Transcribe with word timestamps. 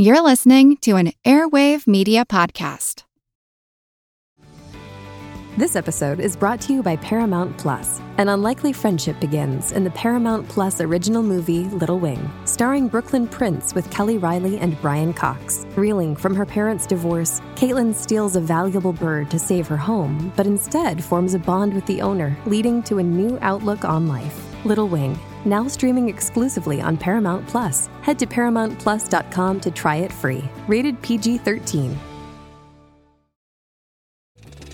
You're 0.00 0.22
listening 0.22 0.76
to 0.82 0.94
an 0.94 1.10
Airwave 1.24 1.88
Media 1.88 2.24
Podcast. 2.24 3.02
This 5.56 5.74
episode 5.74 6.20
is 6.20 6.36
brought 6.36 6.60
to 6.60 6.72
you 6.72 6.84
by 6.84 6.94
Paramount 6.94 7.58
Plus. 7.58 8.00
An 8.18 8.28
unlikely 8.28 8.72
friendship 8.72 9.18
begins 9.18 9.72
in 9.72 9.82
the 9.82 9.90
Paramount 9.90 10.48
Plus 10.48 10.80
original 10.80 11.24
movie 11.24 11.64
Little 11.64 11.98
Wing, 11.98 12.30
starring 12.44 12.86
Brooklyn 12.86 13.26
Prince 13.26 13.74
with 13.74 13.90
Kelly 13.90 14.18
Reilly 14.18 14.60
and 14.60 14.80
Brian 14.80 15.12
Cox. 15.12 15.66
Reeling 15.74 16.14
from 16.14 16.36
her 16.36 16.46
parents' 16.46 16.86
divorce, 16.86 17.40
Caitlin 17.56 17.92
steals 17.92 18.36
a 18.36 18.40
valuable 18.40 18.92
bird 18.92 19.32
to 19.32 19.38
save 19.40 19.66
her 19.66 19.76
home, 19.76 20.32
but 20.36 20.46
instead 20.46 21.02
forms 21.02 21.34
a 21.34 21.40
bond 21.40 21.74
with 21.74 21.86
the 21.86 22.02
owner, 22.02 22.36
leading 22.46 22.84
to 22.84 22.98
a 22.98 23.02
new 23.02 23.36
outlook 23.42 23.84
on 23.84 24.06
life. 24.06 24.44
Little 24.64 24.86
Wing, 24.86 25.18
now 25.44 25.66
streaming 25.68 26.08
exclusively 26.08 26.80
on 26.80 26.96
Paramount 26.96 27.46
Plus. 27.48 27.88
Head 28.02 28.18
to 28.20 28.26
ParamountPlus.com 28.26 29.60
to 29.60 29.70
try 29.70 29.96
it 29.96 30.12
free. 30.12 30.44
Rated 30.68 31.00
PG 31.02 31.38
13. 31.38 31.98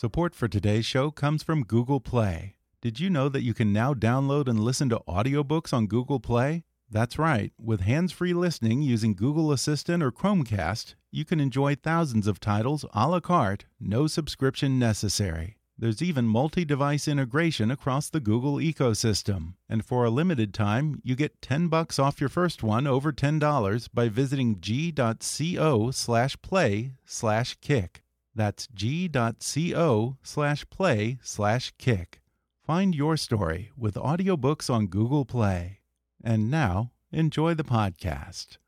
Support 0.00 0.34
for 0.34 0.48
today's 0.48 0.86
show 0.86 1.10
comes 1.10 1.42
from 1.42 1.62
Google 1.62 2.00
Play. 2.00 2.54
Did 2.80 3.00
you 3.00 3.10
know 3.10 3.28
that 3.28 3.42
you 3.42 3.52
can 3.52 3.70
now 3.70 3.92
download 3.92 4.48
and 4.48 4.58
listen 4.58 4.88
to 4.88 5.02
audiobooks 5.06 5.74
on 5.74 5.88
Google 5.88 6.18
Play? 6.18 6.64
That's 6.90 7.18
right. 7.18 7.52
With 7.60 7.82
hands 7.82 8.10
free 8.10 8.32
listening 8.32 8.80
using 8.80 9.14
Google 9.14 9.52
Assistant 9.52 10.02
or 10.02 10.10
Chromecast, 10.10 10.94
you 11.10 11.26
can 11.26 11.38
enjoy 11.38 11.74
thousands 11.74 12.26
of 12.26 12.40
titles 12.40 12.86
a 12.94 13.08
la 13.10 13.20
carte, 13.20 13.66
no 13.78 14.06
subscription 14.06 14.78
necessary. 14.78 15.58
There's 15.76 16.00
even 16.00 16.24
multi 16.24 16.64
device 16.64 17.06
integration 17.06 17.70
across 17.70 18.08
the 18.08 18.20
Google 18.20 18.54
ecosystem. 18.54 19.52
And 19.68 19.84
for 19.84 20.06
a 20.06 20.10
limited 20.10 20.54
time, 20.54 21.02
you 21.04 21.14
get 21.14 21.42
10 21.42 21.68
bucks 21.68 21.98
off 21.98 22.22
your 22.22 22.30
first 22.30 22.62
one 22.62 22.86
over 22.86 23.12
$10 23.12 23.88
by 23.92 24.08
visiting 24.08 24.62
g.co 24.62 25.90
slash 25.90 26.40
play 26.40 26.92
slash 27.04 27.58
kick. 27.60 28.02
That's 28.34 28.68
g.co 28.68 30.16
slash 30.22 30.70
play 30.70 31.18
slash 31.22 31.72
kick. 31.78 32.20
Find 32.64 32.94
your 32.94 33.16
story 33.16 33.70
with 33.76 33.94
audiobooks 33.96 34.72
on 34.72 34.86
Google 34.86 35.24
Play. 35.24 35.80
And 36.22 36.50
now, 36.50 36.92
enjoy 37.10 37.54
the 37.54 37.64
podcast. 37.64 38.58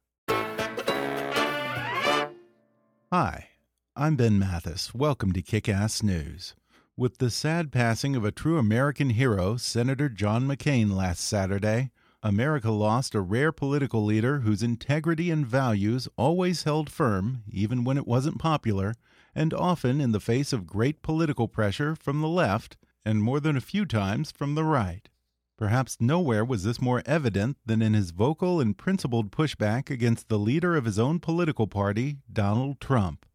Hi, 3.13 3.49
I'm 3.95 4.17
Ben 4.17 4.39
Mathis. 4.39 4.93
Welcome 4.95 5.33
to 5.33 5.43
Kick 5.43 5.69
Ass 5.69 6.03
News. 6.03 6.55
With 6.97 7.19
the 7.19 7.31
sad 7.31 7.71
passing 7.71 8.17
of 8.17 8.25
a 8.25 8.33
true 8.33 8.59
American 8.59 9.11
hero, 9.11 9.57
Senator 9.57 10.09
John 10.09 10.49
McCain, 10.49 10.93
last 10.93 11.21
Saturday, 11.21 11.91
America 12.23 12.71
lost 12.71 13.15
a 13.15 13.21
rare 13.21 13.53
political 13.53 14.05
leader 14.05 14.41
whose 14.41 14.63
integrity 14.63 15.31
and 15.31 15.47
values 15.47 16.09
always 16.17 16.65
held 16.65 16.91
firm, 16.91 17.43
even 17.49 17.85
when 17.85 17.97
it 17.97 18.07
wasn't 18.07 18.39
popular 18.39 18.95
and 19.35 19.55
often 19.55 20.01
in 20.01 20.13
the 20.13 20.21
face 20.21 20.53
of 20.53 20.67
great 20.67 21.03
political 21.03 21.49
pressure 21.49 21.95
from 21.95 22.21
the 22.21 22.29
left 22.29 22.77
and 23.05 23.23
more 23.23 23.41
than 23.41 23.57
a 23.57 23.61
few 23.61 23.85
times 23.85 24.31
from 24.31 24.55
the 24.55 24.65
right. 24.65 25.09
Perhaps 25.57 25.99
nowhere 26.01 26.45
was 26.45 26.65
this 26.65 26.81
more 26.81 27.03
evident 27.07 27.57
than 27.65 27.83
in 27.83 27.95
his 27.95 28.11
vocal 28.11 28.61
and 28.61 28.77
principled 28.77 29.31
pushback 29.31 29.91
against 29.91 30.29
the 30.29 30.39
leader 30.39 30.77
of 30.77 30.85
his 30.85 30.99
own 30.99 31.21
political 31.21 31.67
party, 31.67 32.19
Donald 32.33 32.81
Trump. 32.81 33.27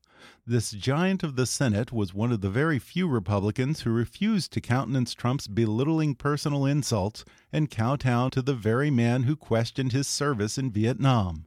This 0.45 0.71
giant 0.71 1.23
of 1.23 1.35
the 1.35 1.45
Senate 1.45 1.91
was 1.91 2.13
one 2.13 2.31
of 2.31 2.41
the 2.41 2.49
very 2.49 2.79
few 2.79 3.07
Republicans 3.07 3.81
who 3.81 3.91
refused 3.91 4.51
to 4.53 4.61
countenance 4.61 5.13
Trump's 5.13 5.47
belittling 5.47 6.15
personal 6.15 6.65
insults 6.65 7.25
and 7.51 7.69
kowtow 7.69 8.29
to 8.29 8.41
the 8.41 8.53
very 8.53 8.89
man 8.89 9.23
who 9.23 9.35
questioned 9.35 9.91
his 9.91 10.07
service 10.07 10.57
in 10.57 10.71
Vietnam. 10.71 11.46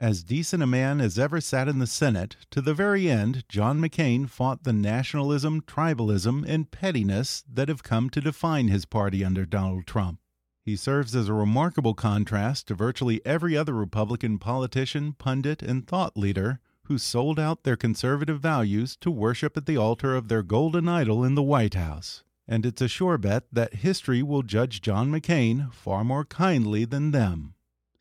As 0.00 0.22
decent 0.22 0.62
a 0.62 0.66
man 0.66 0.98
as 0.98 1.18
ever 1.18 1.42
sat 1.42 1.68
in 1.68 1.78
the 1.78 1.86
Senate, 1.86 2.36
to 2.52 2.62
the 2.62 2.72
very 2.72 3.10
end, 3.10 3.44
John 3.50 3.78
McCain 3.78 4.30
fought 4.30 4.64
the 4.64 4.72
nationalism, 4.72 5.60
tribalism, 5.60 6.42
and 6.48 6.70
pettiness 6.70 7.44
that 7.46 7.68
have 7.68 7.82
come 7.82 8.08
to 8.10 8.22
define 8.22 8.68
his 8.68 8.86
party 8.86 9.22
under 9.22 9.44
Donald 9.44 9.86
Trump. 9.86 10.20
He 10.64 10.74
serves 10.74 11.14
as 11.14 11.28
a 11.28 11.34
remarkable 11.34 11.92
contrast 11.92 12.68
to 12.68 12.74
virtually 12.74 13.20
every 13.26 13.54
other 13.58 13.74
Republican 13.74 14.38
politician, 14.38 15.12
pundit, 15.12 15.62
and 15.62 15.86
thought 15.86 16.16
leader 16.16 16.60
who 16.84 16.96
sold 16.96 17.38
out 17.38 17.64
their 17.64 17.76
conservative 17.76 18.40
values 18.40 18.96
to 19.02 19.10
worship 19.10 19.54
at 19.54 19.66
the 19.66 19.76
altar 19.76 20.16
of 20.16 20.28
their 20.28 20.42
golden 20.42 20.88
idol 20.88 21.22
in 21.24 21.34
the 21.34 21.42
White 21.42 21.74
House. 21.74 22.24
And 22.48 22.64
it's 22.64 22.80
a 22.80 22.88
sure 22.88 23.18
bet 23.18 23.44
that 23.52 23.74
history 23.74 24.22
will 24.22 24.42
judge 24.42 24.80
John 24.80 25.10
McCain 25.10 25.70
far 25.74 26.04
more 26.04 26.24
kindly 26.24 26.86
than 26.86 27.10
them. 27.10 27.52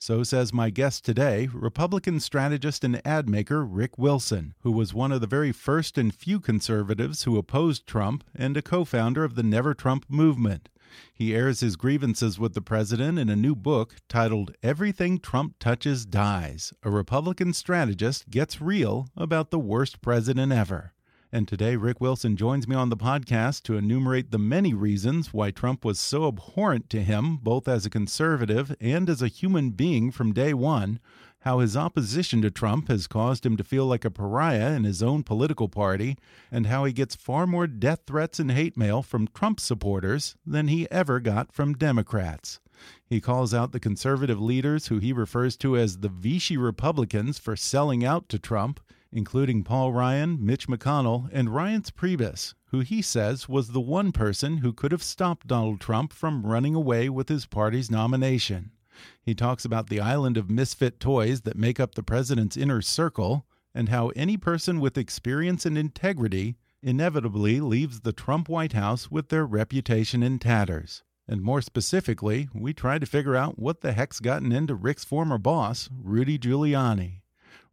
So 0.01 0.23
says 0.23 0.53
my 0.53 0.69
guest 0.69 1.03
today, 1.03 1.49
Republican 1.53 2.21
strategist 2.21 2.85
and 2.85 3.05
ad 3.05 3.27
maker 3.27 3.65
Rick 3.65 3.97
Wilson, 3.97 4.55
who 4.61 4.71
was 4.71 4.93
one 4.93 5.11
of 5.11 5.19
the 5.19 5.27
very 5.27 5.51
first 5.51 5.97
and 5.97 6.15
few 6.15 6.39
conservatives 6.39 7.23
who 7.23 7.37
opposed 7.37 7.85
Trump 7.85 8.23
and 8.33 8.55
a 8.55 8.61
co 8.61 8.85
founder 8.85 9.25
of 9.25 9.35
the 9.35 9.43
Never 9.43 9.73
Trump 9.73 10.05
movement. 10.07 10.69
He 11.13 11.35
airs 11.35 11.59
his 11.59 11.75
grievances 11.75 12.39
with 12.39 12.53
the 12.53 12.61
president 12.61 13.19
in 13.19 13.27
a 13.27 13.35
new 13.35 13.55
book 13.55 13.97
titled 14.07 14.55
Everything 14.63 15.19
Trump 15.19 15.59
Touches 15.59 16.05
Dies. 16.05 16.73
A 16.81 16.89
Republican 16.89 17.51
strategist 17.51 18.29
gets 18.29 18.61
real 18.61 19.09
about 19.17 19.51
the 19.51 19.59
worst 19.59 20.01
president 20.01 20.53
ever. 20.53 20.93
And 21.31 21.47
today, 21.47 21.75
Rick 21.75 22.01
Wilson 22.01 22.35
joins 22.35 22.67
me 22.67 22.75
on 22.75 22.90
the 22.90 22.97
podcast 22.97 23.62
to 23.63 23.78
enumerate 23.78 24.31
the 24.31 24.40
many 24.40 24.73
reasons 24.73 25.31
why 25.31 25.51
Trump 25.51 25.85
was 25.85 26.00
so 26.00 26.28
abhorrent 26.28 26.90
to 26.90 27.03
him, 27.03 27.38
both 27.38 27.67
as 27.67 27.85
a 27.85 27.90
conservative 27.91 28.75
and 28.81 29.07
as 29.07 29.22
a 29.22 29.28
human 29.28 29.69
being 29.69 30.09
from 30.09 30.34
day 30.34 30.56
one, 30.56 31.00
how 31.41 31.59
his 31.59 31.78
opposition 31.78 32.41
to 32.41 32.50
Trump 32.50 32.88
has 32.88 33.06
caused 33.06 33.45
him 33.45 33.57
to 33.57 33.63
feel 33.63 33.85
like 33.85 34.03
a 34.03 34.09
pariah 34.09 34.72
in 34.72 34.85
his 34.85 35.03
own 35.03 35.22
political 35.22 35.69
party, 35.69 36.18
and 36.51 36.66
how 36.66 36.84
he 36.84 36.91
gets 36.91 37.13
far 37.13 37.45
more 37.45 37.68
death 37.68 38.00
threats 38.07 38.39
and 38.39 38.51
hate 38.51 38.75
mail 38.75 39.03
from 39.03 39.28
Trump 39.28 39.59
supporters 39.59 40.35
than 40.47 40.68
he 40.68 40.89
ever 40.89 41.19
got 41.19 41.51
from 41.51 41.75
Democrats. 41.75 42.59
He 43.06 43.22
calls 43.22 43.53
out 43.53 43.72
the 43.72 43.79
conservative 43.79 44.41
leaders 44.41 44.88
who 44.88 44.97
he 44.97 45.13
refers 45.13 45.56
to 45.57 45.78
as 45.78 46.00
the 46.00 46.09
Vichy 46.09 46.57
Republicans 46.57 47.38
for 47.38 47.56
selling 47.56 48.03
out 48.03 48.29
to 48.29 48.39
Trump 48.39 48.79
including 49.11 49.63
Paul 49.63 49.91
Ryan, 49.91 50.37
Mitch 50.45 50.67
McConnell, 50.67 51.29
and 51.31 51.49
Reince 51.49 51.91
Priebus, 51.91 52.53
who 52.67 52.81
he 52.81 53.01
says 53.01 53.49
was 53.49 53.69
the 53.69 53.79
one 53.79 54.11
person 54.11 54.57
who 54.57 54.73
could 54.73 54.91
have 54.91 55.03
stopped 55.03 55.47
Donald 55.47 55.79
Trump 55.79 56.13
from 56.13 56.45
running 56.45 56.75
away 56.75 57.09
with 57.09 57.29
his 57.29 57.45
party's 57.45 57.89
nomination. 57.89 58.71
He 59.21 59.33
talks 59.33 59.65
about 59.65 59.89
the 59.89 60.01
island 60.01 60.37
of 60.37 60.49
misfit 60.49 60.99
toys 60.99 61.41
that 61.41 61.57
make 61.57 61.79
up 61.79 61.95
the 61.95 62.03
president's 62.03 62.57
inner 62.57 62.81
circle 62.81 63.45
and 63.73 63.89
how 63.89 64.09
any 64.09 64.37
person 64.37 64.79
with 64.79 64.97
experience 64.97 65.65
and 65.65 65.77
integrity 65.77 66.57
inevitably 66.81 67.59
leaves 67.59 68.01
the 68.01 68.13
Trump 68.13 68.49
White 68.49 68.73
House 68.73 69.11
with 69.11 69.29
their 69.29 69.45
reputation 69.45 70.23
in 70.23 70.39
tatters. 70.39 71.03
And 71.27 71.41
more 71.41 71.61
specifically, 71.61 72.49
we 72.53 72.73
try 72.73 72.97
to 72.97 73.05
figure 73.05 73.35
out 73.35 73.59
what 73.59 73.81
the 73.81 73.93
heck's 73.93 74.19
gotten 74.19 74.51
into 74.51 74.73
Rick's 74.73 75.05
former 75.05 75.37
boss, 75.37 75.89
Rudy 75.91 76.39
Giuliani. 76.39 77.21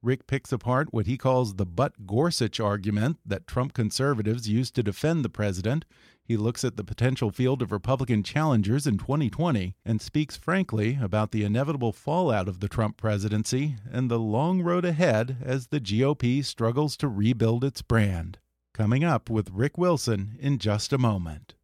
Rick 0.06 0.28
picks 0.28 0.52
apart 0.52 0.92
what 0.92 1.06
he 1.06 1.18
calls 1.18 1.56
the 1.56 1.66
But 1.66 2.06
Gorsuch 2.06 2.60
argument 2.60 3.18
that 3.26 3.48
Trump 3.48 3.74
conservatives 3.74 4.48
used 4.48 4.76
to 4.76 4.84
defend 4.84 5.24
the 5.24 5.28
president. 5.28 5.84
He 6.24 6.36
looks 6.36 6.62
at 6.62 6.76
the 6.76 6.84
potential 6.84 7.32
field 7.32 7.60
of 7.60 7.72
Republican 7.72 8.22
challengers 8.22 8.86
in 8.86 8.98
2020 8.98 9.74
and 9.84 10.00
speaks 10.00 10.36
frankly 10.36 10.96
about 11.02 11.32
the 11.32 11.42
inevitable 11.42 11.90
fallout 11.90 12.46
of 12.46 12.60
the 12.60 12.68
Trump 12.68 12.96
presidency 12.96 13.78
and 13.90 14.08
the 14.08 14.20
long 14.20 14.62
road 14.62 14.84
ahead 14.84 15.38
as 15.42 15.66
the 15.66 15.80
GOP 15.80 16.44
struggles 16.44 16.96
to 16.98 17.08
rebuild 17.08 17.64
its 17.64 17.82
brand. 17.82 18.38
Coming 18.74 19.02
up 19.02 19.28
with 19.28 19.50
Rick 19.50 19.76
Wilson 19.76 20.36
in 20.38 20.58
just 20.58 20.92
a 20.92 20.98
moment. 20.98 21.55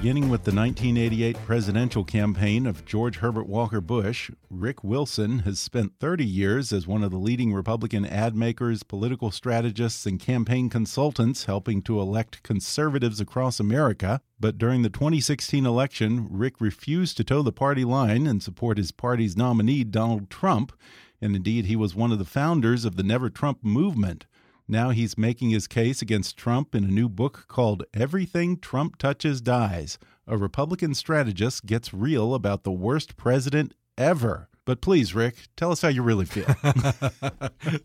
Beginning 0.00 0.30
with 0.30 0.44
the 0.44 0.54
1988 0.54 1.36
presidential 1.44 2.04
campaign 2.04 2.66
of 2.66 2.86
George 2.86 3.18
Herbert 3.18 3.46
Walker 3.46 3.82
Bush, 3.82 4.30
Rick 4.48 4.82
Wilson 4.82 5.40
has 5.40 5.60
spent 5.60 5.98
30 6.00 6.24
years 6.24 6.72
as 6.72 6.86
one 6.86 7.04
of 7.04 7.10
the 7.10 7.18
leading 7.18 7.52
Republican 7.52 8.06
ad 8.06 8.34
makers, 8.34 8.82
political 8.82 9.30
strategists, 9.30 10.06
and 10.06 10.18
campaign 10.18 10.70
consultants 10.70 11.44
helping 11.44 11.82
to 11.82 12.00
elect 12.00 12.42
conservatives 12.42 13.20
across 13.20 13.60
America. 13.60 14.22
But 14.40 14.56
during 14.56 14.80
the 14.80 14.88
2016 14.88 15.66
election, 15.66 16.28
Rick 16.30 16.62
refused 16.62 17.18
to 17.18 17.24
toe 17.24 17.42
the 17.42 17.52
party 17.52 17.84
line 17.84 18.26
and 18.26 18.42
support 18.42 18.78
his 18.78 18.92
party's 18.92 19.36
nominee, 19.36 19.84
Donald 19.84 20.30
Trump. 20.30 20.72
And 21.20 21.36
indeed, 21.36 21.66
he 21.66 21.76
was 21.76 21.94
one 21.94 22.10
of 22.10 22.18
the 22.18 22.24
founders 22.24 22.86
of 22.86 22.96
the 22.96 23.02
Never 23.02 23.28
Trump 23.28 23.62
movement. 23.62 24.24
Now 24.70 24.90
he's 24.90 25.18
making 25.18 25.50
his 25.50 25.66
case 25.66 26.00
against 26.00 26.36
Trump 26.36 26.76
in 26.76 26.84
a 26.84 26.86
new 26.86 27.08
book 27.08 27.46
called 27.48 27.82
Everything 27.92 28.56
Trump 28.56 28.98
Touches 28.98 29.40
Dies. 29.40 29.98
A 30.28 30.38
Republican 30.38 30.94
strategist 30.94 31.66
gets 31.66 31.92
real 31.92 32.34
about 32.34 32.62
the 32.62 32.70
worst 32.70 33.16
president 33.16 33.74
ever. 33.98 34.48
But 34.64 34.80
please, 34.80 35.12
Rick, 35.12 35.48
tell 35.56 35.72
us 35.72 35.82
how 35.82 35.88
you 35.88 36.04
really 36.04 36.24
feel. 36.24 36.44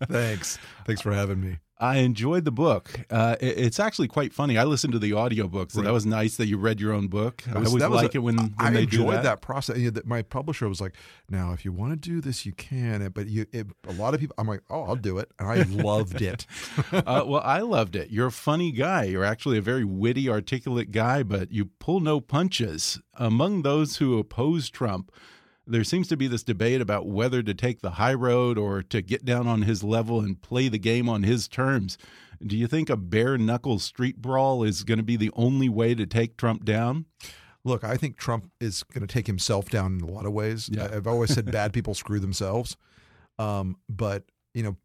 Thanks. 0.08 0.60
Thanks 0.86 1.02
for 1.02 1.12
having 1.12 1.42
me. 1.42 1.58
I 1.78 1.98
enjoyed 1.98 2.46
the 2.46 2.52
book. 2.52 3.02
Uh, 3.10 3.36
it, 3.42 3.58
it's 3.58 3.80
actually 3.80 4.08
quite 4.08 4.34
funny. 4.34 4.58
I 4.58 4.64
listened 4.64 4.94
to 4.94 5.00
the 5.00 5.12
audiobooks, 5.12 5.74
so 5.74 5.80
right. 5.80 5.86
that 5.86 5.94
was 5.94 6.06
nice 6.06 6.38
that 6.38 6.48
you 6.48 6.58
read 6.58 6.80
your 6.80 6.94
own 6.94 7.08
book. 7.08 7.44
Was, 7.48 7.56
I 7.56 7.86
always 7.86 8.04
like 8.04 8.16
a, 8.16 8.20
it 8.20 8.22
when, 8.22 8.38
when 8.38 8.54
I 8.58 8.70
they 8.72 8.84
enjoyed 8.84 9.16
that. 9.16 9.24
that 9.24 9.42
process. 9.42 9.78
You 9.78 9.92
know, 9.92 10.02
my 10.06 10.22
publisher 10.22 10.70
was 10.70 10.80
like, 10.80 10.94
"Now, 11.30 11.52
if 11.52 11.66
you 11.66 11.74
want 11.74 11.92
to 11.92 11.98
do 11.98 12.22
this, 12.22 12.46
you 12.46 12.54
can." 12.54 13.10
But 13.10 13.28
you, 13.28 13.46
it, 13.52 13.68
a 13.88 13.94
lot 13.94 14.14
of 14.14 14.22
people, 14.22 14.36
I'm 14.38 14.48
like, 14.48 14.62
"Oh, 14.70 14.84
I'll 14.84 14.96
do 14.96 15.18
it," 15.18 15.30
and 15.38 15.50
I 15.50 15.64
loved 15.64 16.22
it. 16.22 16.46
uh, 16.94 17.24
well, 17.26 17.42
I 17.44 17.60
loved 17.60 17.96
it. 17.98 18.10
You're 18.10 18.28
a 18.28 18.32
funny 18.32 18.72
guy. 18.72 19.04
You're 19.04 19.26
actually 19.26 19.58
a 19.58 19.62
very 19.62 19.84
witty, 19.84 20.30
articulate 20.30 20.92
guy, 20.92 21.24
but 21.24 21.52
you 21.52 21.66
pull 21.80 22.00
no 22.00 22.22
punches. 22.22 23.02
Among 23.18 23.62
those 23.62 23.98
who 23.98 24.18
oppose 24.18 24.70
Trump 24.70 25.12
there 25.68 25.84
seems 25.84 26.08
to 26.10 26.18
be 26.18 26.28
this 26.28 26.44
debate 26.44 26.82
about 26.82 27.08
whether 27.08 27.42
to 27.42 27.54
take 27.54 27.82
the 27.82 27.92
high 27.92 28.14
road 28.14 28.58
or 28.58 28.82
to 28.84 29.02
get 29.02 29.26
down 29.26 29.48
on 29.48 29.64
his 29.64 29.84
level 29.84 30.20
and 30.20 30.42
play 30.42 30.68
the 30.68 30.78
game 30.78 31.10
on 31.10 31.24
his 31.24 31.48
terms. 31.48 31.98
Do 32.46 32.58
you 32.58 32.68
think 32.68 32.90
a 32.90 32.98
bare 32.98 33.38
knuckle 33.38 33.80
street 33.80 34.22
brawl 34.22 34.64
is 34.64 34.84
going 34.84 34.98
to 34.98 35.04
be 35.04 35.16
the 35.16 35.32
only 35.36 35.70
way 35.70 35.96
to 35.96 36.06
take 36.06 36.38
Trump 36.38 36.66
down? 36.66 37.06
Look, 37.64 37.84
I 37.84 37.98
think 37.98 38.18
Trump 38.18 38.52
is 38.60 38.84
going 38.84 39.06
to 39.06 39.12
take 39.12 39.26
himself 39.26 39.70
down 39.70 39.98
in 39.98 40.02
a 40.02 40.12
lot 40.12 40.26
of 40.26 40.34
ways. 40.34 40.70
Yeah. 40.72 40.90
I've 40.92 41.08
always 41.08 41.34
said 41.34 41.52
bad 41.52 41.74
people 41.74 41.96
screw 41.96 42.20
themselves. 42.20 42.78
Um, 43.40 43.78
but, 43.90 44.24
you 44.54 44.64
know, 44.64 44.78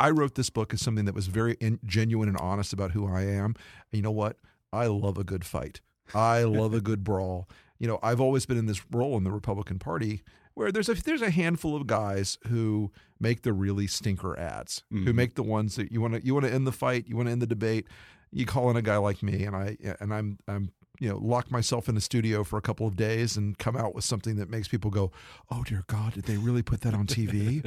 I 0.00 0.10
wrote 0.10 0.34
this 0.34 0.50
book 0.50 0.72
as 0.74 0.80
something 0.80 1.04
that 1.04 1.14
was 1.14 1.26
very 1.26 1.56
in, 1.60 1.78
genuine 1.84 2.28
and 2.28 2.38
honest 2.38 2.72
about 2.72 2.92
who 2.92 3.06
I 3.06 3.22
am. 3.22 3.54
And 3.54 3.92
you 3.92 4.02
know 4.02 4.10
what? 4.10 4.38
I 4.72 4.86
love 4.86 5.18
a 5.18 5.24
good 5.24 5.44
fight. 5.44 5.80
I 6.12 6.42
love 6.42 6.74
a 6.74 6.80
good 6.80 7.04
brawl 7.04 7.48
you 7.84 7.88
know, 7.88 7.98
I've 8.02 8.18
always 8.18 8.46
been 8.46 8.56
in 8.56 8.64
this 8.64 8.82
role 8.90 9.18
in 9.18 9.24
the 9.24 9.30
Republican 9.30 9.78
Party 9.78 10.22
where 10.54 10.72
there's 10.72 10.88
a 10.88 10.94
there's 10.94 11.20
a 11.20 11.28
handful 11.28 11.76
of 11.76 11.86
guys 11.86 12.38
who 12.46 12.90
make 13.20 13.42
the 13.42 13.52
really 13.52 13.86
stinker 13.86 14.38
ads, 14.38 14.82
mm-hmm. 14.90 15.04
who 15.04 15.12
make 15.12 15.34
the 15.34 15.42
ones 15.42 15.76
that 15.76 15.92
you 15.92 16.00
want 16.00 16.14
to 16.14 16.24
you 16.24 16.32
want 16.32 16.46
to 16.46 16.52
end 16.52 16.66
the 16.66 16.72
fight, 16.72 17.04
you 17.06 17.14
want 17.14 17.28
to 17.28 17.32
end 17.32 17.42
the 17.42 17.46
debate. 17.46 17.86
You 18.32 18.46
call 18.46 18.70
in 18.70 18.76
a 18.78 18.80
guy 18.80 18.96
like 18.96 19.22
me, 19.22 19.44
and 19.44 19.54
I 19.54 19.76
and 20.00 20.14
I'm 20.14 20.38
I'm 20.48 20.72
you 20.98 21.10
know 21.10 21.18
lock 21.18 21.50
myself 21.50 21.86
in 21.86 21.94
the 21.94 22.00
studio 22.00 22.42
for 22.42 22.56
a 22.56 22.62
couple 22.62 22.86
of 22.86 22.96
days 22.96 23.36
and 23.36 23.58
come 23.58 23.76
out 23.76 23.94
with 23.94 24.04
something 24.04 24.36
that 24.36 24.48
makes 24.48 24.66
people 24.66 24.90
go, 24.90 25.12
"Oh 25.50 25.62
dear 25.64 25.84
God, 25.86 26.14
did 26.14 26.24
they 26.24 26.38
really 26.38 26.62
put 26.62 26.80
that 26.80 26.94
on 26.94 27.06
TV?" 27.06 27.62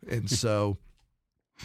and 0.10 0.28
so 0.28 0.76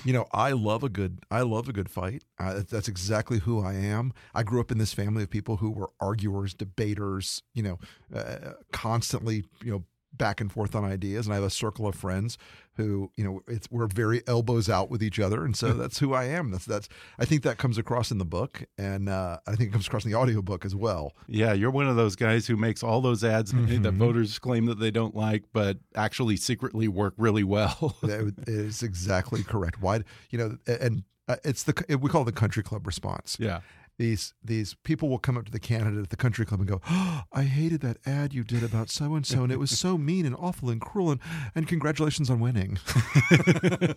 you 0.06 0.14
know, 0.14 0.26
I 0.32 0.52
love 0.52 0.84
a 0.84 0.90
good 0.90 1.20
I 1.30 1.42
love 1.42 1.68
a 1.68 1.74
good 1.74 1.90
fight. 1.90 2.24
Uh, 2.40 2.62
that's 2.70 2.88
exactly 2.88 3.40
who 3.40 3.64
I 3.64 3.74
am. 3.74 4.14
I 4.34 4.44
grew 4.44 4.60
up 4.60 4.72
in 4.72 4.78
this 4.78 4.94
family 4.94 5.24
of 5.24 5.30
people 5.30 5.58
who 5.58 5.72
were 5.72 5.92
arguers, 6.00 6.54
debaters, 6.54 7.44
you 7.54 7.64
know, 7.64 7.80
uh, 8.14 8.54
constantly, 8.72 9.46
you 9.64 9.72
know, 9.72 9.84
back 10.14 10.42
and 10.42 10.52
forth 10.52 10.76
on 10.76 10.84
ideas. 10.84 11.26
And 11.26 11.34
I 11.34 11.36
have 11.36 11.44
a 11.44 11.50
circle 11.50 11.88
of 11.88 11.96
friends 11.96 12.38
who, 12.76 13.12
you 13.16 13.24
know, 13.24 13.42
it's 13.48 13.70
we're 13.70 13.88
very 13.88 14.22
elbows 14.28 14.70
out 14.70 14.90
with 14.90 15.04
each 15.04 15.20
other, 15.20 15.44
and 15.44 15.56
so 15.56 15.74
that's 15.74 16.00
who 16.00 16.14
I 16.14 16.26
am. 16.26 16.52
That's 16.52 16.66
that's 16.66 16.88
I 17.20 17.26
think 17.26 17.44
that 17.44 17.58
comes 17.58 17.78
across 17.78 18.12
in 18.12 18.18
the 18.18 18.26
book, 18.26 18.64
and 18.78 19.10
uh, 19.10 19.40
I 19.46 19.56
think 19.56 19.70
it 19.70 19.72
comes 19.72 19.88
across 19.88 20.06
in 20.06 20.12
the 20.12 20.18
audiobook 20.18 20.66
as 20.66 20.76
well. 20.76 21.14
Yeah, 21.28 21.54
you're 21.54 21.72
one 21.72 21.88
of 21.88 21.96
those 21.96 22.16
guys 22.16 22.48
who 22.48 22.56
makes 22.56 22.84
all 22.84 23.02
those 23.02 23.24
ads 23.24 23.54
mm 23.54 23.66
-hmm. 23.66 23.84
that 23.84 23.94
voters 23.94 24.40
claim 24.40 24.66
that 24.66 24.80
they 24.80 24.92
don't 24.92 25.16
like, 25.16 25.46
but 25.54 25.78
actually 25.96 26.38
secretly 26.38 26.88
work 26.88 27.14
really 27.18 27.44
well. 27.44 27.96
that 28.02 28.34
is 28.48 28.84
exactly 28.84 29.44
correct. 29.44 29.82
Why, 29.82 30.04
you 30.30 30.40
know, 30.40 30.58
and 30.82 31.04
uh, 31.28 31.36
it's 31.44 31.64
the 31.64 31.74
we 31.98 32.10
call 32.10 32.22
it 32.22 32.34
the 32.34 32.40
country 32.40 32.64
club 32.64 32.88
response. 32.88 33.38
Yeah 33.40 33.62
these 34.02 34.34
these 34.44 34.74
people 34.84 35.10
will 35.10 35.20
come 35.20 35.38
up 35.38 35.46
to 35.46 35.52
the 35.52 35.60
candidate 35.60 36.02
at 36.02 36.10
the 36.10 36.18
country 36.18 36.44
club 36.44 36.60
and 36.60 36.68
go, 36.68 36.82
oh, 36.90 37.22
"I 37.32 37.44
hated 37.44 37.82
that 37.82 37.98
ad 38.04 38.34
you 38.34 38.44
did 38.44 38.64
about 38.64 38.90
so 38.90 39.14
and 39.14 39.26
so, 39.26 39.44
and 39.44 39.52
it 39.52 39.60
was 39.60 39.78
so 39.78 39.96
mean 40.10 40.26
and 40.26 40.36
awful 40.36 40.72
and 40.72 40.82
cruel, 40.82 41.12
and, 41.12 41.22
and 41.54 41.68
congratulations 41.68 42.28
on 42.28 42.40
winning." 42.40 42.80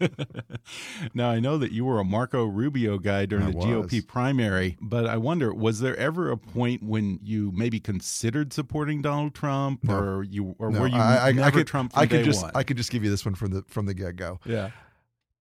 now 1.15 1.31
I 1.31 1.41
know 1.41 1.57
that 1.57 1.73
you 1.73 1.87
were 1.87 1.99
a 1.99 2.05
Marco 2.05 2.45
Rubio 2.45 2.99
guy 2.99 3.25
during 3.25 3.47
I 3.47 3.51
the 3.53 3.57
was. 3.57 3.67
GOP 3.67 4.07
primary, 4.07 4.77
but 4.79 5.07
I 5.07 5.17
wonder, 5.17 5.55
was 5.55 5.81
there 5.81 5.97
ever 5.97 6.31
a 6.31 6.37
point 6.37 6.83
when 6.83 7.19
you 7.23 7.51
maybe 7.55 7.81
considered 7.81 8.53
supporting 8.53 9.01
Donald 9.01 9.35
Trump, 9.35 9.85
no. 9.85 9.99
or 9.99 10.23
you, 10.23 10.55
or 10.59 10.71
no. 10.71 10.81
were 10.81 10.87
you 10.87 10.99
I, 10.99 11.29
I, 11.29 11.33
never 11.33 11.49
I 11.49 11.51
could, 11.51 11.67
Trump? 11.67 11.93
I 11.97 12.05
could 12.07 12.25
just 12.25 12.43
one? 12.43 12.53
I 12.55 12.63
could 12.63 12.77
just 12.77 12.91
give 12.91 13.05
you 13.05 13.11
this 13.11 13.25
one 13.25 13.35
from 13.35 13.53
the 13.53 13.65
from 13.69 13.87
the 13.87 13.95
get 13.95 14.17
go. 14.17 14.39
Yeah. 14.45 14.71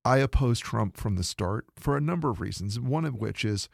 I 0.06 0.18
opposed 0.18 0.64
Trump 0.64 0.98
from 0.98 1.16
the 1.16 1.24
start 1.24 1.66
for 1.78 1.98
a 1.98 2.02
number 2.02 2.30
of 2.30 2.40
reasons. 2.40 2.80
One 2.80 3.06
of 3.06 3.16
which 3.16 3.46
is 3.46 3.70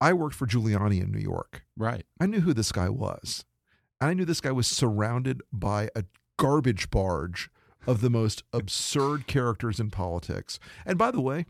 I 0.00 0.12
worked 0.12 0.34
for 0.34 0.46
Giuliani 0.46 1.02
in 1.02 1.10
New 1.10 1.18
York. 1.18 1.64
Right. 1.76 2.04
I 2.20 2.26
knew 2.26 2.40
who 2.40 2.54
this 2.54 2.72
guy 2.72 2.88
was. 2.88 3.44
And 4.00 4.10
I 4.10 4.14
knew 4.14 4.24
this 4.24 4.40
guy 4.40 4.52
was 4.52 4.66
surrounded 4.66 5.42
by 5.52 5.90
a 5.96 6.04
garbage 6.36 6.90
barge 6.90 7.50
of 7.86 8.00
the 8.00 8.10
most 8.10 8.44
absurd 8.52 9.26
characters 9.26 9.80
in 9.80 9.90
politics. 9.90 10.58
And 10.86 10.96
by 10.96 11.10
the 11.10 11.20
way, 11.20 11.46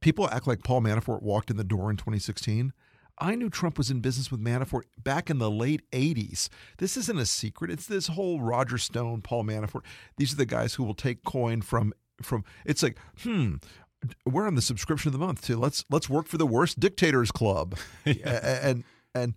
people 0.00 0.28
act 0.30 0.46
like 0.46 0.62
Paul 0.62 0.82
Manafort 0.82 1.22
walked 1.22 1.50
in 1.50 1.56
the 1.56 1.64
door 1.64 1.90
in 1.90 1.96
2016. 1.96 2.72
I 3.22 3.34
knew 3.34 3.50
Trump 3.50 3.76
was 3.76 3.90
in 3.90 4.00
business 4.00 4.30
with 4.30 4.40
Manafort 4.40 4.84
back 4.96 5.28
in 5.28 5.38
the 5.38 5.50
late 5.50 5.82
80s. 5.90 6.48
This 6.78 6.96
isn't 6.96 7.18
a 7.18 7.26
secret. 7.26 7.70
It's 7.70 7.86
this 7.86 8.06
whole 8.06 8.40
Roger 8.40 8.78
Stone, 8.78 9.20
Paul 9.22 9.44
Manafort. 9.44 9.82
These 10.16 10.32
are 10.32 10.36
the 10.36 10.46
guys 10.46 10.74
who 10.74 10.84
will 10.84 10.94
take 10.94 11.22
coin 11.24 11.60
from 11.60 11.92
from 12.22 12.44
it's 12.66 12.82
like, 12.82 12.98
hmm, 13.22 13.54
we're 14.24 14.46
on 14.46 14.54
the 14.54 14.62
subscription 14.62 15.08
of 15.08 15.12
the 15.12 15.24
month 15.24 15.42
to 15.42 15.56
let's 15.56 15.84
let's 15.90 16.08
work 16.08 16.26
for 16.26 16.38
the 16.38 16.46
worst 16.46 16.80
dictators 16.80 17.30
club. 17.30 17.76
Yeah. 18.04 18.60
and 18.62 18.84
and 19.14 19.34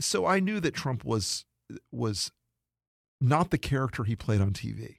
so 0.00 0.26
i 0.26 0.40
knew 0.40 0.60
that 0.60 0.74
trump 0.74 1.04
was 1.04 1.44
was 1.90 2.30
not 3.20 3.50
the 3.50 3.58
character 3.58 4.04
he 4.04 4.14
played 4.16 4.40
on 4.40 4.52
tv 4.52 4.96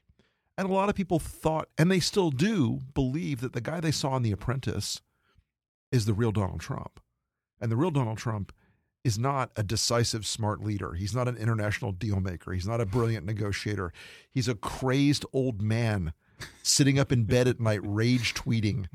and 0.58 0.70
a 0.70 0.74
lot 0.74 0.90
of 0.90 0.96
people 0.96 1.20
thought 1.20 1.70
and 1.78 1.92
they 1.92 2.00
still 2.00 2.32
do 2.32 2.80
believe 2.94 3.42
that 3.42 3.54
the 3.54 3.62
guy 3.62 3.80
they 3.80 3.92
saw 3.92 4.16
in 4.16 4.24
the 4.24 4.32
apprentice 4.32 5.02
is 5.92 6.06
the 6.06 6.14
real 6.14 6.32
donald 6.32 6.60
trump. 6.60 7.00
And 7.62 7.72
the 7.72 7.76
real 7.78 7.92
donald 7.92 8.18
trump 8.18 8.52
is 9.04 9.18
not 9.18 9.52
a 9.56 9.64
decisive 9.64 10.26
smart 10.26 10.62
leader. 10.62 10.94
He's 10.94 11.16
not 11.16 11.28
an 11.28 11.38
international 11.38 11.92
deal 11.94 12.20
maker. 12.20 12.52
He's 12.52 12.68
not 12.68 12.82
a 12.82 12.86
brilliant 12.86 13.26
negotiator. 13.26 13.94
He's 14.30 14.48
a 14.50 14.56
crazed 14.56 15.26
old 15.32 15.62
man 15.62 16.14
sitting 16.64 17.00
up 17.00 17.12
in 17.12 17.24
bed 17.26 17.48
at 17.48 17.60
night, 17.60 17.82
rage 17.84 18.34
tweeting, 18.34 18.88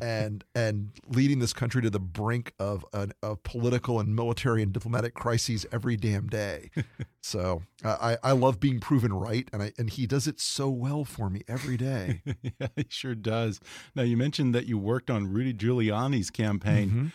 and 0.00 0.44
and 0.54 0.90
leading 1.08 1.38
this 1.38 1.52
country 1.52 1.82
to 1.82 1.90
the 1.90 2.00
brink 2.00 2.52
of 2.58 2.84
a, 2.92 3.08
a 3.22 3.36
political 3.36 4.00
and 4.00 4.14
military 4.14 4.62
and 4.62 4.72
diplomatic 4.72 5.14
crises 5.14 5.66
every 5.72 5.96
damn 5.96 6.28
day. 6.28 6.70
So 7.22 7.64
I 7.84 8.16
I 8.22 8.32
love 8.32 8.60
being 8.60 8.80
proven 8.80 9.12
right, 9.12 9.46
and 9.52 9.62
I 9.62 9.72
and 9.76 9.90
he 9.90 10.06
does 10.06 10.26
it 10.26 10.40
so 10.40 10.70
well 10.70 11.04
for 11.04 11.28
me 11.28 11.42
every 11.46 11.76
day. 11.76 12.22
yeah, 12.42 12.68
he 12.74 12.86
sure 12.88 13.14
does. 13.14 13.60
Now 13.94 14.04
you 14.04 14.16
mentioned 14.16 14.54
that 14.54 14.64
you 14.64 14.78
worked 14.78 15.10
on 15.10 15.30
Rudy 15.30 15.52
Giuliani's 15.52 16.30
campaign. 16.30 16.88
Mm 16.88 16.96
-hmm. 16.96 17.12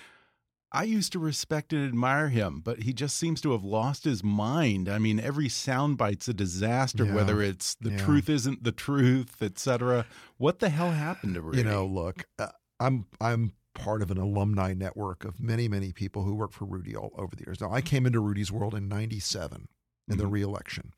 I 0.75 0.84
used 0.84 1.13
to 1.13 1.20
respect 1.20 1.72
and 1.72 1.88
admire 1.88 2.27
him, 2.27 2.60
but 2.60 2.84
he 2.84 2.91
just 2.91 3.15
seems 3.15 3.39
to 3.41 3.53
have 3.53 3.63
lost 3.63 4.03
his 4.03 4.25
mind. 4.25 4.89
I 4.89 5.00
mean, 5.00 5.22
every 5.22 5.48
soundbite's 5.48 6.27
a 6.27 6.34
disaster, 6.34 7.05
yeah. 7.05 7.15
whether 7.15 7.41
it's 7.41 7.75
the 7.75 7.91
yeah. 7.91 7.98
truth 7.98 8.29
isn't 8.29 8.65
the 8.65 8.74
truth, 8.74 9.41
etc. 9.41 10.05
What 10.38 10.60
the 10.60 10.67
hell 10.67 10.91
happened 10.91 11.36
to 11.36 11.41
Rudy? 11.41 11.60
You 11.60 11.63
know, 11.63 11.86
look, 11.86 12.25
uh, 12.38 12.50
I'm 12.77 13.05
I'm 13.22 13.53
part 13.74 14.01
of 14.01 14.12
an 14.12 14.17
alumni 14.17 14.74
network 14.74 15.24
of 15.24 15.39
many 15.39 15.70
many 15.70 15.94
people 15.94 16.24
who 16.24 16.36
worked 16.36 16.55
for 16.55 16.65
Rudy 16.65 16.94
all 16.94 17.13
over 17.17 17.38
the 17.38 17.46
years. 17.48 17.62
Now, 17.62 17.72
I 17.72 17.79
came 17.79 18.05
into 18.05 18.20
Rudy's 18.20 18.51
world 18.51 18.75
in 18.75 18.89
'97 18.89 19.53
in 19.55 19.62
mm 19.62 19.67
-hmm. 20.08 20.17
the 20.17 20.24
mm-hmm. 20.24 20.34
reelection. 20.34 20.91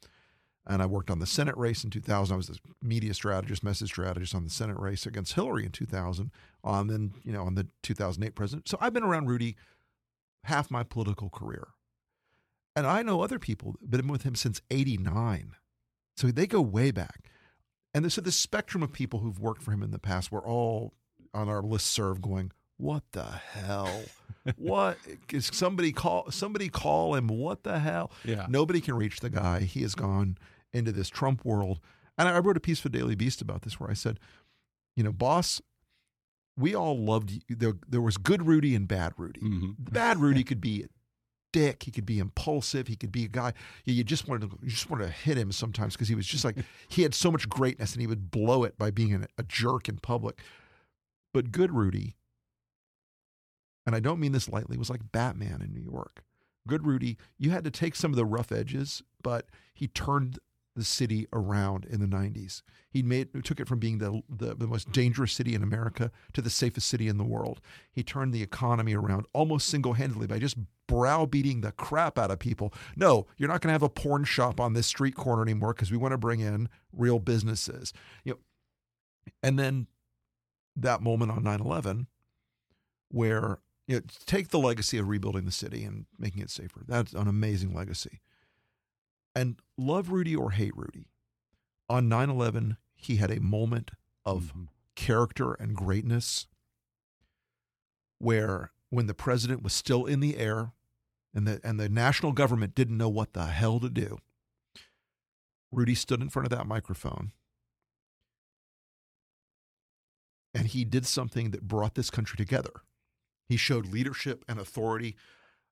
And 0.69 0.81
I 0.81 0.85
worked 0.85 1.09
on 1.09 1.19
the 1.19 1.25
Senate 1.25 1.55
race 1.57 1.83
in 1.83 1.89
2000. 1.89 2.33
I 2.33 2.37
was 2.37 2.49
a 2.49 2.55
media 2.85 3.13
strategist, 3.13 3.63
message 3.63 3.89
strategist 3.89 4.35
on 4.35 4.43
the 4.43 4.49
Senate 4.49 4.77
race 4.77 5.05
against 5.05 5.33
Hillary 5.33 5.65
in 5.65 5.71
2000. 5.71 6.31
On 6.63 6.79
um, 6.81 6.87
then, 6.87 7.13
you 7.23 7.31
know, 7.31 7.43
on 7.43 7.55
the 7.55 7.67
2008 7.83 8.35
president. 8.35 8.67
So 8.67 8.77
I've 8.81 8.93
been 8.93 9.03
around 9.03 9.27
Rudy 9.27 9.55
half 10.43 10.69
my 10.69 10.83
political 10.83 11.29
career, 11.29 11.69
and 12.75 12.85
I 12.85 13.01
know 13.01 13.21
other 13.21 13.39
people 13.39 13.75
that 13.81 13.97
have 13.97 14.01
been 14.01 14.11
with 14.11 14.23
him 14.23 14.35
since 14.35 14.61
'89. 14.69 15.55
So 16.17 16.27
they 16.27 16.47
go 16.47 16.61
way 16.61 16.91
back. 16.91 17.29
And 17.93 18.11
so 18.11 18.21
the 18.21 18.31
spectrum 18.31 18.83
of 18.83 18.91
people 18.91 19.19
who've 19.19 19.39
worked 19.39 19.61
for 19.61 19.71
him 19.71 19.81
in 19.81 19.91
the 19.91 19.99
past 19.99 20.31
were 20.31 20.45
all 20.45 20.93
on 21.33 21.47
our 21.47 21.61
list 21.61 21.87
serve 21.87 22.21
going, 22.21 22.51
what 22.77 23.03
the 23.11 23.23
hell? 23.23 24.03
what 24.57 24.97
is 25.31 25.49
somebody 25.51 25.91
call 25.91 26.29
somebody 26.31 26.69
call 26.69 27.15
him 27.15 27.27
what 27.27 27.63
the 27.63 27.79
hell? 27.79 28.11
Yeah. 28.23 28.45
Nobody 28.49 28.81
can 28.81 28.95
reach 28.95 29.19
the 29.19 29.29
guy. 29.29 29.61
He 29.61 29.81
has 29.81 29.95
gone 29.95 30.37
into 30.73 30.91
this 30.91 31.09
Trump 31.09 31.45
world. 31.45 31.79
And 32.17 32.27
I 32.27 32.39
wrote 32.39 32.57
a 32.57 32.61
piece 32.61 32.79
for 32.79 32.89
Daily 32.89 33.15
Beast 33.15 33.41
about 33.41 33.61
this 33.61 33.79
where 33.79 33.89
I 33.89 33.93
said, 33.93 34.19
you 34.95 35.03
know, 35.03 35.11
boss, 35.11 35.61
we 36.57 36.73
all 36.73 36.97
loved 36.97 37.31
you. 37.31 37.41
There, 37.55 37.73
there 37.87 38.01
was 38.01 38.17
good 38.17 38.47
Rudy 38.47 38.73
and 38.73 38.87
bad 38.87 39.13
Rudy. 39.17 39.39
Mhm. 39.41 39.75
Bad 39.77 40.17
Rudy 40.21 40.43
could 40.43 40.59
be 40.59 40.83
a 40.83 40.87
dick. 41.53 41.83
He 41.83 41.91
could 41.91 42.05
be 42.05 42.19
impulsive. 42.19 42.87
He 42.87 42.95
could 42.95 43.11
be 43.11 43.25
a 43.25 43.27
guy 43.27 43.53
you, 43.85 43.93
you 43.93 44.03
just 44.03 44.27
wanted 44.27 44.49
to 44.49 44.57
you 44.63 44.69
just 44.69 44.89
wanted 44.89 45.05
to 45.05 45.11
hit 45.11 45.37
him 45.37 45.51
sometimes 45.51 45.93
because 45.93 46.07
he 46.07 46.15
was 46.15 46.25
just 46.25 46.43
like 46.43 46.57
he 46.89 47.03
had 47.03 47.13
so 47.13 47.31
much 47.31 47.47
greatness 47.47 47.93
and 47.93 48.01
he 48.01 48.07
would 48.07 48.31
blow 48.31 48.63
it 48.63 48.77
by 48.77 48.89
being 48.89 49.13
a, 49.13 49.27
a 49.37 49.43
jerk 49.43 49.87
in 49.87 49.97
public. 49.97 50.39
But 51.33 51.51
good 51.51 51.71
Rudy, 51.71 52.15
and 53.85 53.95
I 53.95 53.99
don't 53.99 54.19
mean 54.19 54.31
this 54.31 54.49
lightly, 54.49 54.77
was 54.77 54.89
like 54.89 55.11
Batman 55.11 55.61
in 55.61 55.73
New 55.73 55.81
York. 55.81 56.23
Good 56.67 56.85
Rudy, 56.85 57.17
you 57.37 57.51
had 57.51 57.63
to 57.63 57.71
take 57.71 57.95
some 57.95 58.11
of 58.11 58.17
the 58.17 58.25
rough 58.25 58.51
edges, 58.51 59.03
but 59.21 59.45
he 59.73 59.87
turned 59.87 60.39
the 60.77 60.83
city 60.83 61.27
around 61.33 61.85
in 61.85 61.99
the 61.99 62.05
90s. 62.05 62.61
He 62.89 63.03
made 63.03 63.43
took 63.43 63.59
it 63.59 63.67
from 63.67 63.79
being 63.79 63.97
the, 63.97 64.21
the 64.29 64.55
the 64.55 64.67
most 64.67 64.91
dangerous 64.91 65.33
city 65.33 65.53
in 65.53 65.63
America 65.63 66.11
to 66.33 66.41
the 66.41 66.49
safest 66.49 66.87
city 66.87 67.07
in 67.07 67.17
the 67.17 67.25
world. 67.25 67.59
He 67.91 68.03
turned 68.03 68.33
the 68.33 68.43
economy 68.43 68.95
around 68.95 69.25
almost 69.33 69.67
single-handedly 69.67 70.27
by 70.27 70.39
just 70.39 70.57
browbeating 70.87 71.61
the 71.61 71.73
crap 71.73 72.17
out 72.17 72.31
of 72.31 72.39
people. 72.39 72.73
No, 72.95 73.27
you're 73.37 73.49
not 73.49 73.61
going 73.61 73.69
to 73.69 73.73
have 73.73 73.83
a 73.83 73.89
porn 73.89 74.23
shop 74.23 74.59
on 74.59 74.73
this 74.73 74.87
street 74.87 75.15
corner 75.15 75.41
anymore 75.41 75.73
because 75.73 75.91
we 75.91 75.97
want 75.97 76.13
to 76.13 76.17
bring 76.17 76.39
in 76.39 76.69
real 76.93 77.19
businesses. 77.19 77.91
You 78.23 78.33
know, 78.33 78.39
and 79.43 79.59
then 79.59 79.87
that 80.75 81.01
moment 81.01 81.31
on 81.31 81.43
9/11 81.43 82.05
where 83.09 83.59
you 83.87 83.95
know, 83.95 84.01
take 84.25 84.49
the 84.49 84.59
legacy 84.59 84.97
of 84.97 85.07
rebuilding 85.07 85.45
the 85.45 85.51
city 85.51 85.83
and 85.83 86.05
making 86.19 86.41
it 86.41 86.49
safer. 86.49 86.83
That's 86.87 87.13
an 87.13 87.27
amazing 87.27 87.73
legacy. 87.73 88.21
And 89.37 89.61
love 89.77 90.09
Rudy 90.09 90.35
or 90.35 90.49
hate 90.49 90.75
Rudy, 90.75 91.11
on 91.87 92.09
9 92.09 92.27
11, 92.31 92.77
he 92.95 93.17
had 93.17 93.29
a 93.29 93.39
moment 93.39 93.91
of 94.25 94.51
Mhm. 94.51 94.69
character 94.95 95.53
and 95.53 95.77
greatness 95.77 96.47
where 98.17 98.73
when 98.89 99.05
the 99.05 99.13
president 99.13 99.61
was 99.61 99.73
still 99.73 100.07
in 100.07 100.21
the 100.21 100.37
air 100.37 100.73
and 101.35 101.47
the, 101.47 101.61
and 101.63 101.79
the 101.79 101.87
national 101.87 102.31
government 102.31 102.73
didn't 102.73 102.97
know 102.97 103.09
what 103.09 103.33
the 103.33 103.45
hell 103.45 103.79
to 103.79 103.91
do, 103.91 104.17
Rudy 105.71 105.93
stood 105.93 106.19
in 106.19 106.31
front 106.31 106.51
of 106.51 106.57
that 106.57 106.65
microphone 106.65 107.31
and 110.51 110.65
he 110.69 110.83
did 110.83 111.05
something 111.05 111.51
that 111.51 111.67
brought 111.67 111.93
this 111.93 112.09
country 112.09 112.37
together. 112.37 112.81
He 113.47 113.55
showed 113.55 113.85
leadership 113.85 114.43
and 114.47 114.59
authority 114.59 115.15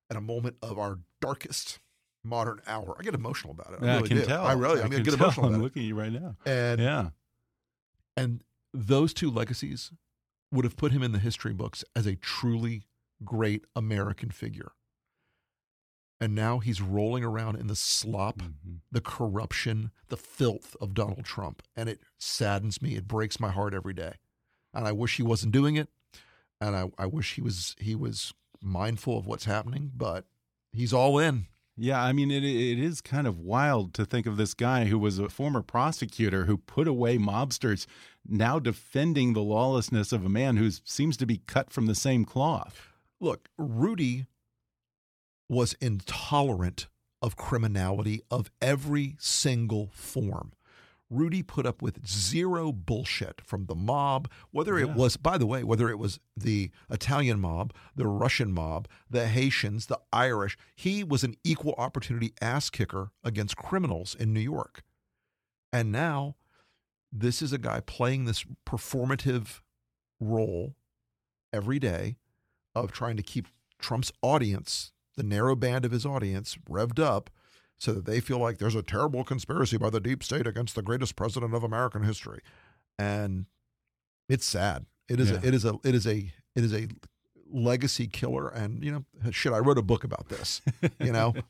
at 0.08 0.16
a 0.16 0.20
moment 0.20 0.56
of 0.62 0.78
our 0.78 1.00
darkest 1.20 1.80
modern 2.26 2.60
hour. 2.66 2.96
I 2.98 3.02
get 3.02 3.14
emotional 3.14 3.52
about 3.52 3.72
it. 3.74 3.82
I 3.82 3.86
Yeah, 3.86 3.92
really 3.96 4.04
I 4.04 4.08
can 4.08 4.16
do. 4.18 4.24
tell. 4.26 4.44
I 4.46 4.52
really, 4.52 4.74
I'm 4.82 4.82
can 4.82 4.90
going 4.90 5.04
to 5.04 5.10
get 5.10 5.16
tell. 5.16 5.26
emotional 5.26 5.46
I'm 5.46 5.52
about 5.54 5.60
it. 5.60 5.64
looking 5.64 5.82
at 5.82 5.86
you 5.88 5.94
right 5.94 6.12
now. 6.12 6.36
And 6.44 6.80
Yeah. 6.80 7.10
and 8.16 8.42
those 8.74 9.14
two 9.14 9.30
legacies 9.30 9.92
would 10.52 10.64
have 10.64 10.76
put 10.76 10.92
him 10.92 11.02
in 11.02 11.12
the 11.12 11.18
history 11.18 11.52
books 11.52 11.84
as 11.94 12.06
a 12.06 12.14
truly 12.16 12.84
great 13.24 13.64
American 13.74 14.30
figure. 14.30 14.72
And 16.20 16.34
now 16.34 16.60
he's 16.60 16.80
rolling 16.80 17.24
around 17.24 17.56
in 17.56 17.66
the 17.66 17.76
slop, 17.76 18.38
Mhm. 18.38 18.80
the 18.90 19.02
corruption, 19.02 19.90
the 20.08 20.16
filth 20.16 20.74
of 20.80 20.94
Donald 20.94 21.24
Trump. 21.24 21.62
And 21.76 21.88
it 21.90 22.00
saddens 22.18 22.80
me. 22.80 22.94
It 22.96 23.06
breaks 23.06 23.38
my 23.38 23.50
heart 23.50 23.74
every 23.74 23.92
day. 23.92 24.14
And 24.72 24.86
I 24.86 24.92
wish 24.92 25.16
he 25.16 25.22
wasn't 25.22 25.52
doing 25.52 25.76
it. 25.76 25.90
And 26.58 26.74
I, 26.74 26.90
I 26.96 27.04
wish 27.06 27.34
he 27.34 27.42
was 27.42 27.76
he 27.78 27.94
was 27.94 28.32
mindful 28.62 29.18
of 29.18 29.26
what's 29.26 29.44
happening, 29.44 29.92
but 29.94 30.26
he's 30.72 30.92
all 30.94 31.18
in. 31.18 31.48
Yeah, 31.78 32.02
I 32.02 32.12
mean, 32.12 32.30
it 32.30 32.42
it 32.42 32.78
is 32.78 33.02
kind 33.02 33.26
of 33.26 33.38
wild 33.38 33.92
to 33.94 34.06
think 34.06 34.26
of 34.26 34.38
this 34.38 34.54
guy 34.54 34.86
who 34.86 34.98
was 34.98 35.18
a 35.18 35.28
former 35.28 35.62
prosecutor 35.62 36.46
who 36.46 36.56
put 36.56 36.88
away 36.88 37.18
mobsters, 37.18 37.86
now 38.26 38.58
defending 38.58 39.34
the 39.34 39.42
lawlessness 39.42 40.10
of 40.10 40.24
a 40.24 40.30
man 40.30 40.56
who 40.56 40.70
seems 40.84 41.18
to 41.18 41.26
be 41.26 41.42
cut 41.46 41.70
from 41.70 41.84
the 41.86 41.94
same 41.94 42.24
cloth. 42.24 42.88
Look, 43.20 43.50
Rudy 43.58 44.26
was 45.50 45.74
intolerant 45.74 46.88
of 47.20 47.36
criminality 47.36 48.22
of 48.30 48.50
every 48.62 49.16
single 49.18 49.90
form. 49.92 50.52
Rudy 51.08 51.42
put 51.42 51.66
up 51.66 51.82
with 51.82 52.06
zero 52.06 52.72
bullshit 52.72 53.40
from 53.40 53.66
the 53.66 53.74
mob, 53.74 54.28
whether 54.50 54.76
it 54.76 54.90
was, 54.90 55.16
by 55.16 55.38
the 55.38 55.46
way, 55.46 55.62
whether 55.62 55.88
it 55.88 55.98
was 55.98 56.18
the 56.36 56.70
Italian 56.90 57.40
mob, 57.40 57.72
the 57.94 58.08
Russian 58.08 58.52
mob, 58.52 58.88
the 59.08 59.28
Haitians, 59.28 59.86
the 59.86 60.00
Irish. 60.12 60.58
He 60.74 61.04
was 61.04 61.22
an 61.22 61.36
equal 61.44 61.74
opportunity 61.78 62.32
ass 62.40 62.70
kicker 62.70 63.10
against 63.22 63.56
criminals 63.56 64.14
in 64.14 64.32
New 64.32 64.40
York. 64.40 64.82
And 65.72 65.92
now 65.92 66.36
this 67.12 67.40
is 67.40 67.52
a 67.52 67.58
guy 67.58 67.80
playing 67.80 68.24
this 68.24 68.44
performative 68.66 69.60
role 70.20 70.74
every 71.52 71.78
day 71.78 72.16
of 72.74 72.90
trying 72.90 73.16
to 73.16 73.22
keep 73.22 73.46
Trump's 73.78 74.12
audience, 74.22 74.92
the 75.16 75.22
narrow 75.22 75.54
band 75.54 75.84
of 75.84 75.92
his 75.92 76.04
audience, 76.04 76.58
revved 76.68 76.98
up 76.98 77.30
so 77.78 77.92
that 77.92 78.06
they 78.06 78.20
feel 78.20 78.38
like 78.38 78.58
there's 78.58 78.74
a 78.74 78.82
terrible 78.82 79.22
conspiracy 79.24 79.76
by 79.76 79.90
the 79.90 80.00
deep 80.00 80.22
state 80.22 80.46
against 80.46 80.74
the 80.74 80.82
greatest 80.82 81.14
president 81.16 81.54
of 81.54 81.62
American 81.62 82.02
history. 82.02 82.40
And 82.98 83.46
it's 84.28 84.46
sad. 84.46 84.86
It 85.08 85.20
is 85.20 85.30
Yeah. 85.30 85.40
a, 85.42 85.46
it 85.46 85.54
is 85.54 85.64
a 85.64 85.74
it 85.84 85.94
is 85.94 86.06
a 86.06 86.32
it 86.54 86.64
is 86.64 86.72
a 86.74 86.88
legacy 87.48 88.08
killer 88.08 88.48
and 88.48 88.82
you 88.82 88.90
know 88.90 89.30
shit 89.30 89.52
I 89.52 89.58
wrote 89.58 89.78
a 89.78 89.82
book 89.82 90.02
about 90.04 90.28
this, 90.30 90.62
you 91.00 91.12
know. 91.12 91.34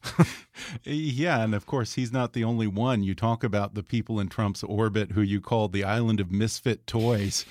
Yeah, 0.84 1.42
and 1.42 1.54
of 1.54 1.64
course, 1.66 1.94
he's 1.94 2.12
not 2.12 2.32
the 2.32 2.42
only 2.44 2.66
one. 2.66 3.02
You 3.02 3.14
talk 3.14 3.44
about 3.44 3.74
the 3.74 3.82
people 3.82 4.18
in 4.18 4.28
Trump's 4.28 4.62
orbit 4.64 5.12
who 5.12 5.22
you 5.22 5.40
called 5.40 5.72
the 5.72 5.84
island 5.84 6.18
of 6.20 6.30
misfit 6.32 6.86
toys. 6.86 7.44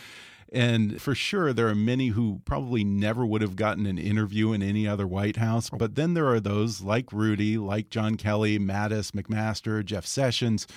And 0.52 1.02
for 1.02 1.16
sure, 1.16 1.54
there 1.54 1.68
are 1.68 1.76
many 1.76 2.10
who 2.10 2.42
probably 2.46 2.84
never 2.84 3.26
would 3.26 3.42
have 3.42 3.56
gotten 3.56 3.86
an 3.86 3.98
interview 3.98 4.54
in 4.54 4.62
any 4.62 4.88
other 4.88 5.08
White 5.08 5.38
House. 5.38 5.70
Oh. 5.74 5.78
But 5.78 5.96
then 5.96 6.14
there 6.14 6.28
are 6.28 6.40
those 6.40 6.82
like 6.82 7.12
Rudy, 7.12 7.58
like 7.58 7.90
John 7.90 8.16
Kelly, 8.16 8.60
Mattis, 8.60 9.12
McMaster, 9.12 9.84
Jeff 9.84 10.06
Sessions, 10.06 10.68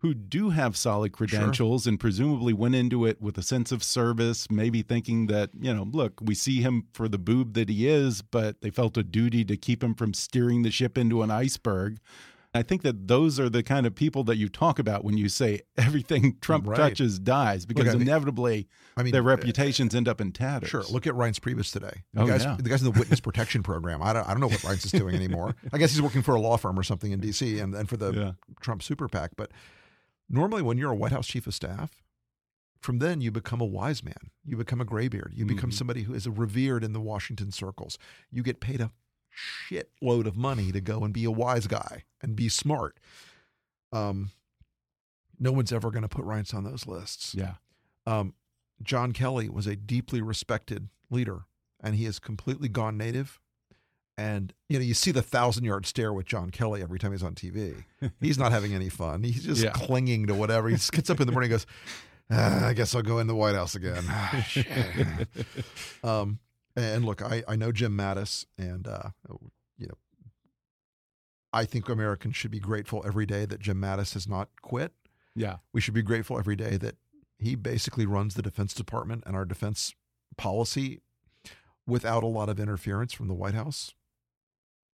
who 0.00 0.14
do 0.14 0.50
have 0.50 0.76
solid 0.76 1.12
credentials 1.12 1.86
and 1.86 1.98
presumably 1.98 2.52
went 2.52 2.76
into 2.76 3.04
it 3.04 3.20
with 3.20 3.36
a 3.36 3.42
sense 3.42 3.72
of 3.72 3.82
service, 3.82 4.48
maybe 4.50 4.80
thinking 4.80 5.26
that, 5.26 5.50
you 5.60 5.74
know, 5.74 5.88
look, 5.90 6.20
we 6.22 6.36
see 6.36 6.60
him 6.60 6.86
for 6.92 7.08
the 7.08 7.18
boob 7.18 7.54
that 7.54 7.68
he 7.68 7.88
is, 7.88 8.22
but 8.22 8.60
they 8.60 8.70
felt 8.70 8.96
a 8.96 9.02
duty 9.02 9.44
to 9.44 9.56
keep 9.56 9.82
him 9.82 9.94
from 9.94 10.14
steering 10.14 10.62
the 10.62 10.70
ship 10.70 10.96
into 10.96 11.22
an 11.22 11.32
iceberg. 11.32 11.98
I 12.54 12.62
think 12.62 12.80
that 12.82 13.08
those 13.08 13.38
are 13.38 13.50
the 13.50 13.62
kind 13.62 13.86
of 13.86 13.94
people 13.94 14.24
that 14.24 14.36
you 14.36 14.48
talk 14.48 14.78
about 14.78 15.04
when 15.04 15.18
you 15.18 15.28
say 15.28 15.60
everything 15.76 16.38
Trump 16.40 16.66
Right. 16.66 16.76
touches 16.76 17.18
dies, 17.18 17.66
because 17.66 17.92
mean- 17.92 18.02
inevitably 18.02 18.68
I 18.96 19.02
mean, 19.02 19.12
their 19.12 19.20
uh, 19.22 19.26
reputations 19.26 19.94
end 19.94 20.08
up 20.08 20.20
in 20.20 20.32
tatters. 20.32 20.70
Sure. 20.70 20.82
Look 20.90 21.06
at 21.06 21.12
Reince 21.14 21.38
Priebus 21.40 21.70
today. 21.72 22.02
The 22.14 22.22
Oh, 22.22 22.26
guy's, 22.26 22.44
yeah. 22.44 22.56
the 22.58 22.68
guy's 22.68 22.82
in 22.82 22.90
the 22.92 22.98
witness 22.98 23.20
protection 23.28 23.62
program. 23.62 24.02
I 24.02 24.12
don't, 24.14 24.26
I 24.26 24.30
don't 24.30 24.40
know 24.40 24.48
what 24.48 24.60
Reince 24.60 24.86
is 24.86 24.92
doing 24.92 25.14
anymore. 25.14 25.54
I 25.72 25.78
guess 25.78 25.92
he's 25.92 26.00
working 26.02 26.22
for 26.22 26.34
a 26.34 26.40
law 26.40 26.56
firm 26.56 26.78
or 26.78 26.82
something 26.82 27.12
in 27.12 27.20
D.C. 27.20 27.58
and, 27.60 27.74
and 27.74 27.88
for 27.88 27.96
the 27.98 28.12
Yeah. 28.12 28.32
Trump 28.60 28.82
super 28.82 29.08
PAC. 29.08 29.32
But 29.36 29.50
normally, 30.30 30.62
when 30.62 30.78
you're 30.78 30.92
a 30.92 30.96
White 30.96 31.12
House 31.12 31.26
chief 31.26 31.46
of 31.46 31.54
staff, 31.54 32.02
from 32.80 32.98
then 32.98 33.20
you 33.20 33.30
become 33.30 33.60
a 33.60 33.64
wise 33.66 34.02
man. 34.02 34.30
You 34.44 34.56
become 34.56 34.80
a 34.80 34.84
graybeard. 34.84 35.32
You 35.34 35.44
become 35.44 35.70
Mhm. 35.70 35.74
somebody 35.74 36.02
who 36.04 36.14
is 36.14 36.26
revered 36.28 36.82
in 36.84 36.92
the 36.92 37.00
Washington 37.00 37.50
circles. 37.52 37.98
You 38.30 38.42
get 38.42 38.60
paid 38.60 38.80
a 38.80 38.90
shitload 39.70 40.26
of 40.26 40.36
money 40.36 40.72
to 40.72 40.80
go 40.80 41.04
and 41.04 41.12
be 41.14 41.24
a 41.24 41.30
wise 41.30 41.66
guy 41.66 42.04
and 42.22 42.34
be 42.36 42.48
smart. 42.48 42.98
Um, 43.92 44.30
no 45.38 45.52
one's 45.52 45.72
ever 45.72 45.90
going 45.90 46.02
to 46.02 46.08
put 46.08 46.24
Reince 46.24 46.52
on 46.54 46.64
those 46.64 46.86
lists. 46.86 47.34
Yeah. 47.34 47.54
Um, 48.06 48.34
John 48.82 49.12
Kelly 49.12 49.48
was 49.48 49.66
a 49.66 49.76
deeply 49.76 50.20
respected 50.20 50.88
leader, 51.10 51.40
and 51.82 51.94
he 51.94 52.04
has 52.04 52.18
completely 52.18 52.68
gone 52.68 52.96
native. 52.96 53.40
And 54.16 54.52
you 54.68 54.78
know, 54.78 54.84
you 54.84 54.94
see 54.94 55.12
the 55.12 55.22
thousand 55.22 55.64
yard 55.64 55.86
stare 55.86 56.12
with 56.12 56.26
John 56.26 56.50
Kelly 56.50 56.82
every 56.82 56.98
time 56.98 57.12
he's 57.12 57.22
on 57.22 57.34
TV. 57.34 57.84
He's 58.20 58.36
not 58.38 58.50
having 58.50 58.74
any 58.74 58.88
fun. 58.88 59.22
He's 59.22 59.44
just 59.44 59.62
Yeah. 59.62 59.70
clinging 59.70 60.26
to 60.26 60.34
whatever. 60.34 60.68
He 60.68 60.74
gets 60.76 61.08
up 61.08 61.20
in 61.20 61.26
the 61.26 61.32
morning 61.32 61.52
and 61.52 61.60
goes, 61.60 61.66
"Ah, 62.30 62.66
"I 62.66 62.72
guess 62.72 62.96
I'll 62.96 63.02
go 63.02 63.20
in 63.20 63.28
the 63.28 63.36
White 63.36 63.54
House 63.54 63.76
again." 63.76 64.02
Ah, 64.08 64.44
shit. 64.48 64.66
um, 66.02 66.40
and 66.82 67.04
look, 67.04 67.22
I, 67.22 67.42
I 67.48 67.56
know 67.56 67.72
Jim 67.72 67.96
Mattis, 67.96 68.46
and 68.56 68.86
uh, 68.86 69.10
you 69.78 69.86
know, 69.86 69.94
I 71.52 71.64
think 71.64 71.88
Americans 71.88 72.36
should 72.36 72.50
be 72.50 72.60
grateful 72.60 73.02
every 73.06 73.26
day 73.26 73.44
that 73.46 73.60
Jim 73.60 73.80
Mattis 73.80 74.14
has 74.14 74.28
not 74.28 74.48
quit 74.62 74.92
Yeah. 75.34 75.56
we 75.72 75.80
should 75.80 75.94
be 75.94 76.02
grateful 76.02 76.38
every 76.38 76.56
day 76.56 76.76
that 76.76 76.96
he 77.38 77.54
basically 77.54 78.04
runs 78.06 78.34
the 78.34 78.42
Defense 78.42 78.74
Department 78.74 79.22
and 79.26 79.34
our 79.36 79.44
defense 79.44 79.94
policy 80.36 81.00
without 81.86 82.22
a 82.22 82.26
lot 82.26 82.48
of 82.48 82.58
interference 82.60 83.12
from 83.12 83.28
the 83.28 83.34
White 83.34 83.54
House. 83.54 83.94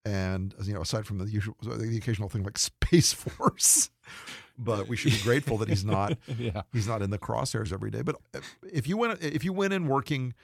And 0.05 0.53
you 0.63 0.73
know, 0.73 0.81
aside 0.81 1.07
from 1.07 1.17
the 1.17 1.25
usual, 1.25 1.55
the 1.61 1.97
occasional 1.97 2.29
thing 2.29 2.43
like 2.43 2.57
Space 2.59 3.11
Force, 3.13 3.89
but 4.57 4.87
we 4.87 4.95
should 4.95 5.11
be 5.13 5.17
grateful 5.23 5.57
that 5.57 5.67
he's 5.69 5.83
not 5.83 6.17
yeah. 6.37 6.61
he's 6.71 6.87
not 6.87 7.01
in 7.01 7.09
the 7.09 7.17
crosshairs 7.17 7.73
every 7.73 7.89
day. 7.89 8.03
But 8.03 8.15
if 8.71 8.87
you 8.87 8.97
went 8.97 9.21
if 9.23 9.43
you 9.43 9.51
went 9.51 9.73
in 9.73 9.87
working 9.87 10.35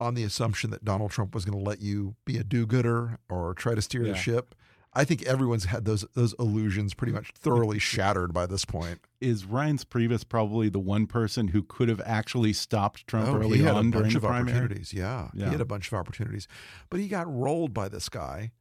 on 0.00 0.14
the 0.14 0.22
assumption 0.24 0.70
that 0.70 0.84
Donald 0.84 1.10
Trump 1.10 1.34
was 1.34 1.44
going 1.44 1.58
to 1.58 1.64
let 1.64 1.80
you 1.80 2.14
be 2.24 2.36
a 2.38 2.44
do-gooder 2.44 3.18
or 3.28 3.54
try 3.54 3.74
to 3.74 3.82
steer 3.82 4.04
Yeah. 4.06 4.12
the 4.12 4.18
ship. 4.18 4.54
I 4.94 5.04
think 5.04 5.22
everyone's 5.24 5.66
had 5.66 5.84
those 5.84 6.04
those 6.14 6.34
illusions 6.38 6.94
pretty 6.94 7.12
much 7.12 7.32
thoroughly 7.38 7.78
shattered 7.92 8.32
by 8.32 8.46
this 8.46 8.64
point. 8.64 9.00
Is 9.20 9.44
Reince 9.44 9.84
Priebus 9.84 10.26
probably 10.28 10.68
the 10.70 10.78
one 10.78 11.06
person 11.06 11.48
who 11.48 11.62
could 11.62 11.88
have 11.88 12.00
actually 12.04 12.52
stopped 12.54 13.06
Trump 13.06 13.28
Oh, 13.28 13.36
early 13.36 13.58
he 13.58 13.64
had 13.64 13.74
on 13.74 13.88
a 13.88 13.90
bunch 13.90 14.14
of 14.14 14.22
primary? 14.22 14.56
opportunities. 14.56 14.92
Yeah. 14.94 15.28
Yeah. 15.34 15.46
he 15.46 15.50
had 15.52 15.60
a 15.60 15.64
bunch 15.66 15.88
of 15.88 15.94
opportunities, 15.94 16.48
but 16.90 17.00
he 17.00 17.06
got 17.08 17.32
rolled 17.32 17.74
by 17.74 17.88
this 17.88 18.08
guy. 18.08 18.52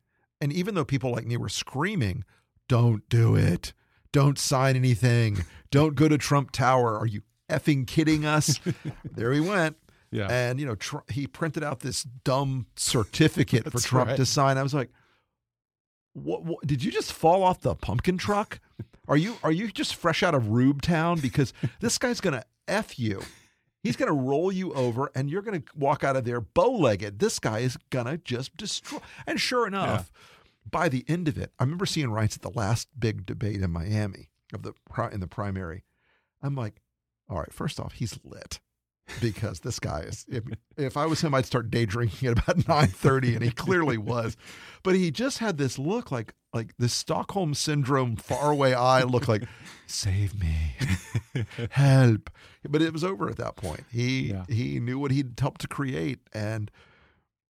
And 0.42 0.52
even 0.54 0.76
though 0.76 0.86
people 0.86 1.12
like 1.12 1.26
me 1.26 1.38
were 1.38 1.50
screaming, 1.50 2.24
"Don't 2.68 3.08
do 3.10 3.36
it! 3.36 3.74
Don't 4.12 4.38
sign 4.38 4.76
anything! 4.76 5.46
Don't 5.72 5.96
go 5.96 6.08
to 6.08 6.18
Trump 6.18 6.52
Tower! 6.52 6.98
Are 7.00 7.08
you 7.08 7.22
effing 7.50 7.88
kidding 7.88 8.26
us?" 8.26 8.60
there 9.06 9.32
he 9.32 9.40
went. 9.40 9.78
Yeah. 10.12 10.28
And 10.30 10.60
you 10.60 10.66
know, 10.66 10.76
tr- 10.76 10.98
he 11.10 11.28
printed 11.28 11.64
out 11.64 11.82
this 11.82 12.04
dumb 12.04 12.68
certificate 12.76 13.72
for 13.72 13.80
Trump 13.80 14.10
right. 14.10 14.18
to 14.18 14.26
sign. 14.26 14.58
I 14.58 14.64
was 14.64 14.74
like, 14.74 14.90
what, 16.14 16.44
what? 16.44 16.66
Did 16.66 16.84
you 16.84 16.92
just 16.92 17.14
fall 17.14 17.44
off 17.44 17.62
the 17.62 17.76
pumpkin 17.76 18.18
truck? 18.18 18.60
Are 19.08 19.18
you 19.18 19.38
are 19.44 19.52
you 19.52 19.70
just 19.70 19.96
fresh 19.96 20.24
out 20.24 20.36
of 20.36 20.50
Rube 20.50 20.82
Town? 20.82 21.20
Because 21.20 21.54
this 21.80 21.98
guy's 21.98 22.22
gonna 22.22 22.44
f 22.68 23.00
you. 23.00 23.22
He's 23.84 23.96
gonna 23.96 24.14
roll 24.14 24.52
you 24.52 24.74
over, 24.74 25.12
and 25.16 25.30
you're 25.30 25.42
gonna 25.42 25.64
walk 25.76 26.04
out 26.04 26.16
of 26.16 26.26
there 26.26 26.42
bow 26.42 26.72
legged. 26.72 27.20
This 27.20 27.40
guy 27.40 27.60
is 27.60 27.78
gonna 27.90 28.18
just 28.18 28.56
destroy. 28.58 29.00
And 29.26 29.40
sure 29.40 29.68
enough, 29.68 30.12
by 30.70 30.90
the 30.90 31.06
end 31.08 31.28
of 31.28 31.38
it, 31.38 31.52
I 31.60 31.64
remember 31.64 31.86
seeing 31.86 32.10
Reince 32.10 32.36
at 32.36 32.42
the 32.42 32.52
last 32.52 32.90
big 33.00 33.26
debate 33.26 33.62
in 33.62 33.72
Miami 33.72 34.30
of 34.54 34.64
the 34.64 34.74
in 35.12 35.20
the 35.20 35.28
primary. 35.28 35.84
I'm 36.42 36.56
like, 36.56 36.82
all 37.30 37.40
right, 37.40 37.54
first 37.54 37.80
off, 37.80 37.94
he's 37.94 38.20
lit 38.24 38.60
because 39.22 39.62
this 39.62 39.80
guy 39.80 40.02
is. 40.02 40.26
If, 40.30 40.44
if 40.78 40.98
I 40.98 41.06
was 41.06 41.22
him, 41.22 41.34
I'd 41.34 41.46
start 41.46 41.70
day 41.72 41.86
drinking 41.86 42.30
at 42.30 42.40
about 42.40 42.68
nine 42.68 42.88
thirty, 42.88 43.34
and 43.36 43.44
he 43.44 43.52
clearly 43.52 43.98
was. 43.98 44.36
But 44.84 44.96
he 44.96 45.12
just 45.12 45.40
had 45.40 45.58
this 45.58 45.78
look 45.80 46.12
like 46.12 46.34
like 46.54 46.74
this 46.78 46.94
Stockholm 46.94 47.54
syndrome 47.54 48.16
faraway 48.16 48.74
eye 48.74 49.04
look 49.04 49.28
like, 49.28 49.44
save 49.86 50.40
me, 50.40 50.76
help. 51.72 52.30
But 52.68 52.82
it 52.82 52.94
was 52.94 53.04
over 53.04 53.30
at 53.30 53.38
that 53.38 53.56
point. 53.56 53.84
He 53.92 54.30
Yeah. 54.32 54.46
he 54.48 54.80
knew 54.80 54.98
what 55.00 55.12
he'd 55.12 55.40
helped 55.40 55.62
to 55.62 55.68
create, 55.68 56.20
and 56.34 56.72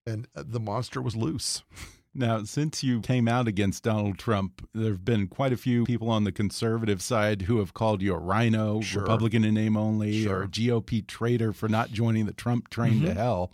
and 0.06 0.28
uh, 0.36 0.44
the 0.46 0.60
monster 0.60 1.02
was 1.02 1.16
loose. 1.16 1.64
Now, 2.18 2.44
since 2.44 2.84
you 2.84 3.00
came 3.02 3.28
out 3.28 3.48
against 3.48 3.84
Donald 3.84 4.18
Trump, 4.18 4.68
there 4.74 4.92
have 4.92 5.06
been 5.06 5.28
quite 5.28 5.54
a 5.54 5.58
few 5.58 5.86
people 5.86 6.10
on 6.10 6.24
the 6.24 6.32
conservative 6.32 7.00
side 7.02 7.44
who 7.44 7.60
have 7.60 7.76
called 7.76 8.02
you 8.02 8.16
a 8.16 8.18
rhino, 8.18 8.82
Sure. 8.82 9.04
Republican 9.04 9.46
in 9.46 9.54
name 9.54 9.78
only, 9.78 10.28
or 10.28 10.44
a 10.44 10.48
GOP 10.48 11.06
traitor 11.06 11.54
for 11.54 11.70
not 11.70 11.92
joining 11.92 12.26
the 12.26 12.34
Trump 12.34 12.70
train 12.70 13.02
to 13.02 13.10
mm-hmm. 13.10 13.18
hell. 13.18 13.52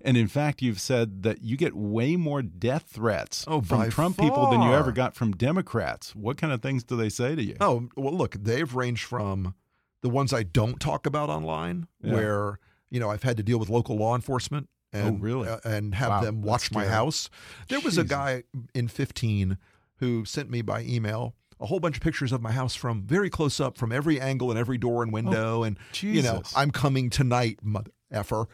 And 0.00 0.16
in 0.16 0.26
fact, 0.28 0.62
you've 0.62 0.80
said 0.80 1.22
that 1.24 1.42
you 1.42 1.56
get 1.56 1.74
way 1.74 2.16
more 2.16 2.40
death 2.40 2.84
threats 2.88 3.44
Oh, 3.46 3.60
from 3.60 3.90
Trump 3.90 4.16
people 4.16 4.50
than 4.50 4.62
you 4.62 4.72
ever 4.72 4.92
got 4.92 5.14
from 5.14 5.32
Democrats. 5.32 6.14
What 6.14 6.38
kind 6.38 6.52
of 6.52 6.62
things 6.62 6.84
do 6.84 6.96
they 6.96 7.08
say 7.10 7.34
to 7.34 7.42
you? 7.42 7.56
Oh, 7.60 7.88
well, 7.96 8.14
look, 8.14 8.36
they've 8.40 8.72
ranged 8.74 9.04
from 9.04 9.54
the 10.02 10.08
ones 10.08 10.32
I 10.32 10.44
don't 10.44 10.80
talk 10.80 11.04
about 11.04 11.28
online, 11.28 11.88
Yeah. 12.02 12.14
where 12.14 12.58
you 12.90 13.00
know 13.00 13.10
I've 13.10 13.24
had 13.24 13.36
to 13.36 13.42
deal 13.42 13.58
with 13.58 13.68
local 13.68 13.96
law 13.96 14.14
enforcement 14.14 14.68
and 14.92 15.16
Oh, 15.16 15.18
really? 15.20 15.48
uh, 15.48 15.58
and 15.64 15.94
have 15.94 16.08
Wow, 16.10 16.20
them 16.22 16.42
watch 16.42 16.70
my 16.72 16.86
house. 16.86 17.28
There 17.68 17.80
was 17.80 17.98
a 17.98 18.04
guy 18.04 18.44
in 18.74 18.88
15 18.88 19.58
who 19.96 20.24
sent 20.24 20.50
me 20.50 20.62
by 20.62 20.82
email 20.82 21.34
a 21.60 21.66
whole 21.66 21.80
bunch 21.80 21.96
of 21.96 22.02
pictures 22.02 22.30
of 22.30 22.40
my 22.40 22.52
house 22.52 22.76
from 22.76 23.02
very 23.02 23.28
close 23.28 23.58
up, 23.58 23.76
from 23.76 23.90
every 23.90 24.20
angle 24.20 24.50
and 24.50 24.58
every 24.58 24.78
door 24.78 25.02
and 25.02 25.12
window, 25.12 25.64
and 25.64 25.76
you 26.00 26.22
know 26.22 26.42
Oh, 26.44 26.50
I'm 26.56 26.70
coming 26.70 27.10
tonight, 27.10 27.58
mother 27.62 27.90
effer. 28.12 28.46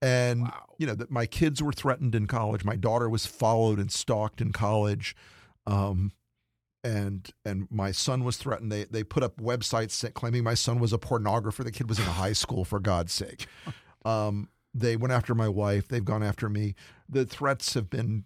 And 0.00 0.50
you 0.78 0.86
know 0.86 0.94
that 0.94 1.10
my 1.10 1.26
kids 1.26 1.62
were 1.62 1.72
threatened 1.72 2.14
in 2.14 2.26
college. 2.26 2.64
My 2.64 2.76
daughter 2.76 3.08
was 3.08 3.26
followed 3.26 3.78
and 3.78 3.90
stalked 3.90 4.40
in 4.40 4.52
college. 4.52 5.14
Um, 5.66 6.12
and 6.84 7.30
and 7.44 7.68
my 7.70 7.92
son 7.92 8.24
was 8.24 8.36
threatened. 8.36 8.72
They 8.72 8.84
they 8.84 9.04
put 9.04 9.22
up 9.22 9.36
websites 9.38 10.12
claiming 10.14 10.42
my 10.44 10.54
son 10.54 10.80
was 10.80 10.92
a 10.92 10.98
pornographer. 10.98 11.62
The 11.64 11.70
kid 11.72 11.88
was 11.88 11.98
in 11.98 12.04
high 12.04 12.32
school, 12.32 12.64
for 12.64 12.80
God's 12.80 13.12
sake. 13.12 13.46
Um, 14.04 14.48
they 14.74 14.96
went 14.96 15.12
after 15.12 15.34
my 15.34 15.48
wife. 15.48 15.88
They've 15.88 16.04
gone 16.04 16.22
after 16.22 16.48
me. 16.48 16.74
The 17.08 17.24
threats 17.24 17.74
have 17.74 17.90
been 17.90 18.24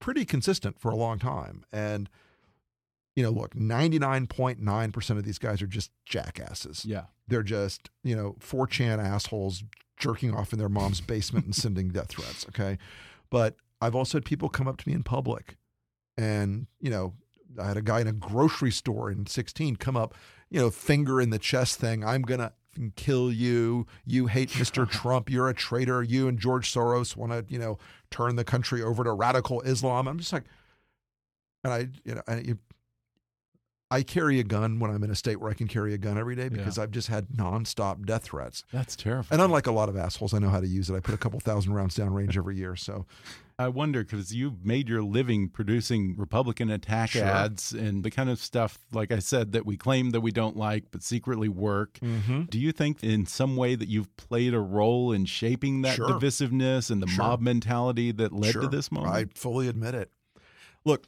pretty 0.00 0.24
consistent 0.24 0.78
for 0.80 0.90
a 0.90 0.96
long 0.96 1.18
time. 1.18 1.64
And 1.72 2.08
you 3.16 3.22
know, 3.22 3.30
look, 3.30 3.54
ninety 3.54 3.98
nine 3.98 4.26
point 4.26 4.60
nine 4.60 4.92
percent 4.92 5.18
of 5.18 5.24
these 5.24 5.38
guys 5.38 5.60
are 5.60 5.66
just 5.66 5.90
jackasses. 6.06 6.84
Yeah. 6.84 7.04
They're 7.28 7.42
just 7.42 7.90
you 8.02 8.16
know 8.16 8.36
4chan 8.40 8.98
assholes 8.98 9.64
jerking 9.96 10.34
off 10.34 10.52
in 10.52 10.58
their 10.58 10.68
mom's 10.68 11.00
basement 11.00 11.44
and 11.44 11.54
sending 11.54 11.90
death 11.90 12.08
threats. 12.08 12.46
Okay, 12.48 12.78
but 13.30 13.56
I've 13.80 13.94
also 13.94 14.18
had 14.18 14.24
people 14.24 14.48
come 14.48 14.66
up 14.66 14.78
to 14.78 14.88
me 14.88 14.94
in 14.94 15.02
public, 15.02 15.56
and 16.16 16.66
you 16.80 16.90
know, 16.90 17.14
I 17.60 17.68
had 17.68 17.76
a 17.76 17.82
guy 17.82 18.00
in 18.00 18.08
a 18.08 18.12
grocery 18.12 18.72
store 18.72 19.10
in 19.10 19.26
16 19.26 19.76
come 19.76 19.96
up, 19.96 20.14
you 20.50 20.58
know, 20.58 20.70
finger 20.70 21.20
in 21.20 21.30
the 21.30 21.38
chest 21.38 21.78
thing. 21.78 22.04
I'm 22.04 22.22
gonna 22.22 22.44
f***ing 22.44 22.59
kill 22.96 23.32
you. 23.32 23.86
You 24.04 24.26
hate 24.26 24.50
Mr. 24.50 24.88
Trump. 24.88 25.30
You're 25.30 25.48
a 25.48 25.54
traitor. 25.54 26.02
You 26.02 26.28
and 26.28 26.38
George 26.38 26.72
Soros 26.72 27.16
want 27.16 27.32
to, 27.32 27.44
you 27.52 27.58
know, 27.58 27.78
turn 28.10 28.36
the 28.36 28.44
country 28.44 28.82
over 28.82 29.04
to 29.04 29.12
radical 29.12 29.60
Islam. 29.62 30.08
I'm 30.08 30.18
just 30.18 30.32
like, 30.32 30.44
and 31.64 31.72
I, 31.72 31.88
you 32.04 32.14
know, 32.14 32.22
I, 32.26 32.38
you, 32.38 32.58
I 33.90 34.02
carry 34.02 34.38
a 34.38 34.44
gun 34.44 34.78
when 34.78 34.90
I'm 34.90 35.02
in 35.02 35.10
a 35.10 35.16
state 35.16 35.40
where 35.40 35.50
I 35.50 35.54
can 35.54 35.66
carry 35.66 35.94
a 35.94 35.98
gun 35.98 36.16
every 36.16 36.36
day 36.36 36.48
because 36.48 36.78
I've 36.78 36.92
just 36.92 37.08
had 37.08 37.26
nonstop 37.28 38.06
death 38.06 38.22
threats. 38.24 38.62
That's 38.72 38.94
terrifying. 38.94 39.40
And 39.40 39.42
unlike 39.44 39.66
a 39.66 39.72
lot 39.72 39.88
of 39.88 39.96
assholes, 39.96 40.32
I 40.32 40.38
know 40.38 40.48
how 40.48 40.60
to 40.60 40.66
use 40.68 40.88
it. 40.90 40.94
I 40.94 41.00
put 41.00 41.14
a 41.14 41.18
couple 41.18 41.40
thousand 41.40 41.72
rounds 41.74 41.96
downrange 41.96 42.36
every 42.36 42.56
year. 42.56 42.76
So 42.76 43.06
I 43.58 43.66
wonder 43.68 44.04
because 44.04 44.32
you've 44.32 44.64
made 44.64 44.88
your 44.88 45.02
living 45.02 45.48
producing 45.48 46.14
Republican 46.16 46.70
attack 46.70 47.10
Sure. 47.10 47.24
ads 47.24 47.72
and 47.72 48.04
the 48.04 48.12
kind 48.12 48.30
of 48.30 48.38
stuff, 48.38 48.78
like 48.92 49.10
I 49.10 49.18
said, 49.18 49.50
that 49.52 49.66
we 49.66 49.76
claim 49.76 50.10
that 50.10 50.20
we 50.20 50.30
don't 50.30 50.56
like 50.56 50.84
but 50.92 51.02
secretly 51.02 51.48
work. 51.48 51.98
Mm-hmm. 52.00 52.42
Do 52.44 52.60
you 52.60 52.70
think 52.70 53.02
in 53.02 53.26
some 53.26 53.56
way 53.56 53.74
that 53.74 53.88
you've 53.88 54.16
played 54.16 54.54
a 54.54 54.60
role 54.60 55.10
in 55.12 55.24
shaping 55.24 55.82
that 55.82 55.96
Sure. 55.96 56.08
divisiveness 56.08 56.92
and 56.92 57.02
the 57.02 57.08
Sure. 57.08 57.24
mob 57.24 57.40
mentality 57.40 58.12
that 58.12 58.32
led 58.32 58.52
to 58.52 58.68
this 58.68 58.92
moment? 58.92 59.12
I 59.14 59.24
fully 59.34 59.66
admit 59.66 59.94
it. 59.96 60.12
Look, 60.84 61.06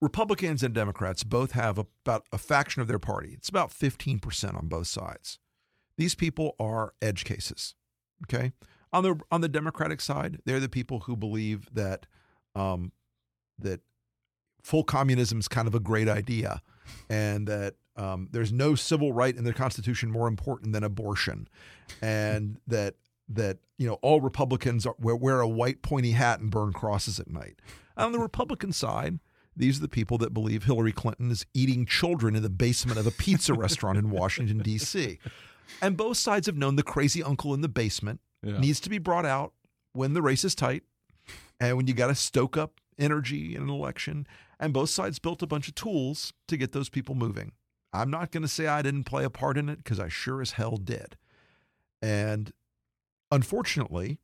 Republicans 0.00 0.62
and 0.62 0.74
Democrats 0.74 1.24
both 1.24 1.52
have 1.52 1.78
about 1.78 2.26
a 2.32 2.38
faction 2.38 2.80
of 2.80 2.88
their 2.88 2.98
party. 2.98 3.34
It's 3.34 3.48
about 3.48 3.70
15% 3.70 4.56
on 4.56 4.66
both 4.66 4.86
sides. 4.86 5.38
These 5.96 6.14
people 6.14 6.54
are 6.58 6.94
edge 7.02 7.24
cases. 7.24 7.74
Okay? 8.24 8.52
On 8.92 9.02
the 9.02 9.20
on 9.30 9.40
the 9.40 9.48
Democratic 9.48 10.00
side, 10.00 10.38
they're 10.44 10.58
the 10.58 10.68
people 10.68 11.00
who 11.00 11.16
believe 11.16 11.72
that 11.74 12.06
um, 12.54 12.92
that 13.58 13.80
full 14.62 14.82
communism 14.82 15.38
is 15.38 15.48
kind 15.48 15.68
of 15.68 15.74
a 15.74 15.80
great 15.80 16.08
idea 16.08 16.60
and 17.08 17.46
that 17.46 17.74
um, 17.96 18.28
there's 18.32 18.52
no 18.52 18.74
civil 18.74 19.12
right 19.12 19.36
in 19.36 19.44
the 19.44 19.52
Constitution 19.52 20.10
more 20.10 20.26
important 20.26 20.72
than 20.72 20.82
abortion 20.82 21.48
and 22.02 22.58
that 22.66 22.94
that 23.28 23.58
you 23.78 23.86
know 23.86 23.98
all 24.02 24.20
Republicans 24.20 24.86
are, 24.86 24.96
wear, 24.98 25.16
wear 25.16 25.40
a 25.40 25.48
white 25.48 25.82
pointy 25.82 26.12
hat 26.12 26.40
and 26.40 26.50
burn 26.50 26.72
crosses 26.72 27.20
at 27.20 27.30
night. 27.30 27.60
On 27.96 28.12
the 28.12 28.18
Republican 28.18 28.72
side, 28.72 29.20
these 29.56 29.78
are 29.78 29.82
the 29.82 29.88
people 29.88 30.16
that 30.18 30.32
believe 30.32 30.64
Hillary 30.64 30.92
Clinton 30.92 31.30
is 31.30 31.44
eating 31.54 31.84
children 31.86 32.34
in 32.36 32.42
the 32.42 32.48
basement 32.50 32.98
of 32.98 33.06
a 33.06 33.10
pizza 33.10 33.52
restaurant 33.54 33.98
in 33.98 34.10
Washington 34.10 34.58
D.C. 34.62 35.18
And 35.82 35.96
both 35.96 36.16
sides 36.16 36.46
have 36.46 36.56
known 36.56 36.76
the 36.76 36.82
crazy 36.82 37.22
uncle 37.22 37.52
in 37.54 37.60
the 37.60 37.68
basement 37.68 38.20
Yeah. 38.42 38.58
needs 38.58 38.80
to 38.80 38.90
be 38.90 38.98
brought 38.98 39.26
out 39.26 39.52
when 39.92 40.14
the 40.14 40.22
race 40.22 40.44
is 40.44 40.54
tight 40.54 40.84
and 41.58 41.76
when 41.76 41.86
you 41.86 41.94
got 41.94 42.06
to 42.08 42.14
stoke 42.14 42.56
up 42.56 42.80
energy 42.98 43.54
in 43.56 43.62
an 43.64 43.68
election. 43.70 44.26
And 44.58 44.72
both 44.72 44.90
sides 44.90 45.18
built 45.18 45.42
a 45.42 45.46
bunch 45.46 45.68
of 45.68 45.74
tools 45.74 46.32
to 46.48 46.56
get 46.56 46.72
those 46.72 46.88
people 46.88 47.14
moving. 47.14 47.52
I'm 47.92 48.10
not 48.10 48.30
going 48.30 48.42
to 48.42 48.48
say 48.48 48.66
I 48.68 48.82
didn't 48.82 49.04
play 49.04 49.24
a 49.24 49.30
part 49.30 49.58
in 49.58 49.68
it 49.68 49.78
because 49.78 49.98
I 49.98 50.08
sure 50.08 50.40
as 50.40 50.52
hell 50.52 50.76
did. 50.76 51.16
And 52.00 52.52
unfortunately, 53.32 54.18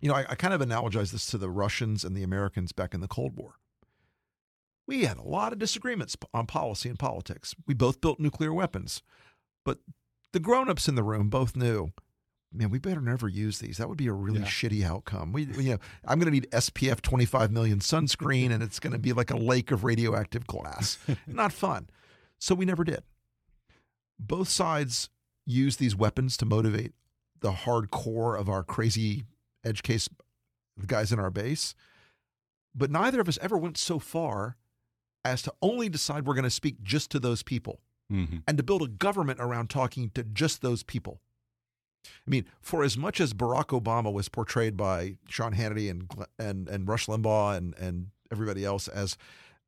you 0.00 0.08
know, 0.08 0.14
I, 0.14 0.26
I 0.28 0.34
kind 0.34 0.54
of 0.54 0.60
analogize 0.60 1.10
this 1.12 1.26
to 1.26 1.38
the 1.38 1.50
Russians 1.50 2.04
and 2.04 2.16
the 2.16 2.22
Americans 2.22 2.72
back 2.72 2.94
in 2.94 3.00
the 3.00 3.08
Cold 3.08 3.36
War. 3.36 3.54
We 4.88 5.04
had 5.04 5.18
a 5.18 5.22
lot 5.22 5.52
of 5.52 5.58
disagreements 5.58 6.16
on 6.34 6.46
policy 6.46 6.88
and 6.88 6.98
politics. 6.98 7.54
We 7.66 7.74
both 7.74 8.00
built 8.00 8.18
nuclear 8.18 8.52
weapons, 8.54 9.02
but 9.64 9.78
the 10.32 10.40
grown-ups 10.40 10.88
in 10.88 10.94
the 10.94 11.02
room 11.02 11.28
both 11.28 11.54
knew, 11.54 11.90
man, 12.52 12.70
we 12.70 12.78
better 12.78 13.02
never 13.02 13.28
use 13.28 13.58
these. 13.58 13.76
That 13.76 13.90
would 13.90 13.98
be 13.98 14.06
a 14.06 14.12
really 14.14 14.40
Yeah. 14.40 14.46
shitty 14.46 14.82
outcome. 14.82 15.32
We, 15.32 15.42
you 15.44 15.72
know, 15.74 15.78
I'm 16.06 16.18
going 16.18 16.24
to 16.26 16.30
need 16.30 16.48
SPF 16.52 17.02
25 17.02 17.52
million 17.52 17.80
sunscreen, 17.80 18.50
and 18.50 18.62
it's 18.62 18.80
going 18.80 18.94
to 18.94 18.98
be 18.98 19.12
like 19.12 19.30
a 19.30 19.36
lake 19.36 19.70
of 19.70 19.84
radioactive 19.84 20.46
glass. 20.46 20.96
Not 21.26 21.52
fun. 21.52 21.90
So 22.38 22.54
we 22.54 22.64
never 22.64 22.82
did. 22.82 23.02
Both 24.18 24.48
sides 24.48 25.10
use 25.44 25.76
these 25.76 25.94
weapons 25.94 26.38
to 26.38 26.46
motivate 26.46 26.92
the 27.40 27.52
hardcore 27.52 28.38
of 28.40 28.48
our 28.48 28.64
crazy 28.64 29.24
edge 29.64 29.82
case 29.82 30.08
guys 30.86 31.12
in 31.12 31.18
our 31.18 31.30
base. 31.30 31.74
But 32.74 32.90
neither 32.90 33.20
of 33.20 33.28
us 33.28 33.38
ever 33.42 33.58
went 33.58 33.76
so 33.76 33.98
far 33.98 34.56
as 35.24 35.42
to 35.42 35.52
only 35.62 35.88
decide 35.88 36.26
we're 36.26 36.34
going 36.34 36.44
to 36.44 36.50
speak 36.50 36.82
just 36.82 37.10
to 37.10 37.18
those 37.18 37.42
people 37.42 37.80
Mhm. 38.10 38.42
and 38.46 38.56
to 38.56 38.62
build 38.62 38.82
a 38.82 38.88
government 38.88 39.40
around 39.40 39.68
talking 39.70 40.10
to 40.10 40.22
just 40.24 40.62
those 40.62 40.82
people. 40.82 41.20
I 42.06 42.30
mean, 42.30 42.46
for 42.60 42.82
as 42.84 42.96
much 42.96 43.20
as 43.20 43.34
Barack 43.34 43.66
Obama 43.78 44.12
was 44.12 44.28
portrayed 44.28 44.76
by 44.76 45.18
Sean 45.28 45.52
Hannity 45.54 45.90
and 45.90 46.08
and 46.38 46.68
and 46.68 46.88
Rush 46.88 47.06
Limbaugh 47.06 47.56
and 47.56 47.74
and 47.76 48.10
everybody 48.30 48.64
else 48.64 48.88
as 48.88 49.18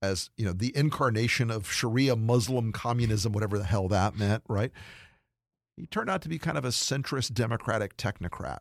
as 0.01 0.31
you 0.39 0.45
know 0.47 0.53
the 0.53 0.75
incarnation 0.75 1.51
of 1.51 1.71
Sharia 1.71 2.17
Muslim 2.17 2.73
communism, 2.73 3.33
whatever 3.33 3.59
the 3.59 3.65
hell 3.65 3.89
that 3.89 4.17
meant, 4.17 4.45
right? 4.49 4.73
He 5.77 5.87
turned 5.87 6.09
out 6.09 6.23
to 6.23 6.29
be 6.29 6.39
kind 6.39 6.57
of 6.57 6.65
a 6.65 6.69
centrist 6.69 7.35
Democratic 7.35 7.97
technocrat. 7.97 8.61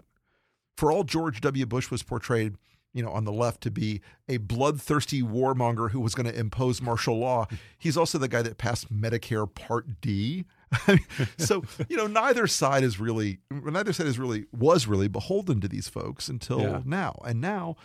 For 0.77 0.91
all 0.91 1.03
George 1.03 1.39
W. 1.41 1.65
Bush 1.65 1.91
was 1.91 2.03
portrayed, 2.03 2.55
you 2.93 3.03
know, 3.03 3.11
on 3.11 3.23
the 3.23 3.31
left 3.31 3.61
to 3.61 3.71
be 3.71 4.01
a 4.27 4.37
bloodthirsty 4.37 5.21
warmonger 5.21 5.91
who 5.91 5.99
was 5.99 6.15
going 6.15 6.25
to 6.25 6.37
impose 6.37 6.81
martial 6.81 7.17
law, 7.17 7.45
he's 7.79 7.95
also 7.97 8.17
the 8.17 8.27
guy 8.27 8.41
that 8.41 8.57
passed 8.57 8.91
Medicare 8.93 9.53
Part 9.53 10.01
D. 10.01 10.45
so 11.37 11.63
you 11.87 11.97
know, 11.97 12.07
neither 12.07 12.45
side 12.47 12.83
is 12.83 12.99
really 12.99 13.39
neither 13.51 13.93
side 13.93 14.07
is 14.07 14.19
really 14.19 14.45
was 14.51 14.87
really 14.87 15.07
beholden 15.07 15.59
to 15.61 15.67
these 15.67 15.87
folks 15.89 16.27
until 16.29 16.61
Yeah. 16.61 16.81
now. 16.85 17.19
And 17.25 17.41
now, 17.41 17.75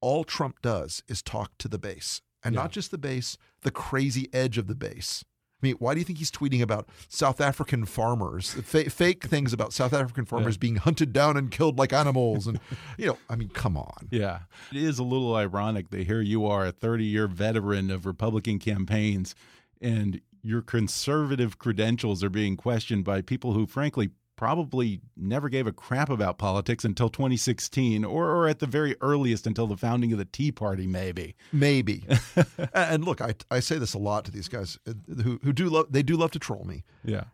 all 0.00 0.24
Trump 0.24 0.60
does 0.62 1.02
is 1.08 1.22
talk 1.22 1.56
to 1.58 1.68
the 1.68 1.78
base, 1.78 2.20
and 2.44 2.54
Yeah. 2.54 2.62
not 2.62 2.72
just 2.72 2.90
the 2.90 2.98
base, 2.98 3.36
the 3.62 3.70
crazy 3.70 4.28
edge 4.32 4.58
of 4.58 4.66
the 4.66 4.74
base. 4.74 5.24
Mean, 5.66 5.76
why 5.78 5.94
do 5.94 6.00
you 6.00 6.04
think 6.04 6.18
he's 6.18 6.30
tweeting 6.30 6.62
about 6.62 6.88
South 7.08 7.40
African 7.40 7.84
farmers, 7.84 8.52
fa- 8.52 8.90
fake 8.90 9.24
things 9.24 9.52
about 9.52 9.72
South 9.72 9.92
African 9.92 10.24
farmers 10.24 10.56
being 10.56 10.76
hunted 10.76 11.12
down 11.12 11.36
and 11.36 11.50
killed 11.50 11.78
like 11.78 11.92
animals? 11.92 12.46
And 12.46 12.60
you 12.98 13.06
know, 13.06 13.18
I 13.28 13.36
mean, 13.36 13.48
come 13.48 13.76
on. 13.76 14.08
Yeah. 14.10 14.40
It 14.70 14.78
is 14.78 14.98
a 14.98 15.04
little 15.04 15.34
ironic 15.34 15.90
that 15.90 16.06
here 16.06 16.20
you 16.20 16.46
are, 16.46 16.66
a 16.66 16.72
30 16.72 17.04
year 17.04 17.26
veteran 17.26 17.90
of 17.90 18.06
Republican 18.06 18.58
campaigns, 18.58 19.34
and 19.80 20.20
your 20.42 20.62
conservative 20.62 21.58
credentials 21.58 22.22
are 22.22 22.30
being 22.30 22.56
questioned 22.56 23.04
by 23.04 23.20
people 23.20 23.52
who, 23.52 23.66
frankly, 23.66 24.10
probably 24.36 25.00
never 25.16 25.48
gave 25.48 25.66
a 25.66 25.72
crap 25.72 26.10
about 26.10 26.38
politics 26.38 26.84
until 26.84 27.08
2016, 27.08 28.04
or, 28.04 28.30
or 28.30 28.48
at 28.48 28.58
the 28.58 28.66
very 28.66 28.94
earliest 29.00 29.46
until 29.46 29.66
the 29.66 29.76
founding 29.76 30.12
of 30.12 30.18
the 30.18 30.24
Tea 30.24 30.52
Party, 30.52 30.86
maybe. 30.86 31.34
Maybe. 31.52 32.04
and 32.74 33.04
look, 33.04 33.20
I, 33.20 33.34
I 33.50 33.60
say 33.60 33.78
this 33.78 33.94
a 33.94 33.98
lot 33.98 34.24
to 34.26 34.30
these 34.30 34.48
guys 34.48 34.78
uh, 34.86 34.92
who, 35.22 35.40
who 35.42 35.52
do 35.52 35.68
love, 35.68 35.86
they 35.90 36.02
do 36.02 36.16
love 36.16 36.30
to 36.32 36.38
troll 36.38 36.64
me. 36.64 36.84
Yeah. 37.04 37.24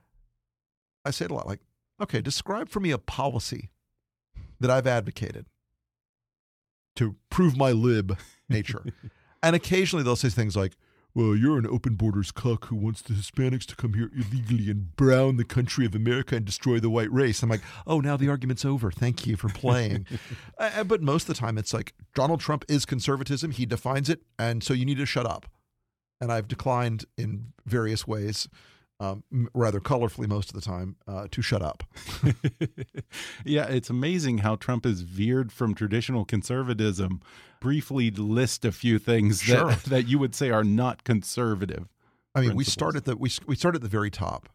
I 1.05 1.11
say 1.11 1.25
it 1.25 1.31
a 1.31 1.35
lot 1.35 1.47
like, 1.47 1.61
okay, 2.01 2.21
describe 2.21 2.69
for 2.69 2.81
me 2.81 2.93
a 2.93 2.99
policy 2.99 3.71
that 4.61 4.71
I've 4.71 4.87
advocated 4.87 5.47
to 6.97 7.17
prove 7.31 7.57
my 7.57 7.73
lib 7.73 8.17
nature. 8.49 8.85
and 9.43 9.57
occasionally 9.57 10.05
they'll 10.05 10.17
say 10.17 10.29
things 10.29 10.57
like, 10.57 10.77
well, 11.15 11.37
you're 11.37 11.59
an 11.59 11.67
open 11.67 11.95
borders 11.95 12.33
cuck 12.33 12.67
who 12.67 12.77
wants 12.77 13.03
the 13.03 13.13
Hispanics 13.13 13.67
to 13.67 13.77
come 13.77 13.95
here 13.95 14.11
illegally 14.15 14.71
and 14.71 14.97
brown 14.97 15.37
the 15.37 15.45
country 15.45 15.85
of 15.85 15.95
America 15.95 16.37
and 16.37 16.45
destroy 16.45 16.81
the 16.81 16.89
white 16.89 17.13
race. 17.13 17.43
I'm 17.43 17.51
like, 17.51 17.61
oh, 17.87 18.01
now 18.01 18.17
the 18.17 18.29
argument's 18.29 18.65
over. 18.65 18.91
Thank 18.91 19.27
you 19.27 19.37
for 19.37 19.49
playing. 19.49 20.07
Uh, 20.59 20.85
but 20.85 21.03
most 21.03 21.29
of 21.29 21.35
the 21.35 21.41
time, 21.41 21.59
it's 21.59 21.75
like 21.75 21.93
Donald 22.15 22.39
Trump 22.39 22.65
is 22.69 22.85
conservatism. 22.85 23.51
He 23.51 23.67
defines 23.67 24.09
it. 24.09 24.21
And 24.39 24.63
so 24.63 24.75
you 24.75 24.85
need 24.85 24.99
to 24.99 25.07
shut 25.07 25.27
up. 25.27 25.47
And 26.21 26.31
I've 26.31 26.47
declined 26.47 27.05
in 27.17 27.53
various 27.67 28.07
ways, 28.07 28.49
um, 29.03 29.49
rather 29.53 29.81
colorfully 29.81 30.29
most 30.29 30.49
of 30.51 30.55
the 30.55 30.61
time, 30.61 30.97
uh, 31.09 31.27
to 31.31 31.43
shut 31.43 31.61
up. 31.63 31.83
yeah, 33.45 33.67
it's 33.67 33.91
amazing 33.91 34.39
how 34.39 34.57
Trump 34.57 34.85
has 34.85 35.01
veered 35.01 35.53
from 35.53 35.75
traditional 35.75 36.25
conservatism. 36.25 37.21
Briefly 37.61 38.11
list 38.11 38.65
a 38.65 38.73
few 38.73 38.99
things 38.99 39.43
Sure. 39.43 39.71
that, 39.71 39.83
that 39.87 40.09
you 40.09 40.19
would 40.19 40.35
say 40.35 40.51
are 40.51 40.65
not 40.65 41.05
conservative. 41.05 41.89
I 42.35 42.41
mean, 42.41 42.55
we 42.57 42.65
start 42.65 42.97
at 42.97 43.05
the 43.05 43.17
we 43.17 43.31
we 43.47 43.57
start 43.57 43.75
at 43.75 43.83
the 43.83 43.89
very 43.89 44.11
top. 44.11 44.49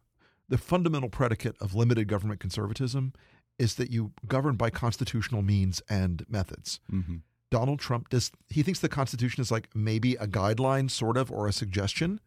The 0.50 0.58
fundamental 0.58 1.10
predicate 1.10 1.56
of 1.62 1.76
limited 1.76 2.08
government 2.08 2.40
conservatism 2.40 3.14
is 3.60 3.76
that 3.76 3.92
you 3.92 4.14
govern 4.28 4.56
by 4.56 4.70
constitutional 4.70 5.42
means 5.42 5.82
and 5.90 6.26
methods. 6.30 6.80
Mhm. 6.92 7.22
Donald 7.52 7.80
Trump 7.80 8.10
does 8.10 8.32
he 8.50 8.64
thinks 8.64 8.80
the 8.80 8.90
Constitution 8.90 9.42
is 9.42 9.52
like 9.52 9.70
maybe 9.76 10.16
a 10.16 10.26
guideline, 10.28 10.90
sort 10.90 11.18
of, 11.18 11.32
or 11.32 11.48
a 11.48 11.54
suggestion. 11.54 12.20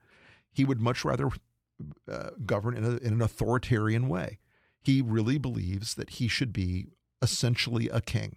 He 0.53 0.65
would 0.65 0.81
much 0.81 1.05
rather 1.05 1.31
uh, 2.11 2.31
govern 2.45 2.77
in, 2.77 2.85
a, 2.85 2.97
in 2.99 3.15
an 3.15 3.23
authoritarian 3.23 4.09
way. 4.09 4.39
He 4.83 5.03
really 5.03 5.39
believes 5.39 5.95
that 5.95 6.11
he 6.11 6.29
should 6.29 6.53
be 6.53 6.87
essentially 7.21 7.89
a 7.89 8.01
king. 8.01 8.37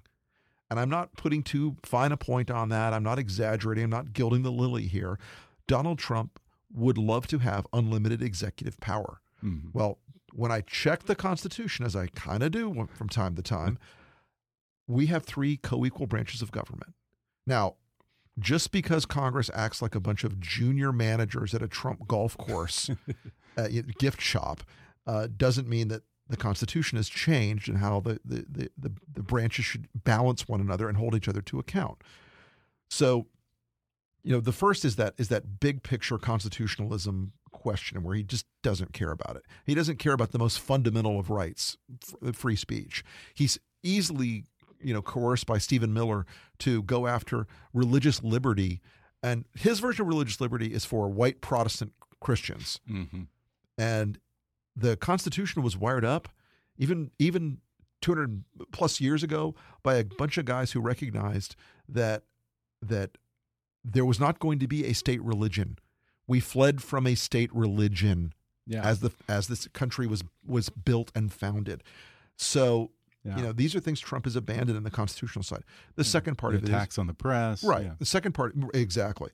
And 0.69 0.79
I'm 0.79 0.89
not 0.89 1.13
putting 1.13 1.43
too 1.43 1.77
fine 1.83 2.11
a 2.11 2.17
point 2.17 2.49
on 2.49 2.69
that. 2.69 2.93
I'm 2.93 3.03
not 3.03 3.19
exaggerating. 3.19 3.85
I'm 3.85 3.89
not 3.89 4.13
gilding 4.13 4.41
the 4.43 4.51
lily 4.51 4.87
here. 4.87 5.19
Donald 5.67 5.99
Trump 5.99 6.39
would 6.73 6.97
love 6.97 7.27
to 7.27 7.37
have 7.39 7.67
unlimited 7.71 8.21
executive 8.21 8.79
power. 8.79 9.21
Mhm. 9.43 9.69
Well, 9.73 9.99
when 10.33 10.51
I 10.51 10.61
check 10.61 11.03
the 11.03 11.15
Constitution, 11.15 11.85
as 11.85 11.95
I 11.95 12.07
kind 12.07 12.41
of 12.41 12.51
do 12.51 12.87
from 12.93 13.07
time 13.07 13.35
to 13.35 13.41
time, 13.43 13.77
we 14.87 15.05
have 15.07 15.23
three 15.23 15.57
co 15.57 15.85
equal 15.85 16.07
branches 16.07 16.41
of 16.41 16.51
government. 16.51 16.93
Now, 17.45 17.75
just 18.39 18.71
because 18.71 19.05
Congress 19.05 19.49
acts 19.53 19.81
like 19.81 19.95
a 19.95 19.99
bunch 19.99 20.23
of 20.23 20.39
junior 20.39 20.91
managers 20.91 21.53
at 21.53 21.61
a 21.61 21.67
Trump 21.67 22.07
golf 22.07 22.37
course 22.37 22.89
uh, 23.57 23.67
gift 23.99 24.21
shop 24.21 24.63
uh, 25.05 25.27
doesn't 25.37 25.67
mean 25.67 25.87
that 25.89 26.03
the 26.29 26.37
Constitution 26.37 26.95
has 26.95 27.09
changed 27.09 27.67
and 27.69 27.77
how 27.77 27.99
the, 27.99 28.19
the, 28.25 28.45
the, 28.49 28.69
the, 28.77 28.91
the 29.13 29.23
branches 29.23 29.65
should 29.65 29.87
balance 29.93 30.47
one 30.47 30.61
another 30.61 30.87
and 30.87 30.97
hold 30.97 31.15
each 31.15 31.27
other 31.27 31.41
to 31.41 31.59
account. 31.59 32.01
So, 32.89 33.27
you 34.23 34.31
know, 34.31 34.39
the 34.39 34.53
first 34.53 34.85
is 34.85 34.95
that 34.95 35.13
is 35.17 35.27
that 35.27 35.59
big 35.59 35.83
picture 35.83 36.17
constitutionalism 36.17 37.33
question 37.51 38.03
where 38.03 38.15
he 38.15 38.23
just 38.23 38.45
doesn't 38.61 38.93
care 38.93 39.11
about 39.11 39.35
it. 39.35 39.43
He 39.65 39.75
doesn't 39.75 39.99
care 39.99 40.13
about 40.13 40.31
the 40.31 40.39
most 40.39 40.59
fundamental 40.59 41.19
of 41.19 41.29
rights, 41.29 41.77
free 42.33 42.55
speech. 42.55 43.03
He's 43.33 43.59
easily, 43.83 44.45
you 44.83 44.93
know, 44.93 45.01
coerced 45.01 45.45
by 45.45 45.57
Stephen 45.57 45.93
Miller 45.93 46.25
to 46.59 46.83
go 46.83 47.07
after 47.07 47.47
religious 47.73 48.23
liberty, 48.23 48.81
and 49.21 49.45
his 49.55 49.79
version 49.79 50.03
of 50.03 50.07
religious 50.09 50.39
liberty 50.41 50.73
is 50.73 50.85
for 50.85 51.07
white 51.09 51.41
Protestant 51.41 51.93
Christians. 52.19 52.79
Mhm. 52.89 53.27
And 53.77 54.19
the 54.75 54.97
Constitution 54.97 55.61
was 55.61 55.77
wired 55.77 56.05
up, 56.05 56.29
even 56.77 57.11
even 57.19 57.59
200 58.01 58.43
plus 58.71 58.99
years 58.99 59.23
ago, 59.23 59.55
by 59.81 59.95
a 59.95 60.03
bunch 60.03 60.37
of 60.37 60.45
guys 60.45 60.71
who 60.73 60.79
recognized 60.81 61.55
that 61.87 62.23
that 62.81 63.17
there 63.83 64.05
was 64.05 64.19
not 64.19 64.39
going 64.39 64.59
to 64.59 64.67
be 64.67 64.85
a 64.85 64.93
state 64.93 65.21
religion. 65.21 65.77
We 66.27 66.39
fled 66.39 66.81
from 66.81 67.05
a 67.07 67.15
state 67.15 67.53
religion 67.53 68.33
Yeah. 68.65 68.81
as 68.83 68.99
the 69.01 69.11
as 69.27 69.47
this 69.47 69.67
country 69.69 70.07
was 70.07 70.23
was 70.45 70.69
built 70.69 71.11
and 71.15 71.31
founded. 71.31 71.83
So 72.37 72.91
Yeah. 73.23 73.37
you 73.37 73.43
know 73.43 73.51
these 73.53 73.73
are 73.73 73.79
things 73.79 73.99
Trump 73.99 74.25
has 74.25 74.35
abandoned 74.35 74.77
in 74.77 74.83
the 74.83 74.91
constitutional 74.91 75.43
side. 75.43 75.63
The 75.95 76.03
second 76.03 76.37
part 76.37 76.53
the 76.53 76.57
of 76.57 76.63
it 76.63 76.69
is 76.69 76.75
attacks 76.75 76.97
on 76.97 77.07
the 77.07 77.13
press. 77.13 77.63
right. 77.63 77.85
Yeah. 77.85 77.93
The 77.97 78.05
second 78.05 78.33
part 78.33 78.53
exactly 78.73 79.31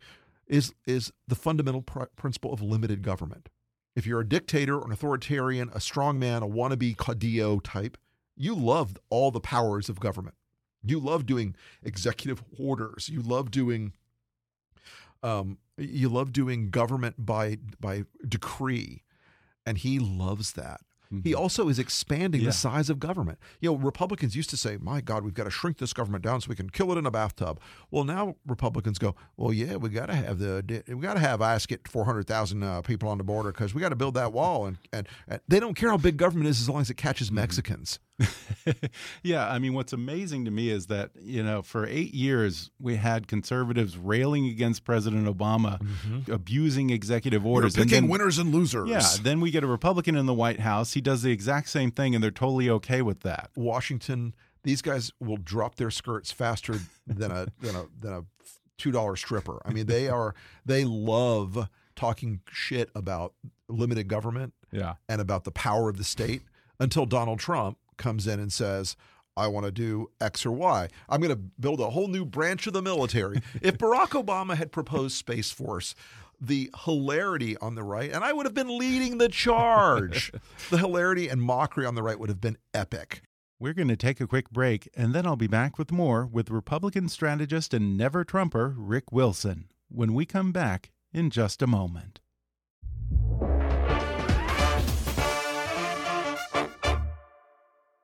is 0.47 0.73
is 0.85 1.11
the 1.27 1.35
fundamental 1.35 1.81
pr- 1.81 2.03
principle 2.15 2.53
of 2.53 2.61
limited 2.61 3.01
government. 3.01 3.49
If 3.95 4.05
you're 4.05 4.19
a 4.19 4.27
dictator, 4.27 4.79
an 4.81 4.91
authoritarian, 4.91 5.69
a 5.69 5.79
strongman, 5.79 6.43
a 6.43 6.47
wannabe 6.47 6.95
Caudillo 6.95 7.59
type, 7.63 7.97
you 8.37 8.53
love 8.55 8.97
all 9.09 9.31
the 9.31 9.41
powers 9.41 9.89
of 9.89 9.99
government. 9.99 10.35
You 10.83 10.99
love 10.99 11.25
doing 11.25 11.55
executive 11.83 12.43
orders. 12.57 13.09
You 13.09 13.21
love 13.21 13.51
doing 13.51 13.93
um, 15.23 15.57
you 15.77 16.09
love 16.09 16.31
doing 16.31 16.69
government 16.69 17.25
by 17.25 17.57
by 17.79 18.03
decree, 18.27 19.03
and 19.65 19.77
he 19.77 19.99
loves 19.99 20.53
that. 20.53 20.81
He 21.23 21.33
also 21.33 21.69
is 21.69 21.79
expanding 21.79 22.41
Yeah. 22.41 22.47
the 22.47 22.53
size 22.53 22.89
of 22.89 22.99
government. 22.99 23.39
You 23.59 23.71
know, 23.71 23.77
Republicans 23.77 24.35
used 24.35 24.51
to 24.51 24.57
say, 24.57 24.77
"My 24.79 25.01
God, 25.01 25.23
we've 25.23 25.33
got 25.33 25.45
to 25.45 25.49
shrink 25.49 25.77
this 25.79 25.91
government 25.91 26.23
down 26.23 26.39
so 26.41 26.49
we 26.49 26.55
can 26.55 26.69
kill 26.69 26.91
it 26.91 26.97
in 26.99 27.05
a 27.07 27.11
bathtub." 27.11 27.59
Well, 27.89 28.03
now 28.03 28.35
Republicans 28.45 28.99
go, 28.99 29.15
"Well, 29.35 29.51
yeah, 29.51 29.77
we 29.77 29.89
got 29.89 30.05
to 30.07 30.15
have 30.15 30.37
the 30.37 30.83
we 30.87 31.01
got 31.01 31.15
to 31.15 31.19
have 31.19 31.41
ICE 31.41 31.65
get 31.65 31.87
four 31.87 32.05
hundred 32.05 32.27
thousand 32.27 32.61
uh, 32.61 32.81
people 32.81 33.09
on 33.09 33.17
the 33.17 33.23
border 33.23 33.51
because 33.51 33.73
we 33.73 33.81
got 33.81 33.89
to 33.89 33.95
build 33.95 34.13
that 34.13 34.33
wall." 34.33 34.67
And, 34.67 34.77
and 34.93 35.07
and 35.27 35.41
they 35.47 35.59
don't 35.59 35.73
care 35.75 35.89
how 35.89 35.97
big 35.97 36.17
government 36.17 36.47
is 36.47 36.61
as 36.61 36.69
long 36.69 36.81
as 36.81 36.89
it 36.91 36.97
catches 36.97 37.31
Mexicans. 37.31 37.99
yeah, 39.23 39.49
I 39.49 39.59
mean, 39.59 39.73
what's 39.73 39.93
amazing 39.93 40.45
to 40.45 40.51
me 40.51 40.69
is 40.69 40.87
that, 40.87 41.11
you 41.19 41.43
know, 41.43 41.61
for 41.61 41.85
eight 41.85 42.13
years, 42.13 42.71
we 42.79 42.95
had 42.97 43.27
conservatives 43.27 43.97
railing 43.97 44.45
against 44.47 44.83
President 44.83 45.25
Obama, 45.25 45.79
mm-hmm. 45.81 46.31
abusing 46.31 46.89
executive 46.89 47.45
orders. 47.45 47.77
and 47.77 47.89
then- 47.89 48.07
winners 48.07 48.37
and 48.37 48.53
losers. 48.53 48.89
Yeah, 48.89 49.07
then 49.21 49.39
we 49.41 49.51
get 49.51 49.63
a 49.63 49.67
Republican 49.67 50.15
in 50.15 50.25
the 50.25 50.33
White 50.33 50.59
House. 50.59 50.93
He 50.93 51.01
does 51.01 51.21
the 51.21 51.31
exact 51.31 51.69
same 51.69 51.91
thing, 51.91 52.15
and 52.15 52.23
they're 52.23 52.31
totally 52.31 52.69
okay 52.69 53.01
with 53.01 53.21
that. 53.21 53.51
Washington, 53.55 54.33
these 54.63 54.81
guys 54.81 55.11
will 55.19 55.37
drop 55.37 55.75
their 55.75 55.91
skirts 55.91 56.31
faster 56.31 56.75
than 57.07 57.31
a 57.31 57.47
than 57.61 57.75
a 57.75 57.85
than 57.99 58.13
a 58.13 58.21
two 58.77 58.91
dollar 58.91 59.15
stripper. 59.15 59.61
I 59.65 59.71
mean, 59.71 59.85
they 59.85 60.09
are 60.09 60.35
they 60.65 60.83
love 60.83 61.69
talking 61.95 62.41
shit 62.49 62.89
about 62.95 63.33
limited 63.67 64.07
government 64.07 64.53
Yeah. 64.71 64.95
and 65.07 65.19
about 65.21 65.43
the 65.43 65.51
power 65.51 65.89
of 65.89 65.97
the 65.97 66.03
state 66.03 66.41
until 66.79 67.05
Donald 67.05 67.39
Trump 67.39 67.77
comes 67.99 68.25
in 68.25 68.39
and 68.39 68.51
says. 68.51 68.95
I 69.37 69.47
want 69.47 69.65
to 69.65 69.71
do 69.71 70.09
X 70.19 70.45
or 70.45 70.51
Y. 70.51 70.89
I'm 71.07 71.21
going 71.21 71.33
to 71.33 71.41
build 71.59 71.79
a 71.79 71.91
whole 71.91 72.09
new 72.09 72.25
branch 72.25 72.67
of 72.67 72.73
the 72.73 72.81
military. 72.81 73.41
if 73.61 73.77
Barack 73.77 74.21
Obama 74.21 74.57
had 74.57 74.73
proposed 74.73 75.15
Space 75.15 75.49
Force, 75.49 75.95
the 76.41 76.69
hilarity 76.83 77.55
on 77.57 77.75
the 77.75 77.83
right, 77.83 78.11
and 78.11 78.23
I 78.23 78.33
would 78.33 78.45
have 78.45 78.53
been 78.53 78.77
leading 78.77 79.17
the 79.17 79.29
charge, 79.29 80.33
the 80.69 80.77
hilarity 80.77 81.29
and 81.29 81.41
mockery 81.41 81.85
on 81.85 81.95
the 81.95 82.03
right 82.03 82.19
would 82.19 82.29
have 82.29 82.41
been 82.41 82.57
epic. 82.73 83.21
We're 83.59 83.73
going 83.73 83.89
to 83.89 83.97
take 83.97 84.21
a 84.21 84.27
quick 84.27 84.49
break, 84.49 84.89
and 84.95 85.13
then 85.13 85.25
I'll 85.25 85.35
be 85.35 85.47
back 85.47 85.77
with 85.77 85.91
more 85.91 86.25
with 86.25 86.49
Republican 86.49 87.09
strategist 87.09 87.73
and 87.73 87.97
never 87.97 88.23
Trumper 88.23 88.73
Rick 88.77 89.11
Wilson 89.11 89.69
when 89.89 90.13
we 90.13 90.25
come 90.25 90.51
back 90.51 90.91
in 91.13 91.29
just 91.29 91.61
a 91.61 91.67
moment. 91.67 92.19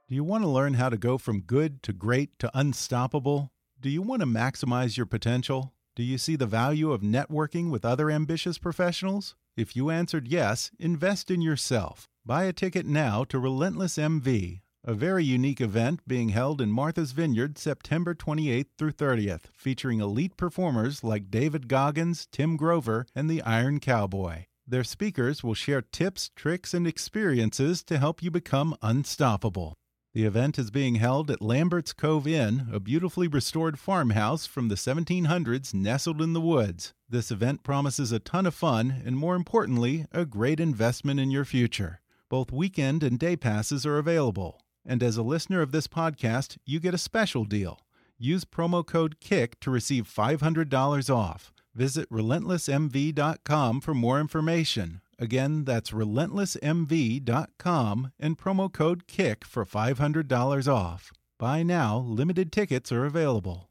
Do 0.08 0.14
you 0.14 0.24
want 0.24 0.44
to 0.44 0.48
learn 0.48 0.76
how 0.76 0.90
to 0.90 0.98
go 0.98 1.18
from 1.18 1.42
good 1.42 1.82
to 1.82 1.92
great 1.92 2.38
to 2.38 2.52
unstoppable? 2.54 3.52
Do 3.82 3.90
you 3.90 4.04
want 4.04 4.20
to 4.20 4.28
maximize 4.28 4.98
your 4.98 5.08
potential? 5.08 5.74
Do 5.96 6.04
you 6.04 6.20
see 6.20 6.36
the 6.36 6.46
value 6.46 6.92
of 6.92 7.02
networking 7.02 7.72
with 7.72 7.84
other 7.84 8.12
ambitious 8.12 8.60
professionals? 8.60 9.36
If 9.58 9.76
you 9.76 9.90
answered 9.90 10.28
yes, 10.28 10.70
invest 10.78 11.32
in 11.32 11.42
yourself. 11.42 12.08
Buy 12.24 12.44
a 12.44 12.54
ticket 12.54 12.86
now 12.86 13.24
to 13.24 13.40
Relentless 13.40 13.98
MV, 13.98 14.62
a 14.84 14.94
very 14.94 15.24
unique 15.24 15.60
event 15.60 16.02
being 16.08 16.30
held 16.30 16.62
in 16.62 16.70
Martha's 16.70 17.12
Vineyard 17.12 17.58
September 17.58 18.14
28th 18.14 18.68
through 18.78 18.92
30th, 18.92 19.46
featuring 19.58 20.02
elite 20.02 20.38
performers 20.38 21.04
like 21.04 21.32
David 21.32 21.68
Goggins, 21.68 22.28
Tim 22.32 22.58
Grover, 22.58 23.08
and 23.16 23.28
the 23.28 23.42
Iron 23.42 23.80
Cowboy. 23.80 24.46
Their 24.68 24.84
speakers 24.84 25.44
will 25.44 25.56
share 25.56 25.82
tips, 25.82 26.30
tricks, 26.36 26.76
and 26.76 26.86
experiences 26.86 27.84
to 27.86 27.98
help 27.98 28.22
you 28.22 28.30
become 28.30 28.76
unstoppable. 28.84 29.80
The 30.16 30.24
event 30.24 30.58
is 30.58 30.72
being 30.72 30.96
held 30.96 31.30
at 31.30 31.42
Lambert's 31.42 31.92
Cove 31.92 32.26
Inn, 32.26 32.70
a 32.72 32.80
beautifully 32.80 33.28
restored 33.28 33.78
farmhouse 33.78 34.46
from 34.46 34.70
the 34.70 34.76
1700s 34.76 35.74
nestled 35.74 36.22
in 36.22 36.32
the 36.32 36.40
woods. 36.40 36.94
This 37.10 37.32
event 37.32 37.64
promises 37.64 38.14
a 38.14 38.20
ton 38.20 38.46
of 38.46 38.56
fun 38.56 39.02
and, 39.06 39.18
more 39.18 39.36
importantly, 39.36 40.06
a 40.14 40.24
great 40.24 40.62
investment 40.62 41.20
in 41.20 41.32
your 41.32 41.44
future. 41.44 42.00
Both 42.30 42.54
weekend 42.54 43.04
and 43.04 43.20
day 43.20 43.36
passes 43.36 43.86
are 43.86 43.98
available. 43.98 44.62
And 44.86 45.04
as 45.04 45.18
a 45.18 45.22
listener 45.22 45.62
of 45.62 45.74
this 45.74 45.88
podcast, 45.90 46.56
you 46.66 46.80
get 46.80 46.94
a 46.94 46.98
special 46.98 47.44
deal. 47.44 47.82
Use 48.18 48.46
promo 48.46 48.88
code 48.88 49.20
KICK 49.20 49.60
to 49.60 49.70
receive 49.70 50.08
$500 50.08 51.14
off. 51.14 51.52
Visit 51.74 52.10
relentlessmv.com 52.10 53.82
for 53.82 53.94
more 53.94 54.22
information. 54.22 55.02
Again, 55.18 55.64
that's 55.64 55.92
relentlessmv.com 55.92 58.12
and 58.20 58.38
promo 58.38 58.70
code 58.72 59.08
KICK 59.08 59.46
for 59.46 59.66
$500 59.66 60.68
off. 60.68 61.12
Buy 61.38 61.64
now, 61.64 61.98
limited 61.98 62.52
tickets 62.52 62.92
are 62.92 63.06
available. 63.06 63.70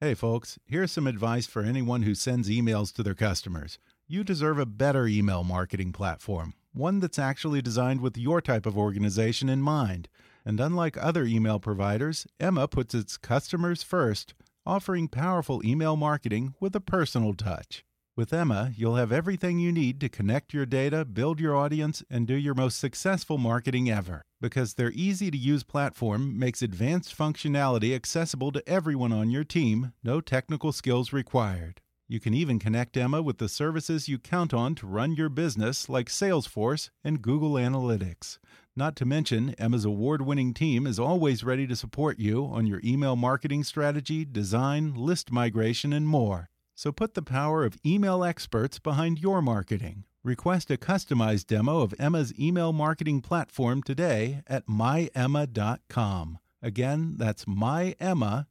Hey 0.00 0.14
folks, 0.14 0.58
here's 0.64 0.92
some 0.92 1.06
advice 1.06 1.46
for 1.46 1.62
anyone 1.62 2.02
who 2.02 2.14
sends 2.14 2.48
emails 2.48 2.92
to 2.94 3.02
their 3.02 3.14
customers. 3.14 3.78
You 4.06 4.22
deserve 4.22 4.58
a 4.58 4.64
better 4.64 5.06
email 5.06 5.42
marketing 5.42 5.92
platform, 5.92 6.54
one 6.72 7.00
that's 7.00 7.18
actually 7.18 7.62
designed 7.62 8.00
with 8.00 8.16
your 8.16 8.40
type 8.40 8.64
of 8.64 8.78
organization 8.78 9.48
in 9.48 9.60
mind. 9.60 10.08
And 10.44 10.60
unlike 10.60 10.96
other 10.96 11.24
email 11.24 11.58
providers, 11.58 12.28
Emma 12.38 12.68
puts 12.68 12.94
its 12.94 13.16
customers 13.16 13.82
first, 13.82 14.34
offering 14.64 15.08
powerful 15.08 15.60
email 15.64 15.96
marketing 15.96 16.54
with 16.60 16.76
a 16.76 16.80
personal 16.80 17.34
touch. 17.34 17.84
With 18.18 18.32
Emma, 18.32 18.72
you'll 18.76 18.96
have 18.96 19.12
everything 19.12 19.60
you 19.60 19.70
need 19.70 20.00
to 20.00 20.08
connect 20.08 20.52
your 20.52 20.66
data, 20.66 21.04
build 21.04 21.38
your 21.38 21.54
audience, 21.54 22.02
and 22.10 22.26
do 22.26 22.34
your 22.34 22.52
most 22.52 22.80
successful 22.80 23.38
marketing 23.38 23.88
ever. 23.88 24.22
Because 24.40 24.74
their 24.74 24.90
easy 24.90 25.30
to 25.30 25.38
use 25.38 25.62
platform 25.62 26.36
makes 26.36 26.60
advanced 26.60 27.16
functionality 27.16 27.94
accessible 27.94 28.50
to 28.50 28.68
everyone 28.68 29.12
on 29.12 29.30
your 29.30 29.44
team, 29.44 29.92
no 30.02 30.20
technical 30.20 30.72
skills 30.72 31.12
required. 31.12 31.80
You 32.08 32.18
can 32.18 32.34
even 32.34 32.58
connect 32.58 32.96
Emma 32.96 33.22
with 33.22 33.38
the 33.38 33.48
services 33.48 34.08
you 34.08 34.18
count 34.18 34.52
on 34.52 34.74
to 34.74 34.86
run 34.88 35.12
your 35.12 35.28
business, 35.28 35.88
like 35.88 36.08
Salesforce 36.08 36.90
and 37.04 37.22
Google 37.22 37.52
Analytics. 37.52 38.40
Not 38.74 38.96
to 38.96 39.04
mention, 39.04 39.54
Emma's 39.60 39.84
award 39.84 40.22
winning 40.22 40.54
team 40.54 40.88
is 40.88 40.98
always 40.98 41.44
ready 41.44 41.68
to 41.68 41.76
support 41.76 42.18
you 42.18 42.46
on 42.46 42.66
your 42.66 42.80
email 42.82 43.14
marketing 43.14 43.62
strategy, 43.62 44.24
design, 44.24 44.92
list 44.96 45.30
migration, 45.30 45.92
and 45.92 46.08
more. 46.08 46.48
So 46.78 46.92
put 46.92 47.14
the 47.14 47.22
power 47.22 47.64
of 47.64 47.76
email 47.84 48.22
experts 48.22 48.78
behind 48.78 49.18
your 49.18 49.42
marketing. 49.42 50.04
Request 50.22 50.70
a 50.70 50.76
customized 50.76 51.48
demo 51.48 51.80
of 51.80 51.92
Emma's 51.98 52.32
email 52.38 52.72
marketing 52.72 53.20
platform 53.20 53.82
today 53.82 54.42
at 54.46 54.68
myemma.com. 54.68 56.38
Again, 56.62 57.14
that's 57.16 57.46
myemma.com. 57.46 58.46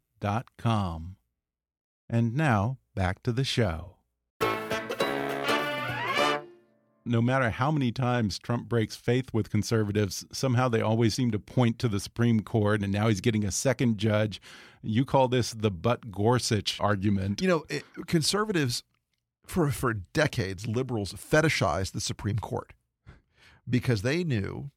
And 2.09 2.35
now, 2.35 2.79
back 2.93 3.23
to 3.23 3.31
the 3.31 3.45
show. 3.45 3.96
No 7.07 7.21
matter 7.21 7.49
how 7.49 7.71
many 7.71 7.91
times 7.91 8.37
Trump 8.37 8.67
breaks 8.67 8.95
faith 8.95 9.33
with 9.33 9.49
conservatives, 9.49 10.25
somehow 10.31 10.69
they 10.69 10.81
always 10.81 11.13
seem 11.13 11.31
to 11.31 11.39
point 11.39 11.79
to 11.79 11.87
the 11.87 11.99
Supreme 11.99 12.41
Court, 12.41 12.81
and 12.81 12.91
now 12.91 13.07
he's 13.07 13.21
getting 13.21 13.45
a 13.45 13.51
second 13.51 13.97
judge. 13.97 14.41
You 14.83 15.05
call 15.05 15.27
this 15.27 15.51
the 15.51 15.71
But 15.71 16.11
Gorsuch 16.11 16.79
argument. 16.79 17.41
You 17.41 17.47
know, 17.47 17.65
it, 17.69 17.83
conservatives, 18.07 18.83
for, 19.45 19.71
for 19.71 19.93
decades, 19.93 20.67
liberals 20.67 21.13
fetishized 21.13 21.93
the 21.93 22.01
Supreme 22.01 22.39
Court 22.39 22.73
because 23.69 24.01
they 24.01 24.23
knew 24.23 24.71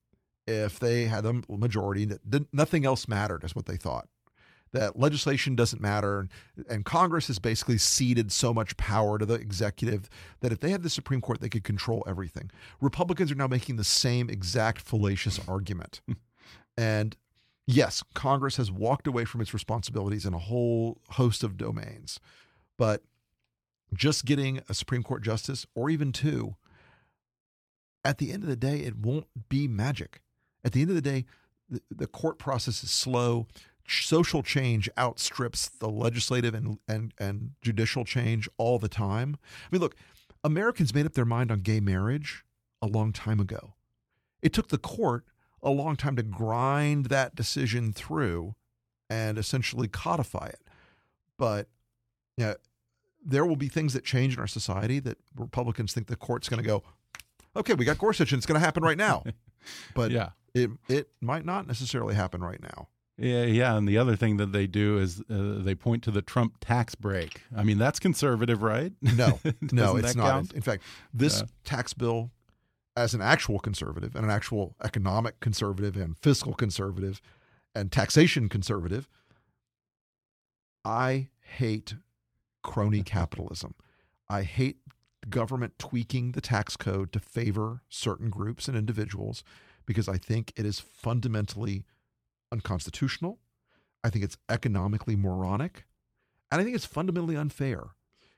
if 0.47 0.79
they 0.79 1.05
had 1.05 1.27
a 1.27 1.43
majority, 1.49 2.05
that 2.05 2.53
nothing 2.53 2.85
else 2.85 3.07
mattered, 3.07 3.45
is 3.45 3.55
what 3.55 3.67
they 3.67 3.77
thought 3.77 4.09
that 4.73 4.99
legislation 4.99 5.57
doesn't 5.57 5.83
matter. 5.83 6.29
And 6.69 6.85
Congress 6.85 7.27
has 7.27 7.39
basically 7.39 7.79
ceded 7.79 8.31
so 8.31 8.55
much 8.55 8.77
power 8.77 9.19
to 9.19 9.27
the 9.27 9.35
executive 9.35 10.09
that 10.41 10.53
if 10.53 10.61
they 10.61 10.71
had 10.71 10.83
the 10.83 10.91
Supreme 10.91 11.21
Court, 11.21 11.41
they 11.41 11.49
could 11.49 11.65
control 11.65 12.05
everything. 12.07 12.51
Republicans 12.81 13.33
are 13.33 13.37
now 13.37 13.49
making 13.49 13.77
the 13.77 13.85
same 13.85 14.31
exact 14.31 14.81
fallacious 14.81 15.41
argument. 15.49 16.01
and 16.77 17.17
yes, 17.67 18.03
Congress 18.15 18.57
has 18.57 18.71
walked 18.71 19.07
away 19.07 19.25
from 19.25 19.41
its 19.41 19.53
responsibilities 19.53 20.25
in 20.25 20.35
a 20.35 20.39
whole 20.39 21.01
host 21.11 21.43
of 21.43 21.57
domains. 21.57 22.21
But 22.79 23.03
just 23.93 24.25
getting 24.25 24.61
a 24.69 24.75
Supreme 24.75 25.03
Court 25.03 25.23
justice 25.23 25.67
or 25.75 25.91
even 25.91 26.13
two, 26.13 26.55
at 28.05 28.19
the 28.19 28.33
end 28.33 28.43
of 28.43 28.49
the 28.49 28.57
day, 28.57 28.81
it 28.81 28.97
won't 28.97 29.27
be 29.49 29.69
magic. 29.69 30.23
At 30.65 30.73
the 30.73 30.81
end 30.81 30.91
of 30.91 30.97
the 30.97 31.03
day, 31.03 31.27
the, 31.69 31.83
the 31.91 32.07
court 32.07 32.39
process 32.39 32.83
is 32.83 32.91
slow 32.91 33.47
social 33.91 34.43
change 34.43 34.89
outstrips 34.97 35.69
the 35.69 35.89
legislative 35.89 36.55
and, 36.55 36.79
and, 36.87 37.13
and 37.19 37.53
judicial 37.61 38.05
change 38.05 38.49
all 38.57 38.79
the 38.79 38.89
time. 38.89 39.37
I 39.43 39.69
mean, 39.73 39.81
look, 39.81 39.97
Americans 40.45 40.95
made 40.95 41.07
up 41.07 41.15
their 41.15 41.25
mind 41.25 41.51
on 41.51 41.61
gay 41.61 41.81
marriage 41.81 42.45
a 42.81 42.87
long 42.87 43.13
time 43.13 43.41
ago. 43.41 43.75
It 44.43 44.53
took 44.53 44.69
the 44.69 44.79
court 44.79 45.25
a 45.63 45.71
long 45.71 45.97
time 45.97 46.17
to 46.17 46.23
grind 46.23 47.07
that 47.07 47.35
decision 47.35 47.93
through 47.93 48.55
and 49.11 49.37
essentially 49.37 49.89
codify 49.89 50.47
it. 50.47 50.61
But 51.37 51.69
you 52.37 52.47
know, 52.47 52.55
there 53.23 53.45
will 53.45 53.57
be 53.57 53.69
things 53.69 53.93
that 53.93 54.05
change 54.05 54.35
in 54.35 54.41
our 54.41 54.47
society 54.47 54.99
that 55.01 55.19
Republicans 55.37 55.93
think 55.93 56.07
the 56.07 56.17
court's 56.17 56.49
going 56.49 56.63
to 56.63 56.67
go, 56.67 56.83
okay, 57.55 57.75
we 57.75 57.85
got 57.85 57.99
Gorsuch 57.99 58.33
and 58.33 58.39
it's 58.39 58.47
going 58.47 58.59
to 58.59 58.65
happen 58.65 58.83
right 58.83 58.99
now. 58.99 59.25
But 59.95 60.11
yeah. 60.11 60.31
it, 60.55 60.71
it 60.89 61.09
might 61.21 61.45
not 61.45 61.67
necessarily 61.67 62.15
happen 62.15 62.43
right 62.43 62.63
now. 62.63 62.89
Yeah, 63.21 63.45
yeah, 63.45 63.77
and 63.77 63.87
the 63.87 63.99
other 63.99 64.17
thing 64.17 64.39
that 64.39 64.53
they 64.53 64.67
do 64.67 64.99
is 64.99 65.21
uh, 65.31 65.59
they 65.59 65.75
point 65.75 66.03
to 66.05 66.11
the 66.11 66.23
Trump 66.23 66.55
tax 66.61 66.95
break. 66.95 67.43
I 67.55 67.63
mean, 67.63 67.77
that's 67.77 67.99
conservative, 67.99 68.63
right? 68.63 68.93
No, 69.03 69.39
no, 69.73 69.97
it's 69.97 70.15
not. 70.15 70.31
Count? 70.31 70.53
In 70.55 70.63
fact, 70.63 70.83
this 71.13 71.41
yeah. 71.41 71.47
tax 71.65 71.93
bill, 71.93 72.31
as 72.97 73.13
an 73.13 73.21
actual 73.21 73.59
conservative 73.59 74.15
and 74.15 74.25
an 74.25 74.31
actual 74.31 74.75
economic 74.83 75.39
conservative 75.41 75.97
and 75.97 76.17
fiscal 76.17 76.55
conservative 76.55 77.21
and 77.75 77.93
taxation 77.93 78.49
conservative, 78.49 79.09
I 80.85 81.29
hate 81.43 81.95
crony 82.63 83.03
capitalism. 83.03 83.75
I 84.29 84.43
hate 84.43 84.79
government 85.29 85.79
tweaking 85.79 86.33
the 86.33 86.41
tax 86.41 86.77
code 86.77 87.13
to 87.13 87.21
favor 87.21 87.83
certain 87.91 88.31
groups 88.31 88.69
and 88.69 88.77
individuals 88.77 89.45
because 89.85 90.09
I 90.09 90.17
think 90.17 90.53
it 90.57 90.65
is 90.65 90.81
fundamentally 90.81 91.85
unconstitutional. 92.53 93.39
I 94.03 94.11
think 94.11 94.25
it's 94.25 94.39
economically 94.49 95.17
moronic. 95.17 95.85
And 96.51 96.61
I 96.61 96.65
think 96.65 96.75
it's 96.75 96.87
fundamentally 96.87 97.37
unfair. 97.37 97.91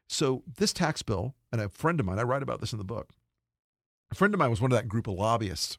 So, 0.09 0.43
this 0.59 0.73
tax 0.73 1.03
bill, 1.03 1.35
and 1.51 1.61
a 1.61 1.69
friend 1.69 1.99
of 1.99 2.05
mine, 2.05 2.19
I 2.19 2.23
write 2.23 2.43
about 2.43 2.61
this 2.61 2.73
in 2.73 2.79
the 2.79 2.85
book. 2.85 3.11
A 4.11 4.15
friend 4.15 4.35
of 4.35 4.39
mine 4.39 4.51
was 4.51 4.61
one 4.61 4.71
of 4.71 4.77
that 4.77 4.89
group 4.89 5.07
of 5.07 5.15
lobbyists 5.15 5.79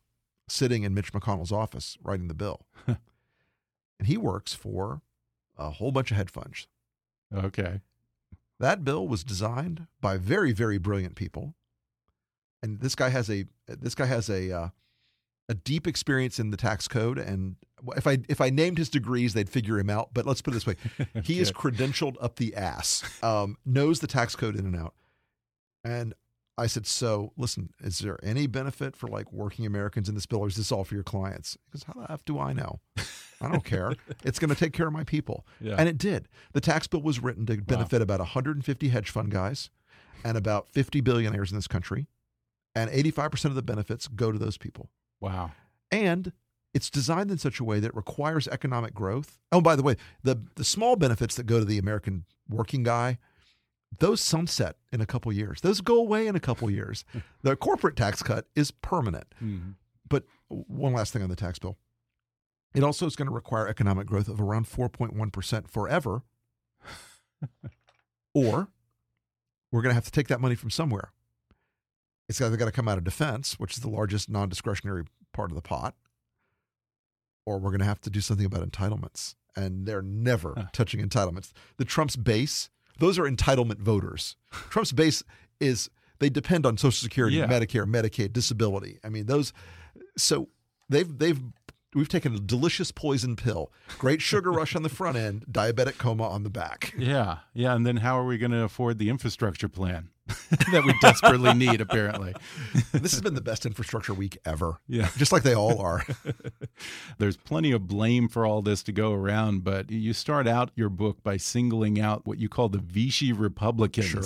sitting 0.49 0.83
in 0.83 0.93
Mitch 0.93 1.13
McConnell's 1.13 1.51
office 1.51 1.97
writing 2.01 2.27
the 2.27 2.33
bill. 2.33 2.65
and 2.87 4.07
he 4.07 4.17
works 4.17 4.53
for 4.53 5.01
a 5.57 5.69
whole 5.69 5.91
bunch 5.91 6.09
of 6.11 6.17
hedge 6.17 6.31
funds. 6.31 6.67
Okay. 7.33 7.81
That 8.59 8.83
bill 8.83 9.07
was 9.07 9.23
designed 9.23 9.87
by 10.01 10.17
very, 10.17 10.51
very 10.51 10.77
brilliant 10.77 11.15
people. 11.15 11.53
And 12.61 12.79
this 12.79 12.95
guy 12.95 13.09
has 13.09 13.29
a 13.29 13.45
this 13.67 13.93
guy 13.93 14.05
has 14.05 14.29
a 14.29 14.51
uh, 14.51 14.69
a 15.49 15.53
deep 15.53 15.85
experience 15.85 16.39
in 16.39 16.51
the 16.51 16.57
tax 16.57 16.87
code 16.87 17.17
and 17.17 17.57
if 17.95 18.07
I 18.07 18.19
if 18.29 18.41
I 18.41 18.49
named 18.49 18.77
his 18.77 18.89
degrees, 18.89 19.33
they'd 19.33 19.49
figure 19.49 19.79
him 19.79 19.89
out. 19.89 20.09
But 20.13 20.25
let's 20.25 20.41
put 20.41 20.51
it 20.51 20.55
this 20.55 20.67
way: 20.67 20.75
he 21.23 21.39
is 21.39 21.51
credentialed 21.51 22.15
up 22.21 22.37
the 22.37 22.55
ass, 22.55 23.03
um, 23.23 23.57
knows 23.65 23.99
the 23.99 24.07
tax 24.07 24.35
code 24.35 24.55
in 24.55 24.65
and 24.65 24.75
out. 24.75 24.93
And 25.83 26.13
I 26.57 26.67
said, 26.67 26.85
"So, 26.85 27.33
listen, 27.37 27.73
is 27.81 27.99
there 27.99 28.19
any 28.23 28.47
benefit 28.47 28.95
for 28.95 29.07
like 29.07 29.31
working 29.31 29.65
Americans 29.65 30.07
in 30.07 30.15
this 30.15 30.25
bill, 30.25 30.39
or 30.39 30.47
is 30.47 30.55
this 30.55 30.71
all 30.71 30.83
for 30.83 30.95
your 30.95 31.03
clients?" 31.03 31.57
Because 31.65 31.83
how 31.83 31.93
the 31.93 32.11
f 32.11 32.23
do 32.25 32.39
I 32.39 32.53
know? 32.53 32.79
I 33.41 33.49
don't 33.49 33.65
care. 33.65 33.93
it's 34.23 34.39
going 34.39 34.49
to 34.49 34.55
take 34.55 34.73
care 34.73 34.87
of 34.87 34.93
my 34.93 35.03
people. 35.03 35.45
Yeah. 35.59 35.75
And 35.77 35.89
it 35.89 35.97
did. 35.97 36.27
The 36.53 36.61
tax 36.61 36.87
bill 36.87 37.01
was 37.01 37.21
written 37.21 37.45
to 37.47 37.57
benefit 37.57 38.01
about 38.01 38.19
150 38.19 38.87
hedge 38.89 39.09
fund 39.09 39.31
guys 39.31 39.69
and 40.23 40.37
about 40.37 40.69
50 40.69 41.01
billionaires 41.01 41.51
in 41.51 41.57
this 41.57 41.67
country. 41.67 42.07
And 42.75 42.89
85% 42.89 43.45
of 43.45 43.55
the 43.55 43.61
benefits 43.61 44.07
go 44.07 44.31
to 44.31 44.39
those 44.39 44.57
people. 44.57 44.89
Wow. 45.19 45.51
And 45.91 46.31
it's 46.73 46.89
designed 46.89 47.29
in 47.31 47.37
such 47.37 47.59
a 47.59 47.63
way 47.63 47.79
that 47.79 47.87
it 47.89 47.95
requires 47.95 48.47
economic 48.47 48.93
growth. 48.93 49.39
Oh, 49.51 49.61
by 49.61 49.75
the 49.75 49.83
way, 49.83 49.95
the, 50.23 50.41
the 50.55 50.63
small 50.63 50.95
benefits 50.95 51.35
that 51.35 51.45
go 51.45 51.59
to 51.59 51.65
the 51.65 51.77
American 51.77 52.25
working 52.49 52.83
guy, 52.83 53.19
those 53.99 54.21
sunset 54.21 54.75
in 54.91 54.99
a 55.01 55.05
couple 55.05 55.31
years. 55.31 55.61
Those 55.61 55.81
go 55.81 55.97
away 55.97 56.25
in 56.27 56.35
a 56.35 56.39
couple 56.39 56.69
years. 56.71 57.05
the 57.43 57.55
corporate 57.55 57.95
tax 57.95 58.23
cut 58.23 58.47
is 58.55 58.71
permanent. 58.71 59.27
Mhm. 59.41 59.75
But 60.09 60.23
one 60.47 60.93
last 60.93 61.13
thing 61.13 61.21
on 61.21 61.29
the 61.29 61.35
tax 61.35 61.59
bill. 61.59 61.77
It 62.73 62.83
also 62.83 63.05
is 63.05 63.15
going 63.15 63.27
to 63.27 63.33
require 63.33 63.67
economic 63.67 64.07
growth 64.07 64.27
of 64.27 64.41
around 64.41 64.65
4.1% 64.65 65.69
forever. 65.69 66.23
or 68.33 68.69
we're 69.71 69.81
going 69.81 69.91
to 69.91 69.95
have 69.95 70.05
to 70.05 70.11
take 70.11 70.27
that 70.27 70.41
money 70.41 70.55
from 70.55 70.69
somewhere. 70.71 71.11
It's 72.27 72.41
either 72.41 72.57
got 72.57 72.65
to 72.65 72.71
come 72.71 72.87
out 72.87 72.97
of 72.97 73.03
defense, 73.03 73.59
which 73.59 73.73
is 73.73 73.79
the 73.83 73.89
largest 73.89 74.29
non 74.29 74.49
discretionary 74.49 75.03
part 75.33 75.51
of 75.51 75.55
the 75.55 75.61
pot, 75.61 75.95
or 77.45 77.57
we're 77.59 77.69
going 77.71 77.79
to 77.79 77.85
have 77.85 78.01
to 78.01 78.09
do 78.09 78.21
something 78.21 78.45
about 78.45 78.69
entitlements. 78.69 79.35
And 79.55 79.85
they're 79.85 80.01
never 80.01 80.53
Huh. 80.57 80.65
touching 80.73 80.99
entitlements. 81.07 81.51
The 81.77 81.85
Trump's 81.85 82.15
base, 82.15 82.69
those 82.99 83.19
are 83.19 83.23
entitlement 83.29 83.79
voters. 83.79 84.35
Trump's 84.51 84.91
base 84.91 85.23
is 85.59 85.89
they 86.19 86.29
depend 86.29 86.65
on 86.65 86.77
Social 86.77 87.03
Security, 87.03 87.37
Yeah. 87.37 87.47
Medicare, 87.47 87.85
Medicaid, 87.85 88.33
disability. 88.33 88.99
I 89.03 89.09
mean, 89.09 89.25
those 89.27 89.53
so 90.17 90.49
they've 90.89 91.17
they've 91.19 91.39
we've 91.93 92.09
taken 92.09 92.33
a 92.33 92.39
delicious 92.39 92.91
poison 92.91 93.35
pill. 93.35 93.71
Great 93.99 94.21
sugar 94.21 94.51
rush 94.59 94.75
on 94.75 94.81
the 94.83 94.89
front 94.89 95.17
end, 95.17 95.45
diabetic 95.51 95.97
coma 95.99 96.27
on 96.27 96.43
the 96.43 96.49
back. 96.49 96.93
Yeah. 96.97 97.39
Yeah. 97.53 97.75
And 97.75 97.85
then 97.85 97.97
how 97.97 98.17
are 98.19 98.25
we 98.25 98.37
going 98.39 98.51
to 98.51 98.63
afford 98.63 98.97
the 98.97 99.09
infrastructure 99.09 99.69
plan 99.69 100.09
that 100.71 100.83
we 100.85 100.93
desperately 101.01 101.53
need, 101.53 101.81
apparently? 101.81 102.33
This 102.93 103.11
has 103.11 103.21
been 103.21 103.33
the 103.33 103.41
best 103.41 103.65
infrastructure 103.65 104.13
week 104.13 104.37
ever. 104.45 104.79
Yeah. 104.87 105.09
Just 105.17 105.31
like 105.31 105.43
they 105.43 105.55
all 105.55 105.81
are. 105.81 106.05
There's 107.17 107.35
plenty 107.35 107.71
of 107.71 107.87
blame 107.87 108.29
for 108.29 108.45
all 108.45 108.61
this 108.61 108.83
to 108.83 108.91
go 108.91 109.11
around, 109.11 109.63
but 109.63 109.91
you 109.91 110.13
start 110.13 110.47
out 110.47 110.71
your 110.75 110.89
book 110.89 111.21
by 111.23 111.37
singling 111.37 111.99
out 111.99 112.25
what 112.25 112.39
you 112.39 112.47
call 112.47 112.69
the 112.69 112.77
Vichy 112.77 113.33
Republicans. 113.33 114.07
Sure. 114.07 114.23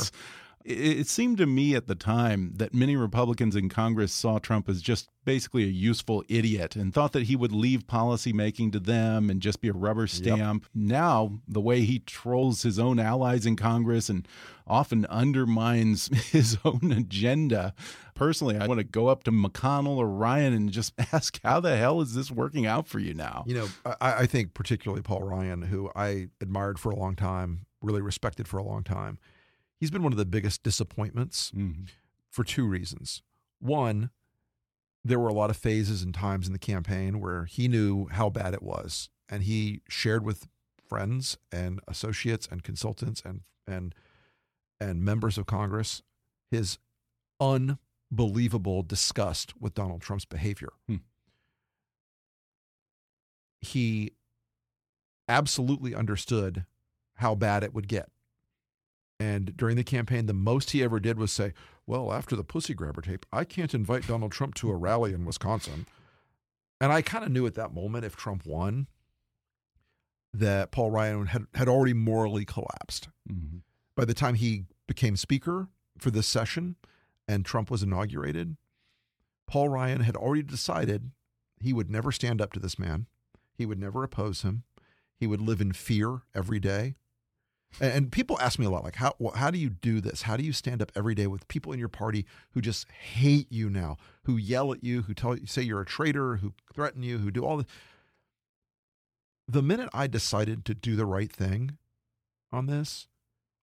It 0.69 1.07
seemed 1.07 1.37
to 1.37 1.45
me 1.45 1.75
at 1.75 1.87
the 1.87 1.95
time 1.95 2.51
that 2.57 2.73
many 2.73 2.97
Republicans 2.97 3.55
in 3.55 3.69
Congress 3.69 4.11
saw 4.11 4.37
Trump 4.37 4.67
as 4.67 4.81
just 4.81 5.07
basically 5.23 5.63
a 5.63 5.67
useful 5.67 6.25
idiot 6.27 6.75
and 6.75 6.93
thought 6.93 7.13
that 7.13 7.23
he 7.23 7.37
would 7.37 7.53
leave 7.53 7.87
policy 7.87 8.33
making 8.33 8.71
to 8.71 8.79
them 8.81 9.29
and 9.29 9.41
just 9.41 9.61
be 9.61 9.69
a 9.69 9.73
rubber 9.73 10.07
stamp. 10.07 10.65
Now, 10.75 11.39
the 11.47 11.61
way 11.61 11.81
he 11.81 11.99
trolls 11.99 12.63
his 12.63 12.79
own 12.79 12.99
allies 12.99 13.45
in 13.45 13.55
Congress 13.55 14.09
and 14.09 14.27
often 14.65 15.05
undermines 15.05 16.07
his 16.31 16.57
own 16.65 16.91
agenda. 16.91 17.73
Personally, 18.13 18.57
I 18.57 18.67
want 18.67 18.79
to 18.79 18.83
go 18.83 19.07
up 19.07 19.23
to 19.23 19.31
McConnell 19.31 19.95
or 19.95 20.09
Ryan 20.09 20.51
and 20.51 20.69
just 20.69 20.93
ask, 21.13 21.39
how 21.45 21.61
the 21.61 21.77
hell 21.77 22.01
is 22.01 22.13
this 22.13 22.29
working 22.29 22.65
out 22.65 22.89
for 22.89 22.99
you 22.99 23.13
now? 23.13 23.45
You 23.47 23.53
know, 23.53 23.67
I, 23.85 23.95
I 24.01 24.25
think 24.25 24.53
particularly 24.53 25.01
Paul 25.01 25.23
Ryan, 25.23 25.61
who 25.61 25.89
I 25.95 26.27
admired 26.41 26.77
for 26.77 26.91
a 26.91 26.95
long 26.97 27.15
time, 27.15 27.67
really 27.81 28.01
respected 28.01 28.49
for 28.49 28.57
a 28.57 28.63
long 28.63 28.83
time. 28.83 29.17
He's 29.79 29.91
been 29.91 30.03
one 30.03 30.11
of 30.13 30.17
the 30.17 30.25
biggest 30.25 30.63
disappointments 30.63 31.51
Mhm. 31.51 31.89
for 32.29 32.43
two 32.43 32.65
reasons. 32.67 33.21
One, 33.59 34.09
there 35.03 35.19
were 35.19 35.29
a 35.29 35.33
lot 35.33 35.49
of 35.49 35.57
phases 35.57 36.01
and 36.03 36.13
times 36.13 36.47
in 36.47 36.53
the 36.53 36.59
campaign 36.59 37.19
where 37.19 37.45
he 37.45 37.67
knew 37.67 38.07
how 38.07 38.29
bad 38.29 38.53
it 38.53 38.63
was, 38.63 39.09
and 39.29 39.43
he 39.43 39.81
shared 39.87 40.23
with 40.23 40.47
friends 40.83 41.37
and 41.51 41.79
associates 41.87 42.47
and 42.49 42.63
consultants 42.63 43.21
and 43.25 43.41
and 43.65 43.93
and 44.79 45.03
members 45.03 45.37
of 45.37 45.45
Congress 45.45 46.01
his 46.49 46.77
unbelievable 47.41 48.83
disgust 48.83 49.59
with 49.59 49.73
Donald 49.73 50.01
Trump's 50.01 50.23
behavior. 50.25 50.69
Hmm. 50.87 50.97
He 53.59 54.11
absolutely 55.27 55.93
understood 55.93 56.65
how 57.15 57.35
bad 57.35 57.63
it 57.63 57.73
would 57.73 57.87
get. 57.87 58.09
And 59.19 59.57
during 59.57 59.75
the 59.75 59.83
campaign, 59.83 60.27
the 60.27 60.33
most 60.33 60.71
he 60.71 60.83
ever 60.83 60.99
did 60.99 61.17
was 61.17 61.31
say, 61.31 61.53
Well, 61.85 62.13
after 62.13 62.35
the 62.35 62.43
pussy 62.43 62.73
grabber 62.73 63.01
tape, 63.01 63.25
I 63.33 63.43
can't 63.43 63.73
invite 63.73 64.07
Donald 64.07 64.31
Trump 64.31 64.53
to 64.55 64.69
a 64.69 64.75
rally 64.75 65.13
in 65.13 65.25
Wisconsin. 65.25 65.87
And 66.79 66.91
I 66.91 67.01
kind 67.01 67.23
of 67.23 67.31
knew 67.31 67.47
at 67.47 67.55
that 67.55 67.73
moment 67.73 68.05
if 68.05 68.15
Trump 68.15 68.45
won, 68.45 68.87
that 70.33 70.71
Paul 70.71 70.91
Ryan 70.91 71.27
had, 71.27 71.47
had 71.55 71.67
already 71.67 71.93
morally 71.93 72.45
collapsed. 72.45 73.09
Mhm. 73.27 73.61
By 73.95 74.05
the 74.05 74.13
time 74.13 74.35
he 74.35 74.65
became 74.85 75.15
speaker 75.15 75.69
for 75.97 76.11
this 76.11 76.27
session 76.27 76.75
and 77.27 77.43
Trump 77.43 77.71
was 77.71 77.81
inaugurated, 77.81 78.57
Paul 79.47 79.69
Ryan 79.69 80.01
had 80.01 80.15
already 80.15 80.43
decided 80.43 81.11
he 81.59 81.73
would 81.73 81.89
never 81.89 82.11
stand 82.11 82.39
up 82.39 82.53
to 82.53 82.59
this 82.59 82.77
man. 82.77 83.07
He 83.55 83.65
would 83.65 83.79
never 83.79 84.03
oppose 84.03 84.43
him. 84.43 84.63
He 85.15 85.25
would 85.25 85.41
live 85.41 85.61
in 85.61 85.73
fear 85.73 86.21
every 86.35 86.59
day. 86.59 86.95
And, 87.79 87.93
and 87.93 88.11
people 88.11 88.39
ask 88.39 88.59
me 88.59 88.65
a 88.65 88.69
lot, 88.69 88.83
like, 88.83 88.95
how 88.95 89.13
how 89.35 89.51
do 89.51 89.57
you 89.57 89.69
do 89.69 90.01
this? 90.01 90.23
How 90.23 90.37
do 90.37 90.43
you 90.43 90.53
stand 90.53 90.81
up 90.81 90.91
every 90.95 91.15
day 91.15 91.27
with 91.27 91.47
people 91.47 91.71
in 91.71 91.79
your 91.79 91.89
party 91.89 92.25
who 92.51 92.61
just 92.61 92.89
hate 92.91 93.51
you 93.51 93.69
now, 93.69 93.97
who 94.23 94.37
yell 94.37 94.73
at 94.73 94.83
you, 94.83 95.03
who 95.03 95.13
tell 95.13 95.37
you 95.37 95.45
say 95.45 95.61
you're 95.61 95.81
a 95.81 95.85
traitor, 95.85 96.37
who 96.37 96.53
threaten 96.73 97.03
you, 97.03 97.19
who 97.19 97.31
do 97.31 97.45
all 97.45 97.57
this? 97.57 97.67
The 99.47 99.61
minute 99.61 99.89
I 99.93 100.07
decided 100.07 100.65
to 100.65 100.73
do 100.73 100.95
the 100.95 101.05
right 101.05 101.31
thing 101.31 101.77
on 102.51 102.65
this, 102.65 103.07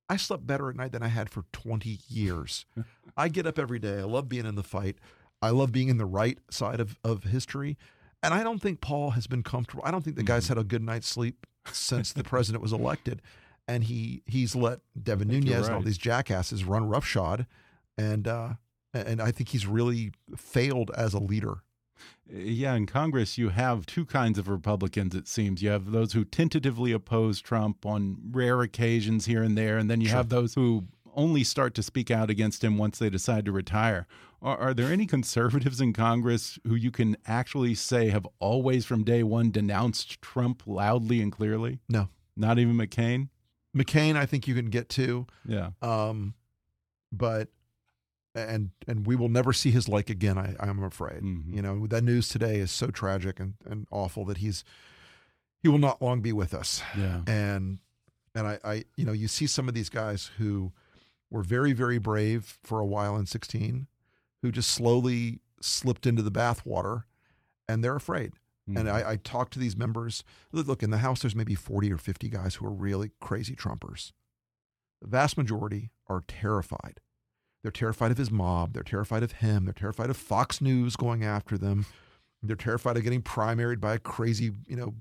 I 0.08 0.16
slept 0.16 0.46
better 0.46 0.68
at 0.70 0.76
night 0.76 0.92
than 0.92 1.02
I 1.02 1.08
had 1.08 1.30
for 1.30 1.44
20 1.52 1.98
years. 2.08 2.66
I 3.16 3.28
get 3.28 3.46
up 3.46 3.58
every 3.58 3.78
day. 3.78 3.98
I 3.98 4.04
love 4.04 4.28
being 4.28 4.46
in 4.46 4.54
the 4.54 4.62
fight. 4.62 4.96
I 5.42 5.50
love 5.50 5.72
being 5.72 5.88
in 5.88 5.98
the 5.98 6.06
right 6.06 6.38
side 6.50 6.80
of, 6.80 6.98
of 7.04 7.24
history. 7.24 7.76
And 8.22 8.32
I 8.32 8.42
don't 8.42 8.60
think 8.62 8.80
Paul 8.80 9.10
has 9.10 9.26
been 9.26 9.42
comfortable. 9.42 9.82
I 9.84 9.90
don't 9.90 10.02
think 10.02 10.16
the 10.16 10.22
guy's 10.22 10.44
mm-hmm. 10.44 10.54
had 10.54 10.58
a 10.58 10.64
good 10.64 10.82
night's 10.82 11.08
sleep 11.08 11.46
since 11.70 12.12
the 12.12 12.24
president 12.24 12.62
was 12.62 12.72
elected. 12.72 13.20
And 13.66 13.84
he 13.84 14.22
he's 14.26 14.54
let 14.54 14.80
Devin 15.00 15.28
Nunes 15.28 15.50
and 15.50 15.74
all 15.74 15.82
these 15.82 15.98
jackasses 15.98 16.64
run 16.64 16.86
roughshod. 16.88 17.46
And 17.96 18.28
uh, 18.28 18.54
and 18.92 19.20
I 19.22 19.30
think 19.30 19.48
he's 19.50 19.66
really 19.66 20.12
failed 20.36 20.90
as 20.96 21.14
a 21.14 21.18
leader. 21.18 21.62
Yeah, 22.28 22.74
in 22.74 22.86
Congress, 22.86 23.38
you 23.38 23.50
have 23.50 23.86
two 23.86 24.04
kinds 24.04 24.38
of 24.38 24.48
Republicans, 24.48 25.14
it 25.14 25.28
seems. 25.28 25.62
You 25.62 25.70
have 25.70 25.92
those 25.92 26.12
who 26.12 26.24
tentatively 26.24 26.90
oppose 26.92 27.40
Trump 27.40 27.86
on 27.86 28.16
rare 28.30 28.60
occasions 28.62 29.26
here 29.26 29.42
and 29.42 29.56
there, 29.56 29.78
and 29.78 29.90
then 29.90 30.00
you 30.00 30.08
Sure. 30.08 30.16
have 30.16 30.28
those 30.28 30.54
who 30.54 30.84
only 31.14 31.44
start 31.44 31.74
to 31.74 31.82
speak 31.82 32.10
out 32.10 32.30
against 32.30 32.64
him 32.64 32.76
once 32.76 32.98
they 32.98 33.08
decide 33.08 33.44
to 33.44 33.52
retire. 33.52 34.06
Are, 34.42 34.58
are 34.58 34.74
there 34.74 34.92
any 34.92 35.06
conservatives 35.06 35.80
in 35.80 35.92
Congress 35.92 36.58
who 36.66 36.74
you 36.74 36.90
can 36.90 37.16
actually 37.26 37.74
say 37.74 38.08
have 38.08 38.26
always 38.40 38.84
from 38.84 39.04
day 39.04 39.22
one 39.22 39.50
denounced 39.50 40.20
Trump 40.20 40.62
loudly 40.66 41.20
and 41.22 41.30
clearly? 41.30 41.78
No. 41.88 42.08
Not 42.36 42.58
even 42.58 42.74
McCain? 42.76 43.28
McCain, 43.74 44.16
I 44.16 44.26
think 44.26 44.46
you 44.46 44.54
can 44.54 44.66
get 44.70 44.88
to. 44.90 45.26
Yeah. 45.46 45.70
Um, 45.82 46.34
but 47.12 47.48
and 48.34 48.70
and 48.88 49.06
we 49.06 49.14
will 49.16 49.28
never 49.28 49.52
see 49.52 49.70
his 49.70 49.88
like 49.88 50.10
again. 50.10 50.36
I 50.38 50.54
I'm 50.58 50.82
afraid. 50.82 51.22
Mhm. 51.22 51.54
You 51.54 51.62
know 51.62 51.86
that 51.86 52.02
news 52.04 52.28
today 52.28 52.58
is 52.58 52.70
so 52.70 52.88
tragic 52.88 53.38
and, 53.40 53.54
and 53.64 53.86
awful 53.90 54.24
that 54.26 54.38
he's 54.38 54.64
he 55.62 55.68
will 55.68 55.78
not 55.78 56.02
long 56.02 56.20
be 56.20 56.32
with 56.32 56.52
us. 56.54 56.82
Yeah. 56.96 57.22
And 57.26 57.78
and 58.34 58.46
I, 58.46 58.58
I 58.64 58.84
you 58.96 59.04
know 59.04 59.12
you 59.12 59.28
see 59.28 59.46
some 59.46 59.68
of 59.68 59.74
these 59.74 59.88
guys 59.88 60.30
who 60.38 60.72
were 61.30 61.42
very 61.42 61.72
very 61.72 61.98
brave 61.98 62.58
for 62.62 62.80
a 62.80 62.86
while 62.86 63.16
in 63.16 63.26
16, 63.26 63.86
who 64.42 64.50
just 64.52 64.70
slowly 64.70 65.40
slipped 65.60 66.06
into 66.06 66.22
the 66.22 66.30
bathwater, 66.32 67.04
and 67.68 67.82
they're 67.84 67.96
afraid. 67.96 68.32
And 68.66 68.76
Mhm. 68.78 68.92
I, 68.92 69.10
I 69.12 69.16
talk 69.16 69.50
to 69.50 69.58
these 69.58 69.76
members. 69.76 70.24
Look, 70.52 70.66
look, 70.66 70.82
in 70.82 70.90
the 70.90 70.98
House, 70.98 71.20
there's 71.20 71.34
maybe 71.34 71.54
40 71.54 71.92
or 71.92 71.98
50 71.98 72.28
guys 72.30 72.54
who 72.56 72.66
are 72.66 72.72
really 72.72 73.10
crazy 73.20 73.54
Trumpers. 73.54 74.12
The 75.02 75.08
vast 75.08 75.36
majority 75.36 75.90
are 76.06 76.22
terrified. 76.26 77.00
They're 77.62 77.70
terrified 77.72 78.10
of 78.10 78.18
his 78.18 78.30
mob. 78.30 78.72
They're 78.72 78.82
terrified 78.82 79.22
of 79.22 79.32
him. 79.32 79.64
They're 79.64 79.74
terrified 79.74 80.08
of 80.10 80.16
Fox 80.16 80.60
News 80.60 80.96
going 80.96 81.24
after 81.24 81.58
them. 81.58 81.86
They're 82.42 82.56
terrified 82.56 82.96
of 82.96 83.02
getting 83.02 83.22
primaried 83.22 83.80
by 83.80 83.94
a 83.94 83.98
crazy, 83.98 84.52
you 84.66 84.76
know, 84.76 84.94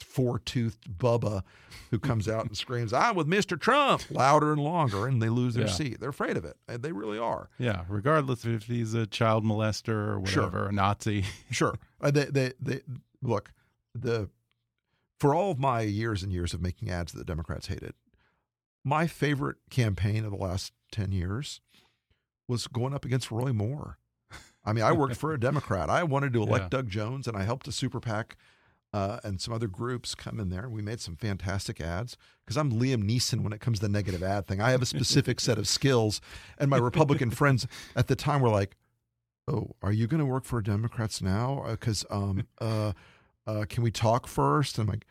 four 0.00 0.38
toothed 0.38 0.98
Bubba 0.98 1.42
who 1.90 1.98
comes 1.98 2.28
out 2.28 2.44
and 2.46 2.56
screams, 2.56 2.92
I'm 2.92 3.16
with 3.16 3.26
Mr. 3.26 3.58
Trump, 3.58 4.02
louder 4.10 4.52
and 4.52 4.62
longer, 4.62 5.06
and 5.06 5.20
they 5.22 5.28
lose 5.28 5.54
their 5.54 5.66
Yeah. 5.66 5.72
seat. 5.72 6.00
They're 6.00 6.10
afraid 6.10 6.36
of 6.36 6.44
it. 6.44 6.56
They 6.66 6.92
really 6.92 7.18
are. 7.18 7.48
Yeah, 7.58 7.84
regardless 7.88 8.44
if 8.44 8.64
he's 8.64 8.94
a 8.94 9.06
child 9.06 9.44
molester 9.44 10.20
or 10.22 10.26
Sure. 10.26 10.44
whatever, 10.44 10.68
a 10.68 10.72
Nazi. 10.72 11.24
Sure. 11.50 11.74
Uh, 12.00 12.10
they, 12.10 12.26
they, 12.26 12.52
they, 12.60 12.80
look, 13.22 13.52
the 13.94 14.28
for 15.18 15.34
all 15.34 15.50
of 15.50 15.58
my 15.58 15.80
years 15.80 16.22
and 16.22 16.32
years 16.32 16.54
of 16.54 16.60
making 16.62 16.90
ads 16.90 17.12
that 17.12 17.18
the 17.18 17.24
Democrats 17.24 17.66
hated, 17.66 17.94
my 18.84 19.06
favorite 19.06 19.56
campaign 19.70 20.24
of 20.24 20.30
the 20.30 20.36
last 20.36 20.72
10 20.92 21.10
years 21.12 21.60
was 22.46 22.66
going 22.68 22.94
up 22.94 23.04
against 23.04 23.30
Roy 23.30 23.52
Moore. 23.52 23.98
I 24.64 24.72
mean, 24.72 24.84
I 24.84 24.92
worked 24.92 25.16
for 25.16 25.32
a 25.32 25.40
Democrat. 25.48 25.90
I 25.90 26.04
wanted 26.04 26.32
to 26.34 26.42
elect 26.42 26.64
Yeah. 26.66 26.68
Doug 26.68 26.88
Jones, 26.88 27.26
and 27.26 27.36
I 27.36 27.42
helped 27.42 27.66
a 27.66 27.72
super 27.72 27.98
PAC 28.00 28.36
uh, 28.92 29.18
and 29.22 29.40
some 29.40 29.52
other 29.52 29.68
groups 29.68 30.14
come 30.14 30.40
in 30.40 30.48
there. 30.48 30.64
And 30.64 30.72
we 30.72 30.82
made 30.82 31.00
some 31.00 31.16
fantastic 31.16 31.80
ads 31.80 32.16
because 32.44 32.56
I'm 32.56 32.72
Liam 32.72 33.04
Neeson 33.04 33.42
when 33.42 33.52
it 33.52 33.60
comes 33.60 33.78
to 33.78 33.86
the 33.86 33.92
negative 33.92 34.22
ad 34.22 34.46
thing. 34.46 34.60
I 34.60 34.70
have 34.70 34.82
a 34.82 34.86
specific 34.86 35.40
set 35.40 35.58
of 35.58 35.68
skills, 35.68 36.20
and 36.58 36.70
my 36.70 36.78
Republican 36.78 37.30
friends 37.30 37.66
at 37.94 38.08
the 38.08 38.16
time 38.16 38.40
were 38.40 38.48
like, 38.48 38.76
"Oh, 39.46 39.74
are 39.82 39.92
you 39.92 40.06
going 40.06 40.20
to 40.20 40.26
work 40.26 40.44
for 40.44 40.60
Democrats 40.62 41.20
now? 41.20 41.64
Because 41.68 42.06
um, 42.10 42.46
uh, 42.60 42.92
uh, 43.46 43.64
can 43.68 43.82
we 43.82 43.90
talk 43.90 44.26
first? 44.26 44.78
I'm 44.78 44.86
like. 44.86 45.06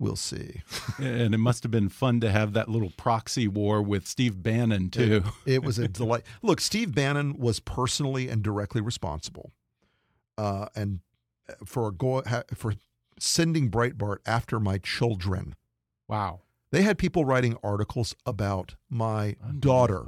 We'll 0.00 0.16
see. 0.16 0.60
and 0.98 1.32
it 1.32 1.38
must 1.38 1.62
have 1.62 1.70
been 1.70 1.88
fun 1.88 2.18
to 2.20 2.30
have 2.30 2.52
that 2.54 2.68
little 2.68 2.90
proxy 2.96 3.46
war 3.46 3.80
with 3.80 4.08
Steve 4.08 4.42
Bannon 4.42 4.90
too. 4.90 5.22
It, 5.46 5.54
it 5.54 5.62
was 5.62 5.78
a 5.78 5.86
delight. 5.88 6.24
Look, 6.42 6.60
Steve 6.60 6.92
Bannon 6.92 7.38
was 7.38 7.60
personally 7.60 8.28
and 8.28 8.42
directly 8.42 8.80
responsible, 8.80 9.52
uh, 10.36 10.66
and 10.74 10.98
uh, 11.48 11.54
for 11.64 11.92
go 11.92 12.22
for 12.54 12.74
sending 13.18 13.70
Breitbart 13.70 14.18
after 14.26 14.58
my 14.60 14.78
children. 14.78 15.54
Wow. 16.08 16.40
They 16.70 16.82
had 16.82 16.98
people 16.98 17.24
writing 17.24 17.56
articles 17.62 18.14
about 18.26 18.74
my 18.90 19.36
daughter. 19.58 20.06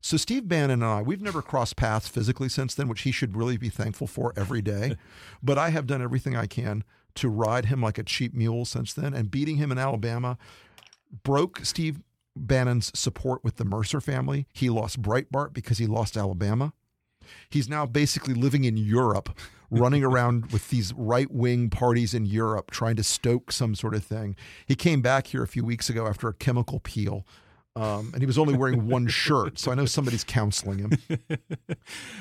So 0.00 0.16
Steve 0.16 0.48
Bannon 0.48 0.82
and 0.82 0.84
I, 0.84 1.02
we've 1.02 1.20
never 1.20 1.42
crossed 1.42 1.76
paths 1.76 2.08
physically 2.08 2.48
since 2.48 2.74
then, 2.74 2.88
which 2.88 3.02
he 3.02 3.12
should 3.12 3.36
really 3.36 3.56
be 3.56 3.68
thankful 3.68 4.06
for 4.06 4.32
every 4.36 4.62
day. 4.62 4.96
but 5.42 5.58
I 5.58 5.70
have 5.70 5.86
done 5.86 6.00
everything 6.00 6.36
I 6.36 6.46
can 6.46 6.84
to 7.16 7.28
ride 7.28 7.66
him 7.66 7.82
like 7.82 7.98
a 7.98 8.04
cheap 8.04 8.32
mule 8.32 8.64
since 8.64 8.94
then. 8.94 9.12
And 9.12 9.30
beating 9.30 9.56
him 9.56 9.72
in 9.72 9.78
Alabama 9.78 10.38
broke 11.24 11.64
Steve 11.64 12.00
Bannon's 12.36 12.96
support 12.98 13.42
with 13.42 13.56
the 13.56 13.64
Mercer 13.64 14.00
family. 14.00 14.46
He 14.52 14.70
lost 14.70 15.02
Breitbart 15.02 15.52
because 15.52 15.78
he 15.78 15.86
lost 15.86 16.16
Alabama. 16.16 16.72
He's 17.50 17.68
now 17.68 17.86
basically 17.86 18.34
living 18.34 18.64
in 18.64 18.76
Europe, 18.76 19.30
running 19.70 20.04
around 20.08 20.52
with 20.52 20.68
these 20.70 20.92
right 20.94 21.30
wing 21.30 21.70
parties 21.70 22.14
in 22.14 22.26
Europe 22.26 22.70
trying 22.70 22.96
to 22.96 23.04
stoke 23.04 23.52
some 23.52 23.74
sort 23.74 23.94
of 23.94 24.04
thing. 24.04 24.36
He 24.66 24.74
came 24.74 25.02
back 25.02 25.28
here 25.28 25.42
a 25.42 25.48
few 25.48 25.64
weeks 25.64 25.88
ago 25.88 26.06
after 26.06 26.28
a 26.28 26.34
chemical 26.34 26.80
peel. 26.80 27.26
Um, 27.76 28.10
and 28.12 28.20
he 28.20 28.26
was 28.26 28.38
only 28.38 28.56
wearing 28.56 28.88
one 28.88 29.06
shirt, 29.08 29.56
so 29.58 29.70
I 29.70 29.76
know 29.76 29.86
somebody's 29.86 30.24
counseling 30.24 30.78
him. 30.80 30.92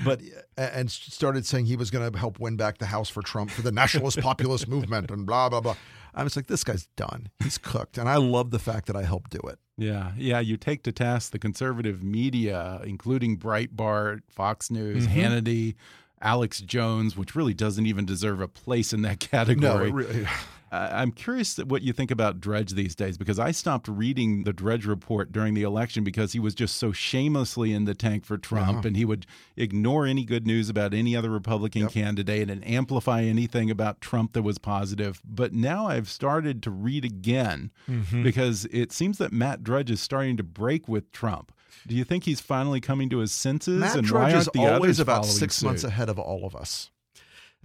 But 0.05 0.22
and 0.55 0.89
started 0.89 1.45
saying 1.45 1.66
he 1.66 1.76
was 1.76 1.89
going 1.89 2.10
to 2.10 2.18
help 2.18 2.39
win 2.39 2.55
back 2.55 2.78
the 2.78 2.86
House 2.86 3.10
for 3.10 3.22
Trump 3.22 3.49
for 3.49 3.62
the 3.64 3.72
nationalist 3.72 4.20
populist 4.22 4.68
movement 4.68 5.10
and 5.10 5.26
blah 5.26 5.49
blah 5.49 5.62
blah. 5.62 5.76
I 6.18 6.24
was 6.24 6.36
like, 6.36 6.47
this 6.47 6.63
guy's 6.63 6.88
done. 6.95 7.30
He's 7.43 7.59
cooked, 7.59 7.99
and 7.99 8.09
I 8.09 8.15
love 8.15 8.49
the 8.49 8.57
fact 8.57 8.88
that 8.88 8.95
I 8.95 9.03
helped 9.03 9.30
do 9.30 9.39
it. 9.47 9.59
Yeah, 9.78 10.13
yeah. 10.18 10.39
You 10.39 10.57
take 10.57 10.82
to 10.84 10.91
task 10.91 11.32
the 11.32 11.38
conservative 11.38 12.01
media, 12.01 12.82
including 12.84 13.38
Breitbart, 13.38 14.22
Fox 14.28 14.72
News, 14.72 15.05
mm 15.05 15.11
-hmm. 15.11 15.22
Hannity, 15.22 15.76
Alex 16.20 16.61
Jones, 16.61 17.15
which 17.15 17.36
really 17.36 17.53
doesn't 17.53 17.86
even 17.86 18.05
deserve 18.05 18.41
a 18.41 18.47
place 18.47 18.95
in 18.95 19.03
that 19.03 19.20
category. 19.32 19.91
No, 19.91 19.97
really. 19.97 20.28
I'm 20.72 21.11
curious 21.11 21.57
what 21.57 21.82
you 21.82 21.93
think 21.93 22.11
about 22.11 22.39
Drudge 22.39 22.74
these 22.74 22.95
days 22.95 23.18
because 23.18 23.39
I 23.39 23.51
stopped 23.51 23.88
reading 23.88 24.43
the 24.43 24.53
Drudge 24.53 24.86
report 24.86 25.32
during 25.32 25.53
the 25.53 25.63
election 25.63 26.03
because 26.03 26.34
he 26.34 26.39
was 26.39 26.53
just 26.53 26.78
so 26.78 26.91
shamelessly 26.91 27.74
in 27.74 27.86
the 27.86 27.95
tank 27.95 28.26
for 28.26 28.38
Trump 28.38 28.80
-huh. 28.80 28.88
and 28.88 28.97
he 28.97 29.05
would 29.05 29.26
ignore 29.55 30.05
any 30.05 30.26
good 30.26 30.45
news 30.45 30.70
about 30.70 30.93
any 30.93 31.15
other 31.15 31.30
Republican 31.32 31.84
yep. 31.84 31.91
candidate 31.91 32.51
and 32.51 32.68
amplify 32.68 33.24
anything 33.24 33.72
about 33.72 34.01
Trump 34.01 34.34
that 34.34 34.43
was 34.43 34.57
positive. 34.57 35.22
But 35.24 35.53
now 35.53 35.88
I've 35.88 36.09
started 36.09 36.61
to 36.63 36.72
read 36.72 37.05
again 37.05 37.72
mm 37.88 38.03
-hmm. 38.03 38.24
because 38.24 38.68
it 38.72 38.91
seems 38.91 39.18
that 39.18 39.32
Matt 39.32 39.63
Drudge 39.63 39.91
is 39.91 40.01
starting 40.01 40.38
to 40.38 40.43
break 40.43 40.88
with 40.88 41.11
Trump. 41.11 41.51
Do 41.88 41.95
you 41.95 42.05
think 42.05 42.24
he's 42.26 42.41
finally 42.41 42.82
coming 42.82 43.09
to 43.09 43.20
his 43.20 43.32
senses? 43.32 43.80
Matt 43.80 43.97
and 43.97 44.07
Drudge 44.07 44.34
why 44.34 44.39
is 44.39 44.47
always 44.74 44.99
about 44.99 45.26
six 45.26 45.55
suit? 45.55 45.65
months 45.65 45.84
ahead 45.84 46.09
of 46.09 46.20
all 46.20 46.45
of 46.45 46.55
us. 46.55 46.91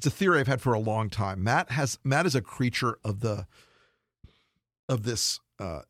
It's 0.03 0.09
a 0.09 0.11
theory 0.11 0.41
I've 0.41 0.49
had 0.49 0.61
for 0.61 0.73
a 0.73 0.81
long 0.81 1.11
time. 1.11 1.45
Matt 1.45 1.71
has 1.71 2.01
Matt 2.03 2.27
is 2.27 2.35
a 2.35 2.41
creature 2.41 2.99
of 3.05 3.21
the 3.21 3.47
of 4.89 5.05
this 5.05 5.39
uh, 5.61 5.83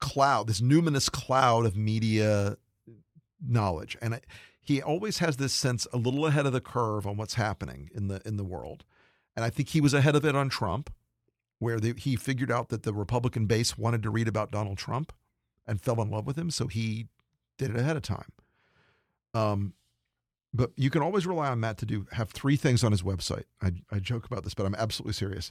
cloud, 0.00 0.46
this 0.46 0.62
numinous 0.62 1.12
cloud 1.12 1.66
of 1.66 1.76
media 1.76 2.56
knowledge, 3.46 3.98
and 4.00 4.18
he 4.62 4.80
always 4.80 5.18
has 5.18 5.36
this 5.36 5.52
sense 5.52 5.86
a 5.92 5.98
little 5.98 6.24
ahead 6.24 6.46
of 6.46 6.54
the 6.54 6.60
curve 6.62 7.06
on 7.06 7.18
what's 7.18 7.34
happening 7.34 7.90
in 7.94 8.08
the 8.08 8.22
in 8.24 8.38
the 8.38 8.44
world. 8.44 8.82
And 9.36 9.44
I 9.44 9.50
think 9.50 9.68
he 9.68 9.80
was 9.82 9.92
ahead 9.92 10.16
of 10.16 10.24
it 10.24 10.34
on 10.34 10.48
Trump, 10.48 10.90
where 11.58 11.78
the, 11.78 11.92
he 11.98 12.16
figured 12.16 12.50
out 12.50 12.70
that 12.70 12.82
the 12.82 12.94
Republican 12.94 13.44
base 13.44 13.76
wanted 13.76 14.02
to 14.04 14.10
read 14.10 14.26
about 14.26 14.52
Donald 14.52 14.78
Trump 14.78 15.12
and 15.66 15.82
fell 15.82 16.00
in 16.00 16.10
love 16.10 16.26
with 16.26 16.38
him, 16.38 16.50
so 16.50 16.66
he 16.66 17.08
did 17.58 17.68
it 17.68 17.76
ahead 17.76 17.98
of 17.98 18.02
time. 18.04 18.32
Um, 19.34 19.74
but 20.54 20.70
you 20.76 20.88
can 20.88 21.02
always 21.02 21.26
rely 21.26 21.48
on 21.48 21.60
Matt 21.60 21.78
to 21.78 21.86
do 21.86 22.06
have 22.12 22.30
three 22.30 22.56
things 22.56 22.84
on 22.84 22.92
his 22.92 23.02
website. 23.02 23.44
I, 23.60 23.72
I 23.90 23.98
joke 23.98 24.24
about 24.24 24.44
this, 24.44 24.54
but 24.54 24.64
I'm 24.64 24.74
absolutely 24.76 25.12
serious. 25.12 25.50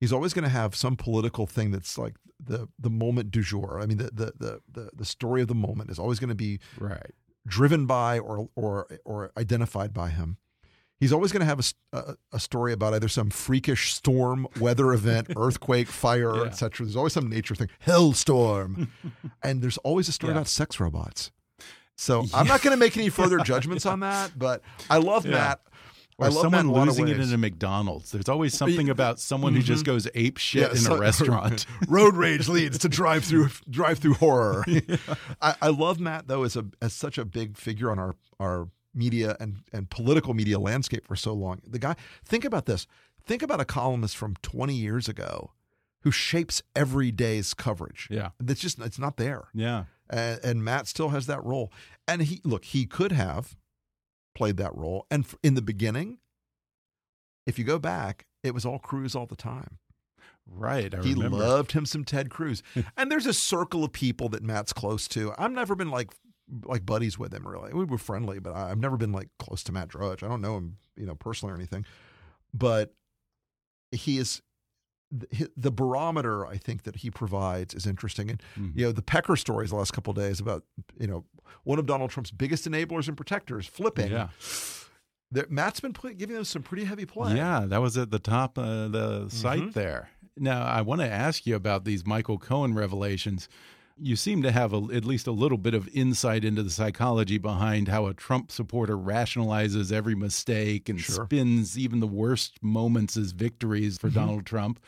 He's 0.00 0.12
always 0.12 0.32
going 0.32 0.44
to 0.44 0.48
have 0.48 0.74
some 0.74 0.96
political 0.96 1.46
thing 1.46 1.70
that's 1.70 1.98
like 1.98 2.14
the 2.42 2.68
the 2.78 2.90
moment 2.90 3.30
du 3.30 3.42
jour. 3.42 3.78
I 3.80 3.86
mean, 3.86 3.98
the 3.98 4.10
the 4.12 4.32
the 4.36 4.60
the, 4.72 4.90
the 4.94 5.04
story 5.04 5.42
of 5.42 5.48
the 5.48 5.54
moment 5.54 5.90
is 5.90 5.98
always 5.98 6.18
going 6.18 6.30
to 6.30 6.34
be 6.34 6.58
right 6.78 7.12
driven 7.46 7.86
by 7.86 8.18
or 8.18 8.48
or 8.56 8.86
or 9.04 9.30
identified 9.36 9.92
by 9.92 10.08
him. 10.08 10.38
He's 10.98 11.12
always 11.12 11.32
going 11.32 11.40
to 11.40 11.46
have 11.46 11.60
a, 11.60 11.98
a, 11.98 12.16
a, 12.34 12.40
story 12.40 12.72
about 12.72 12.94
either 12.94 13.08
some 13.08 13.28
freakish 13.28 13.92
storm, 13.92 14.46
weather 14.60 14.92
event, 14.92 15.26
earthquake, 15.36 15.88
fire, 15.88 16.36
yeah. 16.36 16.44
etc. 16.44 16.86
There's 16.86 16.96
always 16.96 17.12
some 17.12 17.28
nature 17.28 17.54
thing, 17.54 17.68
hailstorm, 17.80 18.90
and 19.42 19.60
there's 19.60 19.76
always 19.78 20.08
a 20.08 20.12
story 20.12 20.32
yeah. 20.32 20.38
about 20.38 20.48
sex 20.48 20.80
robots. 20.80 21.30
So 21.96 22.22
yeah. 22.22 22.28
I'm 22.34 22.46
not 22.46 22.62
going 22.62 22.76
to 22.76 22.80
make 22.80 22.96
any 22.96 23.08
further 23.08 23.38
judgments 23.38 23.86
on 23.86 24.00
that, 24.00 24.32
but 24.36 24.62
I 24.90 24.98
love 24.98 25.26
yeah. 25.26 25.32
Matt. 25.32 25.60
Or 26.16 26.26
I 26.26 26.28
love 26.28 26.42
someone 26.42 26.70
losing 26.70 27.08
it 27.08 27.18
in 27.18 27.32
a 27.32 27.38
McDonald's. 27.38 28.12
There's 28.12 28.28
always 28.28 28.54
something 28.54 28.88
about 28.88 29.18
someone 29.18 29.52
mm 29.52 29.56
-hmm. 29.56 29.60
who 29.62 29.66
just 29.66 29.84
mm-hmm. 29.84 29.94
goes 29.94 30.06
ape 30.14 30.38
shit 30.38 30.62
yeah, 30.62 30.70
in 30.70 30.76
so, 30.76 30.94
a 30.94 31.00
restaurant. 31.08 31.66
road 31.88 32.14
rage 32.16 32.48
leads 32.48 32.78
to 32.78 32.88
drive 32.88 33.24
through 33.24 33.48
drive 33.68 33.96
through 33.98 34.14
horror. 34.14 34.64
I, 35.42 35.54
I, 35.60 35.68
love 35.68 35.98
Matt 35.98 36.28
though 36.28 36.44
as 36.44 36.56
a 36.56 36.64
as 36.80 36.92
such 36.92 37.18
a 37.18 37.24
big 37.24 37.56
figure 37.56 37.90
on 37.90 37.98
our 37.98 38.14
our 38.38 38.68
media 38.92 39.36
and 39.40 39.56
and 39.72 39.90
political 39.90 40.34
media 40.34 40.58
landscape 40.58 41.02
for 41.06 41.16
so 41.16 41.34
long. 41.34 41.60
The 41.66 41.78
guy. 41.78 41.94
Think 42.24 42.44
about 42.44 42.66
this. 42.66 42.86
Think 43.26 43.42
about 43.42 43.60
a 43.60 43.64
columnist 43.64 44.16
from 44.16 44.34
20 44.42 44.74
years 44.74 45.08
ago 45.08 45.50
who 46.00 46.10
shapes 46.10 46.62
every 46.76 47.10
day's 47.10 47.54
coverage. 47.54 48.06
Yeah, 48.10 48.30
it's 48.46 48.60
just 48.60 48.78
it's 48.78 48.98
not 48.98 49.16
there. 49.16 49.48
Yeah, 49.52 49.84
and, 50.10 50.40
and 50.42 50.64
Matt 50.64 50.86
still 50.86 51.10
has 51.10 51.26
that 51.26 51.44
role. 51.44 51.72
And 52.06 52.22
he 52.22 52.40
look, 52.44 52.64
he 52.66 52.86
could 52.86 53.12
have 53.12 53.56
played 54.34 54.56
that 54.58 54.74
role. 54.74 55.06
And 55.10 55.26
in 55.42 55.54
the 55.54 55.62
beginning, 55.62 56.18
if 57.46 57.58
you 57.58 57.64
go 57.64 57.78
back, 57.78 58.26
it 58.42 58.54
was 58.54 58.64
all 58.64 58.78
Cruz 58.78 59.14
all 59.14 59.26
the 59.26 59.36
time. 59.36 59.78
Right. 60.46 60.94
I 60.94 61.02
he 61.02 61.14
remember. 61.14 61.38
loved 61.38 61.72
him 61.72 61.86
some 61.86 62.04
Ted 62.04 62.30
Cruz. 62.30 62.62
and 62.96 63.10
there's 63.10 63.26
a 63.26 63.32
circle 63.32 63.84
of 63.84 63.92
people 63.92 64.28
that 64.30 64.42
Matt's 64.42 64.72
close 64.72 65.08
to. 65.08 65.32
I've 65.38 65.52
never 65.52 65.74
been 65.74 65.90
like 65.90 66.12
like 66.66 66.84
buddies 66.84 67.18
with 67.18 67.32
him 67.32 67.46
really. 67.46 67.72
We 67.72 67.84
were 67.84 67.98
friendly, 67.98 68.38
but 68.38 68.54
I've 68.54 68.78
never 68.78 68.96
been 68.96 69.12
like 69.12 69.28
close 69.38 69.62
to 69.64 69.72
Matt 69.72 69.88
Drudge. 69.88 70.22
I 70.22 70.28
don't 70.28 70.42
know 70.42 70.58
him, 70.58 70.76
you 70.96 71.06
know, 71.06 71.14
personally 71.14 71.52
or 71.52 71.56
anything. 71.56 71.86
But 72.52 72.92
he 73.90 74.18
is 74.18 74.42
the 75.56 75.70
barometer 75.70 76.46
I 76.46 76.56
think 76.56 76.82
that 76.84 76.96
he 76.96 77.10
provides 77.10 77.74
is 77.74 77.86
interesting. 77.86 78.30
And 78.30 78.42
mm-hmm. 78.58 78.78
you 78.78 78.86
know, 78.86 78.92
the 78.92 79.02
Pecker 79.02 79.36
stories 79.36 79.70
the 79.70 79.76
last 79.76 79.92
couple 79.92 80.12
days 80.12 80.40
about 80.40 80.64
you 80.98 81.06
know 81.06 81.24
one 81.64 81.78
of 81.78 81.86
Donald 81.86 82.10
Trump's 82.10 82.30
biggest 82.30 82.68
enablers 82.68 83.08
and 83.08 83.16
protectors 83.16 83.66
flipping. 83.66 84.10
Yeah. 84.10 84.28
Matt's 85.48 85.80
been 85.80 85.94
giving 86.16 86.36
them 86.36 86.44
some 86.44 86.62
pretty 86.62 86.84
heavy 86.84 87.06
play. 87.06 87.34
Yeah, 87.34 87.64
that 87.66 87.80
was 87.80 87.96
at 87.96 88.10
the 88.10 88.20
top 88.20 88.56
of 88.56 88.92
the 88.92 89.28
site 89.28 89.74
there. 89.74 90.10
Now, 90.36 90.64
I 90.64 90.80
want 90.82 91.00
to 91.00 91.08
ask 91.08 91.46
you 91.46 91.56
about 91.56 91.84
these 91.84 92.06
Michael 92.06 92.38
Cohen 92.38 92.74
revelations. 92.74 93.48
You 93.96 94.16
seem 94.16 94.42
to 94.42 94.50
have 94.50 94.72
a, 94.72 94.88
at 94.92 95.04
least 95.04 95.26
a 95.26 95.32
little 95.32 95.58
bit 95.58 95.74
of 95.74 95.88
insight 95.88 96.44
into 96.44 96.62
the 96.62 96.70
psychology 96.70 97.38
behind 97.38 97.88
how 97.88 98.06
a 98.06 98.14
Trump 98.14 98.50
supporter 98.50 98.98
rationalizes 98.98 99.92
every 99.92 100.16
mistake 100.16 100.88
and 100.88 101.00
sure. 101.00 101.26
spins 101.26 101.78
even 101.78 102.00
the 102.00 102.06
worst 102.06 102.60
moments 102.62 103.16
as 103.16 103.30
victories 103.32 103.96
for 103.98 104.08
mm 104.08 104.12
-hmm. 104.12 104.14
Donald 104.14 104.46
Trump. 104.46 104.80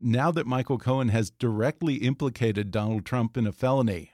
Now 0.00 0.32
that 0.32 0.46
Michael 0.46 0.78
Cohen 0.78 1.08
has 1.10 1.30
directly 1.30 1.96
implicated 1.96 2.70
Donald 2.70 3.04
Trump 3.04 3.36
in 3.36 3.46
a 3.46 3.52
felony, 3.52 4.12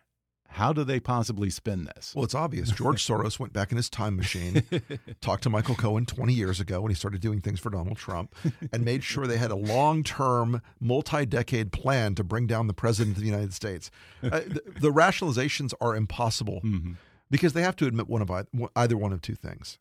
how 0.48 0.72
do 0.72 0.84
they 0.84 1.00
possibly 1.00 1.50
spin 1.50 1.84
this? 1.94 2.14
Well, 2.14 2.24
it's 2.24 2.34
obvious. 2.34 2.70
George 2.70 3.04
Soros 3.06 3.38
went 3.38 3.52
back 3.52 3.70
in 3.70 3.76
his 3.76 3.90
time 3.90 4.16
machine, 4.16 4.62
talked 5.20 5.42
to 5.44 5.50
Michael 5.50 5.74
Cohen 5.74 6.06
20 6.06 6.32
years 6.32 6.60
ago 6.60 6.80
when 6.80 6.90
he 6.90 6.94
started 6.94 7.20
doing 7.20 7.40
things 7.40 7.60
for 7.60 7.70
Donald 7.70 7.96
Trump, 7.96 8.34
and 8.72 8.84
made 8.84 9.04
sure 9.04 9.26
they 9.26 9.38
had 9.38 9.50
a 9.50 9.56
long 9.56 10.02
term, 10.02 10.62
multi 10.80 11.26
decade 11.26 11.72
plan 11.72 12.14
to 12.14 12.24
bring 12.24 12.46
down 12.46 12.66
the 12.66 12.74
president 12.74 13.16
of 13.16 13.22
the 13.22 13.28
United 13.28 13.52
States. 13.52 13.90
Uh, 14.22 14.30
the, 14.30 14.62
the, 14.80 14.92
rationalizations 14.92 15.72
are 15.80 15.94
impossible 15.94 16.60
mm 16.64 16.82
-hmm. 16.82 16.96
because 17.30 17.52
they 17.52 17.62
have 17.62 17.76
to 17.76 17.86
admit 17.86 18.08
one 18.08 18.22
of 18.22 18.30
either 18.76 18.96
one 18.96 19.14
of 19.14 19.20
two 19.20 19.36
things. 19.36 19.78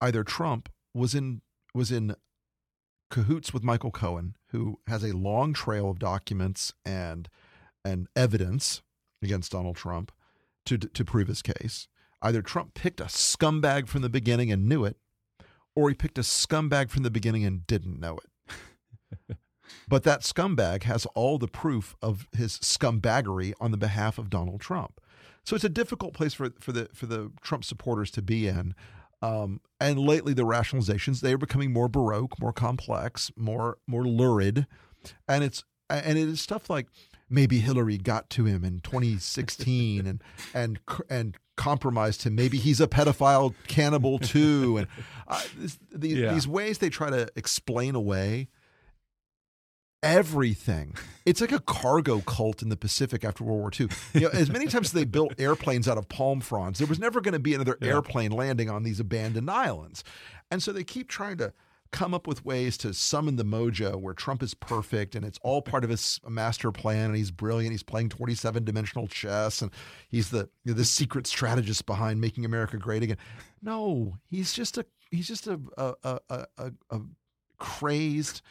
Either 0.00 0.24
Trump 0.24 0.68
was 0.94 1.14
in 1.14 1.42
was 1.74 1.90
in 1.90 2.14
cahoots 3.10 3.52
with 3.52 3.62
Michael 3.64 3.90
Cohen, 3.90 4.36
who 4.52 4.80
has 4.86 5.02
a 5.04 5.12
long 5.12 5.54
trail 5.54 5.88
of 5.88 5.98
documents 5.98 6.72
and 6.84 7.28
and 7.84 8.08
evidence 8.14 8.82
against 9.24 9.52
Donald 9.52 9.76
Trump 9.76 10.12
to, 10.66 10.78
to 10.78 11.04
prove 11.04 11.28
his 11.28 11.42
case. 11.42 11.88
Either 12.22 12.42
Trump 12.42 12.74
picked 12.74 13.00
a 13.00 13.04
scumbag 13.04 13.88
from 13.88 14.02
the 14.02 14.08
beginning 14.08 14.50
and 14.50 14.68
knew 14.68 14.84
it, 14.84 14.96
or 15.76 15.88
he 15.88 15.94
picked 15.94 16.18
a 16.18 16.22
scumbag 16.22 16.90
from 16.90 17.02
the 17.02 17.10
beginning 17.10 17.44
and 17.44 17.66
didn't 17.66 18.00
know 18.00 18.18
it. 18.18 19.36
But 19.88 20.04
that 20.04 20.20
scumbag 20.20 20.84
has 20.84 21.06
all 21.14 21.38
the 21.38 21.48
proof 21.48 21.96
of 22.00 22.28
his 22.32 22.58
scumbaggery 22.58 23.52
on 23.60 23.70
the 23.70 23.76
behalf 23.76 24.18
of 24.18 24.30
Donald 24.30 24.60
Trump. 24.60 25.00
So 25.44 25.54
it's 25.54 25.64
a 25.64 25.70
difficult 25.70 26.14
place 26.14 26.34
for 26.34 26.50
for 26.58 26.72
the 26.72 26.88
for 26.94 27.06
the 27.06 27.30
Trump 27.42 27.64
supporters 27.64 28.10
to 28.12 28.22
be 28.22 28.48
in. 28.48 28.74
Um, 29.20 29.60
and 29.80 29.98
lately, 29.98 30.34
the 30.34 30.44
rationalizations 30.44 31.20
they 31.20 31.32
are 31.32 31.38
becoming 31.38 31.72
more 31.72 31.88
baroque, 31.88 32.40
more 32.40 32.52
complex, 32.52 33.30
more 33.36 33.78
more 33.86 34.04
lurid, 34.04 34.66
and 35.28 35.44
it's 35.44 35.64
and 35.90 36.18
it 36.18 36.28
is 36.28 36.40
stuff 36.40 36.70
like 36.70 36.88
maybe 37.34 37.58
Hillary 37.58 37.98
got 37.98 38.30
to 38.30 38.44
him 38.44 38.64
in 38.64 38.80
2016 38.80 40.06
and 40.06 40.22
and 40.54 40.78
and 41.10 41.36
compromised 41.56 42.22
him. 42.24 42.34
Maybe 42.34 42.58
he's 42.58 42.80
a 42.80 42.86
pedophile 42.86 43.54
cannibal 43.68 44.18
too, 44.18 44.76
and 44.78 44.86
uh, 45.28 45.42
this, 45.56 45.78
these, 45.94 46.16
Yeah. 46.18 46.32
these 46.32 46.48
ways 46.48 46.78
they 46.78 46.88
try 46.90 47.10
to 47.10 47.28
explain 47.36 47.94
away 47.94 48.48
everything. 50.02 50.94
It's 51.24 51.40
like 51.40 51.52
a 51.52 51.60
cargo 51.60 52.20
cult 52.20 52.60
in 52.62 52.68
the 52.68 52.76
Pacific 52.76 53.24
after 53.24 53.42
World 53.44 53.60
War 53.60 53.70
II. 53.78 53.88
You 54.12 54.20
know, 54.22 54.28
as 54.28 54.50
many 54.50 54.66
times 54.66 54.88
as 54.88 54.92
they 54.92 55.04
built 55.04 55.32
airplanes 55.38 55.88
out 55.88 55.96
of 55.96 56.08
palm 56.08 56.40
fronds, 56.40 56.78
there 56.78 56.86
was 56.88 56.98
never 56.98 57.20
going 57.20 57.32
to 57.32 57.38
be 57.38 57.54
another 57.54 57.78
airplane 57.80 58.30
landing 58.30 58.68
on 58.68 58.82
these 58.82 59.00
abandoned 59.00 59.50
islands. 59.50 60.04
And 60.50 60.62
so 60.62 60.72
they 60.72 60.84
keep 60.84 61.08
trying 61.08 61.38
to 61.38 61.52
come 61.94 62.12
up 62.12 62.26
with 62.26 62.44
ways 62.44 62.76
to 62.76 62.92
summon 62.92 63.36
the 63.36 63.44
mojo 63.44 63.94
where 63.94 64.14
Trump 64.14 64.42
is 64.42 64.52
perfect 64.52 65.14
and 65.14 65.24
it's 65.24 65.38
all 65.42 65.62
part 65.62 65.84
of 65.84 65.90
his 65.90 66.18
master 66.28 66.72
plan 66.72 67.04
and 67.04 67.16
he's 67.16 67.30
brilliant. 67.30 67.70
He's 67.70 67.84
playing 67.84 68.08
27 68.08 68.64
dimensional 68.64 69.06
chess 69.06 69.62
and 69.62 69.70
he's 70.08 70.30
the 70.30 70.48
you 70.64 70.72
know, 70.72 70.74
the 70.74 70.84
secret 70.84 71.24
strategist 71.28 71.86
behind 71.86 72.20
making 72.20 72.44
America 72.44 72.78
great 72.78 73.04
again. 73.04 73.16
No, 73.62 74.18
he's 74.28 74.52
just 74.52 74.76
a 74.76 74.84
he's 75.12 75.28
just 75.28 75.46
a 75.46 75.60
a 75.78 75.94
a, 76.02 76.18
a, 76.30 76.46
a, 76.58 76.72
a 76.90 77.00
crazed 77.58 78.42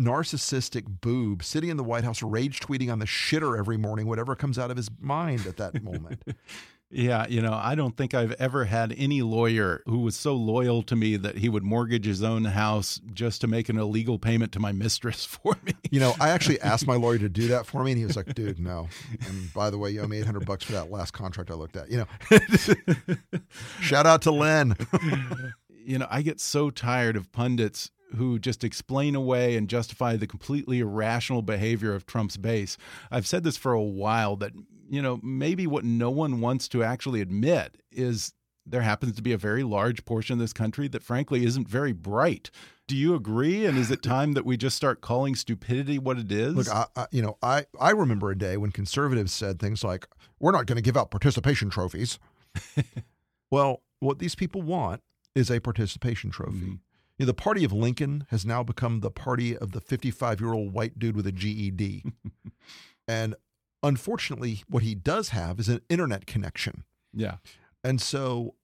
narcissistic 0.00 0.84
boob 1.00 1.42
sitting 1.42 1.70
in 1.70 1.76
the 1.76 1.82
White 1.82 2.04
House 2.04 2.22
rage 2.22 2.60
tweeting 2.60 2.92
on 2.92 3.00
the 3.00 3.06
shitter 3.06 3.58
every 3.58 3.76
morning, 3.76 4.06
whatever 4.06 4.36
comes 4.36 4.56
out 4.56 4.70
of 4.70 4.76
his 4.76 4.88
mind 5.00 5.48
at 5.48 5.56
that 5.56 5.82
moment. 5.82 6.22
Yeah, 6.90 7.26
you 7.28 7.42
know, 7.42 7.52
I 7.52 7.74
don't 7.74 7.94
think 7.96 8.14
I've 8.14 8.32
ever 8.32 8.64
had 8.64 8.94
any 8.96 9.20
lawyer 9.20 9.82
who 9.84 9.98
was 9.98 10.16
so 10.16 10.34
loyal 10.34 10.82
to 10.84 10.96
me 10.96 11.16
that 11.16 11.36
he 11.36 11.50
would 11.50 11.62
mortgage 11.62 12.06
his 12.06 12.22
own 12.22 12.46
house 12.46 12.98
just 13.12 13.42
to 13.42 13.46
make 13.46 13.68
an 13.68 13.76
illegal 13.76 14.18
payment 14.18 14.52
to 14.52 14.60
my 14.60 14.72
mistress 14.72 15.24
for 15.26 15.56
me. 15.64 15.74
You 15.90 16.00
know, 16.00 16.14
I 16.18 16.30
actually 16.30 16.60
asked 16.62 16.86
my 16.86 16.96
lawyer 16.96 17.18
to 17.18 17.28
do 17.28 17.48
that 17.48 17.66
for 17.66 17.84
me, 17.84 17.92
and 17.92 17.98
he 17.98 18.06
was 18.06 18.16
like, 18.16 18.34
"Dude, 18.34 18.58
no." 18.58 18.88
And 19.26 19.52
by 19.52 19.68
the 19.68 19.76
way, 19.76 19.90
you 19.90 20.00
owe 20.00 20.06
me 20.06 20.18
eight 20.18 20.24
hundred 20.24 20.46
bucks 20.46 20.64
for 20.64 20.72
that 20.72 20.90
last 20.90 21.10
contract 21.10 21.50
I 21.50 21.54
looked 21.54 21.76
at. 21.76 21.90
You 21.90 22.06
know, 22.30 23.16
shout 23.80 24.06
out 24.06 24.22
to 24.22 24.30
Len. 24.30 24.74
you 25.70 25.98
know, 25.98 26.06
I 26.10 26.22
get 26.22 26.40
so 26.40 26.70
tired 26.70 27.16
of 27.16 27.32
pundits 27.32 27.90
who 28.16 28.38
just 28.38 28.64
explain 28.64 29.14
away 29.14 29.56
and 29.56 29.68
justify 29.68 30.16
the 30.16 30.26
completely 30.26 30.80
irrational 30.80 31.42
behavior 31.42 31.94
of 31.94 32.06
Trump's 32.06 32.36
base. 32.36 32.76
I've 33.10 33.26
said 33.26 33.44
this 33.44 33.56
for 33.56 33.72
a 33.72 33.82
while 33.82 34.36
that, 34.36 34.52
you 34.88 35.02
know, 35.02 35.20
maybe 35.22 35.66
what 35.66 35.84
no 35.84 36.10
one 36.10 36.40
wants 36.40 36.68
to 36.68 36.82
actually 36.82 37.20
admit 37.20 37.76
is 37.92 38.32
there 38.70 38.82
happens 38.82 39.16
to 39.16 39.22
be 39.22 39.32
a 39.32 39.38
very 39.38 39.62
large 39.62 40.04
portion 40.04 40.34
of 40.34 40.38
this 40.38 40.52
country 40.52 40.88
that 40.88 41.02
frankly 41.02 41.44
isn't 41.44 41.68
very 41.68 41.92
bright. 41.92 42.50
Do 42.86 42.96
you 42.96 43.14
agree? 43.14 43.66
And 43.66 43.76
is 43.76 43.90
it 43.90 44.02
time 44.02 44.32
that 44.32 44.46
we 44.46 44.56
just 44.56 44.76
start 44.76 45.00
calling 45.00 45.34
stupidity 45.34 45.98
what 45.98 46.18
it 46.18 46.32
is? 46.32 46.54
Look, 46.54 46.70
I, 46.70 46.86
I, 46.96 47.06
you 47.10 47.20
know, 47.20 47.36
I 47.42 47.66
I 47.78 47.90
remember 47.90 48.30
a 48.30 48.38
day 48.38 48.56
when 48.56 48.72
conservatives 48.72 49.32
said 49.32 49.58
things 49.58 49.84
like, 49.84 50.08
"We're 50.40 50.52
not 50.52 50.66
going 50.66 50.76
to 50.76 50.82
give 50.82 50.96
out 50.96 51.10
participation 51.10 51.68
trophies." 51.68 52.18
well, 53.50 53.82
what 54.00 54.18
these 54.18 54.34
people 54.34 54.62
want 54.62 55.02
is 55.34 55.50
a 55.50 55.60
participation 55.60 56.30
trophy. 56.30 56.56
Mm. 56.58 56.78
You 57.18 57.24
know, 57.24 57.28
the 57.28 57.34
party 57.34 57.64
of 57.64 57.72
Lincoln 57.72 58.26
has 58.30 58.46
now 58.46 58.62
become 58.62 59.00
the 59.00 59.10
party 59.10 59.56
of 59.56 59.72
the 59.72 59.80
55 59.80 60.40
year 60.40 60.52
old 60.52 60.72
white 60.72 60.98
dude 60.98 61.16
with 61.16 61.26
a 61.26 61.32
GED. 61.32 62.04
and 63.08 63.34
unfortunately, 63.82 64.62
what 64.68 64.84
he 64.84 64.94
does 64.94 65.30
have 65.30 65.58
is 65.58 65.68
an 65.68 65.80
internet 65.88 66.26
connection. 66.26 66.84
yeah. 67.12 67.36
And 67.84 68.00
so 68.00 68.54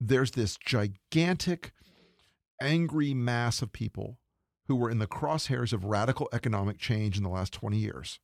there's 0.00 0.32
this 0.32 0.56
gigantic, 0.56 1.72
angry 2.60 3.14
mass 3.14 3.62
of 3.62 3.72
people 3.72 4.18
who 4.66 4.76
were 4.76 4.90
in 4.90 4.98
the 4.98 5.06
crosshairs 5.06 5.72
of 5.72 5.84
radical 5.84 6.28
economic 6.32 6.78
change 6.78 7.16
in 7.16 7.22
the 7.22 7.28
last 7.28 7.52
20 7.52 7.76
years. 7.78 8.20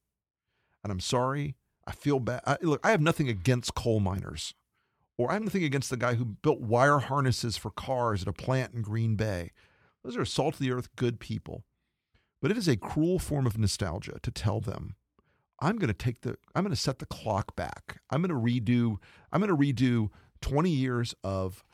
And 0.83 0.93
I'm 0.93 1.01
sorry, 1.01 1.57
I 1.87 1.93
feel 1.93 2.21
bad. 2.21 2.43
I, 2.47 2.59
look, 2.63 2.81
I 2.85 2.91
have 2.91 3.01
nothing 3.01 3.29
against 3.29 3.75
coal 3.75 4.01
miners, 4.01 4.55
or 5.17 5.31
I 5.31 5.35
have 5.35 5.43
nothing 5.43 5.65
against 5.65 5.91
the 5.91 5.97
guy 5.97 6.15
who 6.15 6.25
built 6.25 6.61
wire 6.61 6.99
harnesses 6.99 7.57
for 7.57 7.71
cars 7.71 8.23
at 8.23 8.29
a 8.29 8.33
plant 8.33 8.75
in 8.75 8.83
Green 8.83 9.17
Bay. 9.17 9.53
Those 10.03 10.17
are 10.17 10.25
salt 10.25 10.55
of 10.55 10.61
the 10.61 10.73
earth, 10.73 10.95
good 10.97 11.21
people. 11.21 11.65
But 12.43 12.51
it 12.51 12.59
is 12.59 12.69
a 12.69 12.77
cruel 12.77 13.19
form 13.19 13.47
of 13.47 13.57
nostalgia 13.57 14.19
to 14.23 14.31
tell 14.31 14.61
them 14.61 14.97
I'm 15.61 15.77
going 15.77 15.89
to 15.89 15.95
take 15.95 16.23
the 16.23 16.37
I'm 16.55 16.65
going 16.65 16.75
to 16.75 16.81
set 16.81 16.99
the 16.99 17.07
clock 17.07 17.57
back. 17.57 18.01
I'm 18.11 18.23
going 18.23 18.29
to 18.29 18.53
redo 18.61 18.97
I'm 19.33 19.41
going 19.41 19.49
to 19.49 19.57
redo 19.57 20.11
20 20.43 20.69
years 20.69 21.15
of 21.25 21.65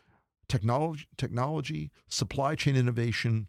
technology 0.49 1.09
technology, 1.17 1.91
supply 2.09 2.55
chain 2.55 2.77
innovation, 2.77 3.49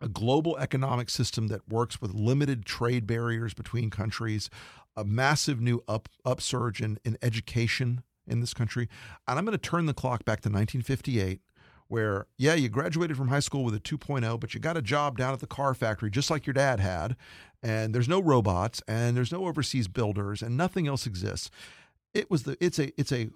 a 0.00 0.08
global 0.08 0.58
economic 0.58 1.08
system 1.08 1.48
that 1.48 1.68
works 1.68 2.00
with 2.00 2.12
limited 2.12 2.66
trade 2.66 3.06
barriers 3.06 3.54
between 3.54 3.88
countries, 3.88 4.50
a 4.96 5.04
massive 5.04 5.60
new 5.60 5.82
up 5.88 6.08
upsurge 6.26 6.82
in, 6.82 6.98
in 7.04 7.16
education 7.22 8.02
in 8.26 8.40
this 8.40 8.54
country. 8.54 8.88
And 9.26 9.38
I'm 9.38 9.44
going 9.44 9.56
to 9.56 9.58
turn 9.58 9.86
the 9.86 9.94
clock 9.94 10.24
back 10.24 10.40
to 10.42 10.48
1958 10.48 11.40
where 11.88 12.26
yeah, 12.38 12.54
you 12.54 12.68
graduated 12.68 13.16
from 13.16 13.28
high 13.28 13.40
school 13.40 13.62
with 13.62 13.74
a 13.74 13.80
2.0, 13.80 14.40
but 14.40 14.54
you 14.54 14.60
got 14.60 14.76
a 14.76 14.82
job 14.82 15.18
down 15.18 15.32
at 15.32 15.40
the 15.40 15.46
car 15.46 15.74
factory 15.74 16.10
just 16.10 16.30
like 16.30 16.46
your 16.46 16.54
dad 16.54 16.80
had, 16.80 17.16
and 17.62 17.94
there's 17.94 18.08
no 18.08 18.20
robots 18.20 18.82
and 18.88 19.16
there's 19.16 19.32
no 19.32 19.46
overseas 19.46 19.88
builders 19.88 20.42
and 20.42 20.56
nothing 20.56 20.86
else 20.86 21.06
exists. 21.06 21.50
It 22.12 22.30
was 22.30 22.44
the 22.44 22.56
it's 22.60 22.78
a 22.78 22.98
it's 22.98 23.12
a 23.12 23.28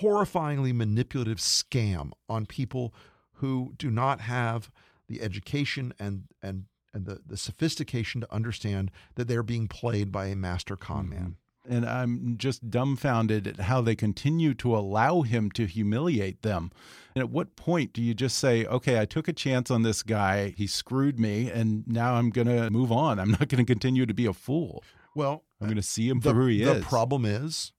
horrifyingly 0.00 0.74
manipulative 0.74 1.38
scam 1.38 2.10
on 2.28 2.46
people 2.46 2.94
who 3.34 3.74
do 3.76 3.90
not 3.90 4.20
have 4.20 4.70
the 5.08 5.20
education 5.20 5.92
and 5.98 6.24
and 6.42 6.64
and 6.92 7.06
the, 7.06 7.20
the 7.26 7.36
sophistication 7.36 8.20
to 8.20 8.32
understand 8.32 8.90
that 9.16 9.26
they're 9.26 9.42
being 9.42 9.66
played 9.68 10.12
by 10.12 10.26
a 10.26 10.36
master 10.36 10.76
con 10.76 11.08
man. 11.08 11.18
Mm-hmm. 11.18 11.30
And 11.66 11.86
I'm 11.86 12.36
just 12.36 12.68
dumbfounded 12.70 13.46
at 13.46 13.60
how 13.60 13.80
they 13.80 13.94
continue 13.96 14.52
to 14.54 14.76
allow 14.76 15.22
him 15.22 15.50
to 15.52 15.64
humiliate 15.66 16.42
them. 16.42 16.70
And 17.14 17.22
at 17.22 17.30
what 17.30 17.56
point 17.56 17.92
do 17.94 18.02
you 18.02 18.12
just 18.12 18.36
say, 18.38 18.66
okay, 18.66 19.00
I 19.00 19.06
took 19.06 19.28
a 19.28 19.32
chance 19.32 19.70
on 19.70 19.82
this 19.82 20.02
guy, 20.02 20.50
he 20.56 20.66
screwed 20.66 21.18
me, 21.18 21.50
and 21.50 21.86
now 21.86 22.14
I'm 22.16 22.28
going 22.30 22.48
to 22.48 22.68
move 22.70 22.92
on? 22.92 23.18
I'm 23.18 23.30
not 23.30 23.48
going 23.48 23.64
to 23.64 23.72
continue 23.72 24.04
to 24.04 24.12
be 24.14 24.26
a 24.26 24.32
fool. 24.34 24.82
Well, 25.14 25.44
I'm 25.60 25.68
going 25.68 25.76
to 25.76 25.82
see 25.82 26.08
him 26.08 26.20
the, 26.20 26.30
for 26.30 26.34
who 26.34 26.46
he 26.48 26.64
the 26.64 26.76
is. 26.76 26.84
problem 26.84 27.24
is 27.24 27.72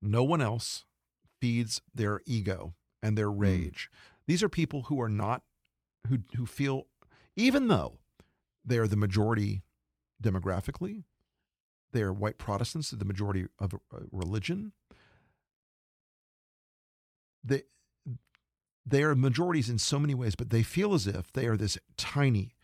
no 0.00 0.22
one 0.24 0.40
else 0.40 0.84
feeds 1.40 1.82
their 1.94 2.20
ego 2.24 2.74
and 3.02 3.18
their 3.18 3.30
Hmm. 3.30 3.40
rage. 3.40 3.90
These 4.26 4.42
are 4.42 4.48
people 4.48 4.82
who 4.84 5.00
are 5.00 5.08
not 5.08 5.42
who 6.08 6.18
who 6.36 6.46
feel 6.46 6.86
even 7.36 7.68
though 7.68 7.98
they 8.64 8.78
are 8.78 8.86
the 8.86 8.96
majority 8.96 9.62
demographically, 10.22 11.04
they 11.92 12.02
are 12.02 12.12
white 12.12 12.38
Protestants, 12.38 12.90
the 12.90 13.04
majority 13.04 13.46
of 13.58 13.74
uh, 13.74 14.00
religion. 14.12 14.72
They 17.42 17.62
they 18.84 19.02
are 19.02 19.14
majorities 19.14 19.68
in 19.68 19.78
so 19.78 19.98
many 19.98 20.14
ways, 20.14 20.34
but 20.34 20.50
they 20.50 20.62
feel 20.62 20.94
as 20.94 21.06
if 21.06 21.30
they 21.32 21.46
are 21.46 21.56
this 21.58 21.76
tiny, 21.96 22.54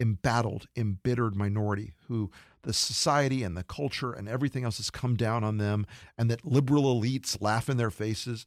embattled, 0.00 0.66
embittered 0.76 1.36
minority 1.36 1.94
who 2.08 2.30
the 2.62 2.72
society 2.72 3.42
and 3.42 3.54
the 3.56 3.62
culture 3.62 4.12
and 4.12 4.26
everything 4.26 4.64
else 4.64 4.78
has 4.78 4.90
come 4.90 5.14
down 5.14 5.44
on 5.44 5.58
them, 5.58 5.86
and 6.16 6.30
that 6.30 6.44
liberal 6.44 6.84
elites 6.84 7.40
laugh 7.40 7.68
in 7.68 7.76
their 7.76 7.90
faces. 7.90 8.46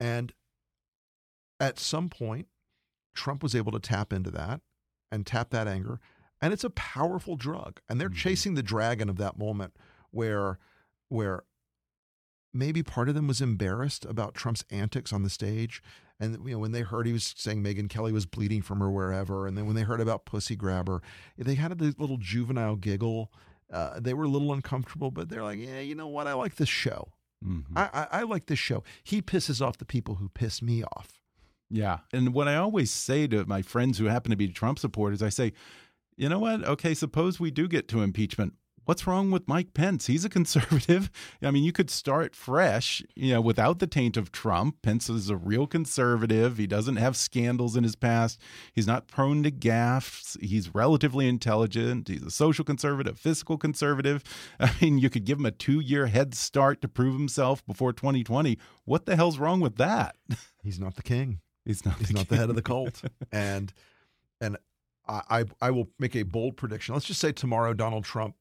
And 0.00 0.32
at 1.60 1.78
some 1.78 2.08
point, 2.08 2.46
Trump 3.14 3.42
was 3.42 3.54
able 3.54 3.72
to 3.72 3.80
tap 3.80 4.12
into 4.12 4.30
that 4.30 4.60
and 5.10 5.26
tap 5.26 5.50
that 5.50 5.68
anger. 5.68 6.00
And 6.40 6.52
it's 6.52 6.64
a 6.64 6.70
powerful 6.70 7.36
drug. 7.36 7.80
And 7.88 8.00
they're 8.00 8.08
chasing 8.08 8.54
the 8.54 8.62
dragon 8.62 9.08
of 9.08 9.16
that 9.18 9.38
moment 9.38 9.74
where 10.10 10.58
where 11.08 11.44
maybe 12.52 12.82
part 12.82 13.08
of 13.08 13.14
them 13.14 13.26
was 13.26 13.40
embarrassed 13.40 14.04
about 14.04 14.34
Trump's 14.34 14.64
antics 14.70 15.12
on 15.12 15.22
the 15.22 15.30
stage. 15.30 15.82
And 16.20 16.38
you 16.44 16.52
know, 16.52 16.58
when 16.58 16.72
they 16.72 16.82
heard 16.82 17.06
he 17.06 17.12
was 17.12 17.34
saying 17.36 17.62
Megyn 17.62 17.88
Kelly 17.88 18.12
was 18.12 18.26
bleeding 18.26 18.62
from 18.62 18.80
her 18.80 18.90
wherever, 18.90 19.46
and 19.46 19.56
then 19.56 19.66
when 19.66 19.76
they 19.76 19.82
heard 19.82 20.00
about 20.00 20.24
Pussy 20.26 20.56
Grabber, 20.56 21.00
they 21.36 21.54
had 21.54 21.76
this 21.78 21.98
little 21.98 22.16
juvenile 22.16 22.76
giggle. 22.76 23.32
Uh, 23.72 24.00
they 24.00 24.14
were 24.14 24.24
a 24.24 24.28
little 24.28 24.52
uncomfortable, 24.52 25.10
but 25.10 25.28
they're 25.28 25.44
like, 25.44 25.58
"Yeah, 25.60 25.80
you 25.80 25.94
know 25.94 26.08
what? 26.08 26.26
I 26.26 26.32
like 26.32 26.56
this 26.56 26.68
show. 26.68 27.12
Mhm. 27.44 27.66
I, 27.76 27.88
I, 27.92 28.20
I 28.20 28.22
like 28.22 28.46
this 28.46 28.58
show. 28.58 28.82
He 29.04 29.22
pisses 29.22 29.64
off 29.64 29.78
the 29.78 29.84
people 29.84 30.16
who 30.16 30.28
piss 30.30 30.60
me 30.60 30.82
off." 30.82 31.20
Yeah. 31.70 31.98
And 32.12 32.32
what 32.32 32.48
I 32.48 32.56
always 32.56 32.90
say 32.90 33.26
to 33.28 33.44
my 33.44 33.62
friends 33.62 33.98
who 33.98 34.06
happen 34.06 34.30
to 34.30 34.36
be 34.36 34.48
Trump 34.48 34.78
supporters, 34.78 35.22
I 35.22 35.28
say, 35.28 35.52
you 36.18 36.28
know 36.28 36.38
what? 36.40 36.64
Okay, 36.64 36.94
suppose 36.94 37.38
we 37.38 37.50
do 37.50 37.68
get 37.68 37.88
to 37.88 38.02
impeachment. 38.02 38.54
what's 38.86 39.06
wrong 39.06 39.30
with 39.30 39.46
Mike 39.46 39.74
Pence? 39.74 40.06
He's 40.06 40.24
a 40.24 40.28
conservative. 40.38 41.10
I 41.42 41.50
mean, 41.50 41.62
you 41.62 41.72
could 41.72 41.90
start 41.90 42.34
fresh, 42.34 43.02
you 43.14 43.34
know, 43.34 43.40
without 43.40 43.78
the 43.78 43.86
taint 43.86 44.16
of 44.16 44.32
Trump. 44.32 44.80
Pence 44.82 45.08
is 45.10 45.28
a 45.30 45.36
real 45.36 45.66
conservative. 45.66 46.56
He 46.56 46.66
doesn't 46.66 46.96
have 46.96 47.14
scandals 47.16 47.76
in 47.76 47.84
his 47.84 47.94
past. 47.94 48.40
He's 48.72 48.86
not 48.86 49.06
prone 49.06 49.42
to 49.44 49.50
gaffes. 49.50 50.40
He's 50.40 50.74
relatively 50.74 51.28
intelligent. 51.28 52.08
He's 52.08 52.22
a 52.22 52.30
social 52.30 52.64
conservative, 52.64 53.18
fiscal 53.18 53.58
conservative. 53.58 54.24
I 54.60 54.72
mean, 54.80 54.98
you 54.98 55.10
could 55.10 55.24
give 55.24 55.38
him 55.38 55.46
a 55.46 55.50
two 55.52 55.80
year 55.80 56.06
head 56.06 56.34
start 56.34 56.80
to 56.80 56.88
prove 56.88 57.14
himself 57.14 57.64
before 57.66 57.92
2020. 57.92 58.58
What 58.86 59.06
the 59.06 59.16
hell's 59.16 59.38
wrong 59.38 59.60
with 59.60 59.76
that? 59.76 60.16
He's 60.64 60.80
not 60.80 60.96
the 60.96 61.02
king. 61.02 61.40
He's 61.64 61.84
not. 61.84 61.98
He's 61.98 62.08
the 62.08 62.14
not 62.14 62.28
the 62.28 62.36
head 62.36 62.48
of 62.48 62.56
the 62.56 62.62
cult. 62.62 63.02
and 63.30 63.72
and 64.40 64.56
I 65.08 65.44
I 65.60 65.70
will 65.70 65.88
make 65.98 66.14
a 66.16 66.22
bold 66.22 66.56
prediction. 66.56 66.94
Let's 66.94 67.06
just 67.06 67.20
say 67.20 67.32
tomorrow 67.32 67.72
Donald 67.74 68.04
Trump 68.04 68.36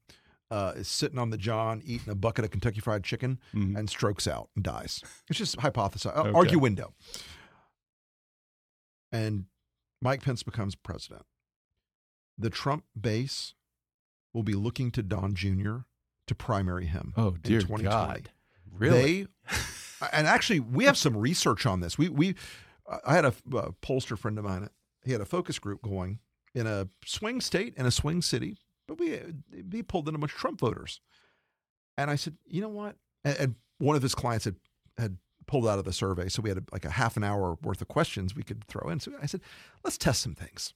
uh, 0.51 0.74
is 0.76 0.88
sitting 0.88 1.20
on 1.20 1.30
the 1.30 1.38
john 1.38 1.82
eating 1.86 2.09
a 2.09 2.15
bucket 2.15 2.45
of 2.45 2.51
Kentucky 2.51 2.80
Fried 2.80 3.03
Chicken 3.03 3.39
Mm 3.53 3.61
-hmm. 3.61 3.80
and 3.80 3.89
strokes 3.89 4.28
out 4.28 4.49
and 4.55 4.63
dies. 4.65 5.03
It's 5.30 5.39
just 5.39 5.57
hypothesize, 5.57 6.15
Okay. 6.18 6.32
argue 6.32 6.59
window. 6.59 6.93
And 9.11 9.45
Mike 10.01 10.22
Pence 10.24 10.43
becomes 10.43 10.76
president. 10.76 11.26
The 12.38 12.49
Trump 12.49 12.84
base 12.99 13.53
will 14.34 14.43
be 14.43 14.53
looking 14.53 14.91
to 14.91 15.01
Don 15.01 15.34
Jr. 15.34 15.78
to 16.28 16.36
primary 16.36 16.86
him. 16.86 17.13
Oh 17.15 17.30
in 17.30 17.41
dear 17.41 17.61
2020. 17.61 17.84
God! 17.84 18.30
Really? 18.72 19.24
They, 19.24 19.28
and 20.11 20.28
actually, 20.28 20.59
we 20.59 20.86
have 20.86 20.97
some 20.97 21.18
research 21.18 21.65
on 21.65 21.80
this. 21.80 21.97
We 21.97 22.09
we 22.09 22.36
I 23.05 23.15
had 23.15 23.26
a, 23.26 23.34
a 23.53 23.72
pollster 23.74 24.18
friend 24.18 24.38
of 24.38 24.45
mine. 24.45 24.70
He 25.03 25.11
had 25.13 25.22
a 25.22 25.26
focus 25.26 25.57
group 25.59 25.82
going 25.82 26.20
in 26.59 26.67
a 26.67 26.87
swing 27.05 27.41
state 27.41 27.73
in 27.77 27.85
a 27.85 27.91
swing 27.91 28.21
city, 28.21 28.57
but 28.87 28.99
we 28.99 29.19
he 29.71 29.83
pulled 29.83 30.07
in 30.09 30.15
a 30.15 30.17
bunch 30.17 30.33
of 30.33 30.37
Trump 30.39 30.59
voters. 30.59 31.01
And 31.97 32.09
I 32.11 32.15
said, 32.15 32.37
you 32.47 32.61
know 32.61 32.69
what? 32.69 32.95
And, 33.23 33.37
and 33.39 33.55
one 33.79 33.95
of 33.95 34.01
his 34.01 34.15
clients 34.15 34.45
had 34.45 34.55
had 34.97 35.17
pulled 35.45 35.67
out 35.67 35.79
of 35.79 35.85
the 35.85 35.93
survey, 35.93 36.27
so 36.29 36.41
we 36.41 36.49
had 36.49 36.63
like 36.71 36.85
a 36.85 36.89
half 36.89 37.15
an 37.17 37.23
hour 37.23 37.57
worth 37.63 37.81
of 37.81 37.87
questions 37.87 38.35
we 38.35 38.43
could 38.43 38.63
throw 38.67 38.89
in. 38.89 38.99
So 38.99 39.11
I 39.21 39.25
said, 39.27 39.41
let's 39.83 39.97
test 39.97 40.21
some 40.21 40.35
things. 40.35 40.73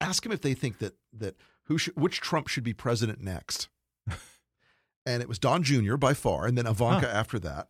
Ask 0.00 0.22
them 0.24 0.32
if 0.32 0.40
they 0.40 0.54
think 0.54 0.78
that 0.78 0.94
that 1.18 1.36
who 1.66 1.78
should, 1.78 1.96
which 1.96 2.20
Trump 2.20 2.48
should 2.48 2.64
be 2.64 2.72
president 2.74 3.20
next. 3.22 3.68
and 5.06 5.22
it 5.22 5.28
was 5.28 5.38
Don 5.38 5.62
Jr. 5.62 5.96
by 5.96 6.14
far, 6.14 6.46
and 6.46 6.56
then 6.56 6.66
Ivanka 6.66 7.06
Huh. 7.06 7.12
after 7.18 7.38
that. 7.40 7.68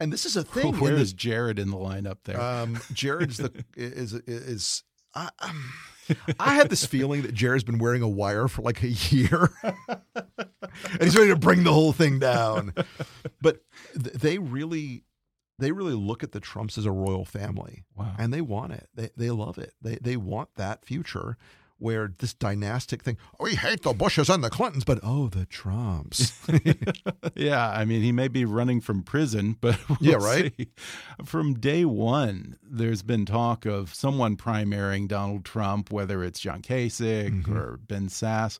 And 0.00 0.12
this 0.12 0.24
is 0.24 0.36
a 0.36 0.42
thing. 0.42 0.74
in 0.74 0.80
Where 0.80 0.94
the- 0.96 1.00
is 1.00 1.12
Jared 1.12 1.58
in 1.58 1.70
the 1.70 1.76
lineup 1.76 2.18
there? 2.24 2.40
um, 2.40 2.78
Jared's 2.92 3.36
the 3.38 3.64
is 3.76 4.14
is. 4.14 4.84
I, 5.14 5.28
um, 5.40 5.72
I 6.38 6.54
had 6.54 6.70
this 6.70 6.84
feeling 6.84 7.22
that 7.22 7.32
Jared's 7.34 7.64
been 7.64 7.78
wearing 7.78 8.02
a 8.02 8.08
wire 8.08 8.48
for 8.48 8.62
like 8.62 8.82
a 8.82 8.88
year, 8.88 9.50
and 9.62 11.00
he's 11.00 11.16
ready 11.16 11.30
to 11.30 11.36
bring 11.36 11.64
the 11.64 11.72
whole 11.72 11.92
thing 11.92 12.18
down. 12.18 12.74
But 13.40 13.62
th- 13.94 14.14
they 14.14 14.38
really, 14.38 15.04
they 15.58 15.72
really 15.72 15.94
look 15.94 16.22
at 16.22 16.32
the 16.32 16.40
Trumps 16.40 16.78
as 16.78 16.86
a 16.86 16.90
royal 16.90 17.24
family, 17.24 17.84
wow. 17.96 18.14
and 18.18 18.32
they 18.32 18.40
want 18.40 18.72
it. 18.72 18.88
They 18.94 19.10
they 19.16 19.30
love 19.30 19.58
it. 19.58 19.74
They 19.80 19.96
they 19.96 20.16
want 20.16 20.50
that 20.56 20.84
future 20.84 21.36
where 21.82 22.12
this 22.18 22.32
dynastic 22.32 23.02
thing. 23.02 23.16
We 23.40 23.56
hate 23.56 23.82
the 23.82 23.92
Bushes 23.92 24.30
and 24.30 24.42
the 24.42 24.50
Clintons, 24.50 24.84
but 24.84 25.00
oh, 25.02 25.28
the 25.28 25.46
Trumps. 25.46 26.32
yeah, 27.34 27.68
I 27.70 27.84
mean, 27.84 28.02
he 28.02 28.12
may 28.12 28.28
be 28.28 28.44
running 28.44 28.80
from 28.80 29.02
prison, 29.02 29.56
but 29.60 29.78
we'll 29.88 29.98
Yeah, 30.00 30.16
right? 30.16 30.52
see. 30.56 30.68
From 31.24 31.54
day 31.54 31.84
one, 31.84 32.56
there's 32.62 33.02
been 33.02 33.26
talk 33.26 33.66
of 33.66 33.92
someone 33.94 34.36
primarying 34.36 35.08
Donald 35.08 35.44
Trump, 35.44 35.90
whether 35.90 36.22
it's 36.22 36.40
John 36.40 36.62
Kasich 36.62 37.44
Mhm. 37.44 37.48
or 37.54 37.78
Ben 37.86 38.08
Sasse. 38.08 38.58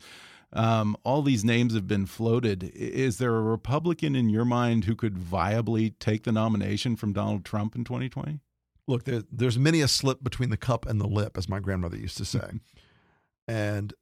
Um, 0.55 0.97
all 1.05 1.23
these 1.23 1.45
names 1.45 1.75
have 1.75 1.87
been 1.89 2.05
floated. 2.05 2.63
Is 2.75 3.19
there 3.19 3.35
a 3.37 3.41
Republican 3.43 4.15
in 4.15 4.29
your 4.29 4.45
mind 4.45 4.85
who 4.85 4.95
could 4.95 5.17
viably 5.17 5.95
take 5.99 6.25
the 6.25 6.33
nomination 6.33 6.95
from 6.97 7.13
Donald 7.15 7.45
Trump 7.45 7.75
in 7.75 7.85
2020? 7.85 8.41
Look, 8.87 9.05
there, 9.05 9.23
there's 9.33 9.59
many 9.59 9.81
a 9.81 9.89
slip 9.89 10.23
between 10.23 10.51
the 10.51 10.57
cup 10.59 10.85
and 10.87 11.01
the 11.01 11.07
lip, 11.07 11.39
as 11.39 11.49
my 11.49 11.61
grandmother 11.61 11.97
used 11.97 12.19
to 12.19 12.25
say. 12.25 12.51
and 13.49 13.93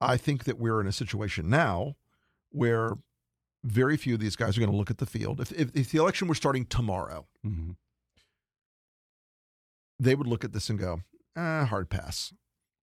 I 0.00 0.16
think 0.16 0.44
that 0.44 0.58
we're 0.58 0.80
in 0.80 0.86
a 0.86 0.92
situation 0.92 1.48
now 1.50 1.96
where 2.50 2.98
very 3.64 3.96
few 3.96 4.14
of 4.14 4.20
these 4.20 4.36
guys 4.36 4.56
are 4.56 4.60
going 4.60 4.70
to 4.70 4.76
look 4.76 4.90
at 4.90 4.98
the 4.98 5.06
field. 5.06 5.40
If, 5.40 5.50
if, 5.52 5.74
if 5.76 5.90
the 5.90 5.98
election 5.98 6.28
were 6.28 6.34
starting 6.34 6.64
tomorrow, 6.66 7.26
Mhm. 7.44 7.76
they 9.98 10.14
would 10.14 10.26
look 10.28 10.44
at 10.44 10.52
this 10.52 10.70
and 10.70 10.78
go, 10.78 11.00
ah, 11.36 11.64
hard 11.64 11.90
pass. 11.90 12.32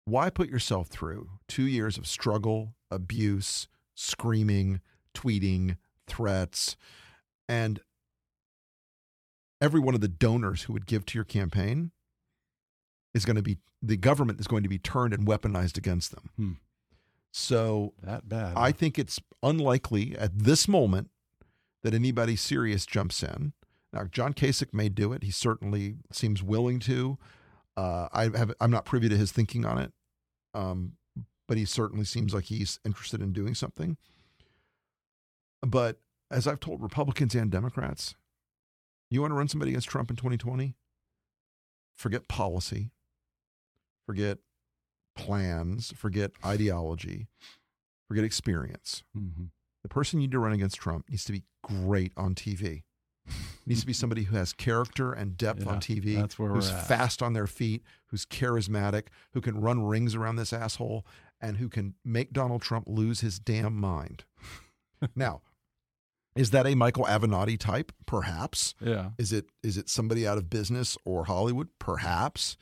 Why 0.06 0.30
put 0.30 0.50
yourself 0.50 0.88
through 0.88 1.30
two 1.48 1.64
years 1.68 1.98
of 1.98 2.08
struggle, 2.08 2.76
abuse, 2.92 3.68
screaming, 3.96 4.82
tweeting, 5.14 5.78
threats, 6.08 6.76
and 7.48 7.80
every 9.62 9.80
one 9.80 9.96
of 9.96 10.02
the 10.02 10.08
donors 10.08 10.64
who 10.64 10.74
would 10.74 10.86
give 10.88 11.06
to 11.06 11.18
your 11.18 11.26
campaign 11.26 11.92
is 13.14 13.26
going 13.26 13.36
to 13.36 13.42
be 13.42 13.58
the 13.82 13.98
government 13.98 14.40
is 14.40 14.48
going 14.48 14.64
to 14.64 14.70
be 14.70 14.78
turned 14.78 15.14
and 15.14 15.26
weaponized 15.26 15.78
against 15.78 16.12
them. 16.12 16.30
Hmm. 16.36 16.52
So 17.32 17.94
That 18.04 18.28
bad. 18.28 18.54
I 18.58 18.72
think 18.72 18.98
it's 18.98 19.20
unlikely 19.44 20.18
at 20.18 20.38
this 20.38 20.68
moment 20.68 21.10
that 21.84 21.94
anybody 21.94 22.36
serious 22.36 22.86
jumps 22.86 23.24
in. 23.24 23.54
Now, 23.94 24.04
John 24.06 24.34
Kasich 24.34 24.74
may 24.74 24.90
do 24.90 25.14
it. 25.14 25.24
He 25.24 25.32
certainly 25.32 25.96
seems 26.12 26.44
willing 26.44 26.80
to. 26.82 27.18
Uh, 27.78 28.08
I 28.12 28.24
have, 28.24 28.54
I'm 28.60 28.72
not 28.72 28.86
privy 28.86 29.10
to 29.10 29.18
his 29.18 29.32
thinking 29.32 29.66
on 29.66 29.78
it, 29.78 29.94
um, 30.54 30.94
but 31.48 31.58
he 31.58 31.66
certainly 31.66 32.06
seems 32.06 32.34
like 32.34 32.46
he's 32.46 32.80
interested 32.86 33.22
in 33.22 33.32
doing 33.32 33.56
something. 33.56 33.98
But 35.62 36.00
as 36.30 36.46
I've 36.48 36.60
told 36.60 36.82
Republicans 36.82 37.34
and 37.36 37.50
Democrats, 37.50 38.16
you 39.10 39.22
want 39.22 39.32
to 39.32 39.36
run 39.36 39.48
somebody 39.48 39.72
against 39.72 39.90
Trump 39.90 40.10
in 40.10 40.16
2020? 40.16 40.76
Forget 41.96 42.28
policy, 42.28 42.92
forget 44.10 44.40
plans, 45.16 45.94
forget 45.96 46.32
ideology, 46.44 47.28
forget 48.08 48.24
experience. 48.24 49.04
Mhm. 49.16 49.52
The 49.84 49.90
person 49.90 50.20
you 50.20 50.26
need 50.26 50.32
to 50.32 50.40
run 50.40 50.52
against 50.52 50.78
Trump 50.78 51.08
needs 51.10 51.24
to 51.26 51.32
be 51.32 51.44
great 51.62 52.12
on 52.18 52.34
TV. 52.34 52.84
needs 53.68 53.82
to 53.82 53.86
be 53.86 53.94
somebody 53.94 54.24
who 54.24 54.36
has 54.36 54.52
character 54.54 55.14
and 55.14 55.38
depth 55.38 55.64
Yeah, 55.64 55.74
on 55.74 55.80
TV, 55.80 56.16
that's 56.16 56.40
where 56.40 56.50
we're 56.50 56.56
who's 56.56 56.72
fast 56.72 57.22
on 57.22 57.34
their 57.34 57.46
feet, 57.46 57.84
who's 58.08 58.26
charismatic, 58.26 59.10
who 59.34 59.42
can 59.42 59.62
run 59.62 59.84
rings 59.84 60.16
around 60.16 60.38
this 60.38 60.52
asshole, 60.52 61.06
and 61.40 61.58
who 61.58 61.70
can 61.70 61.94
make 62.04 62.34
Donald 62.34 62.64
Trump 62.64 62.86
lose 62.88 63.20
his 63.20 63.38
damn 63.38 63.76
mind. 63.80 64.24
now, 65.16 65.44
is 66.36 66.50
that 66.50 66.66
a 66.66 66.74
Michael 66.74 67.06
Avenatti 67.06 67.60
type? 67.60 67.92
Perhaps. 68.08 68.74
Yeah. 68.82 69.12
Is 69.20 69.32
it 69.32 69.46
is 69.62 69.78
it 69.78 69.88
somebody 69.90 70.26
out 70.26 70.40
of 70.40 70.50
business 70.50 70.98
or 71.06 71.26
Hollywood? 71.26 71.68
Perhaps. 71.78 72.58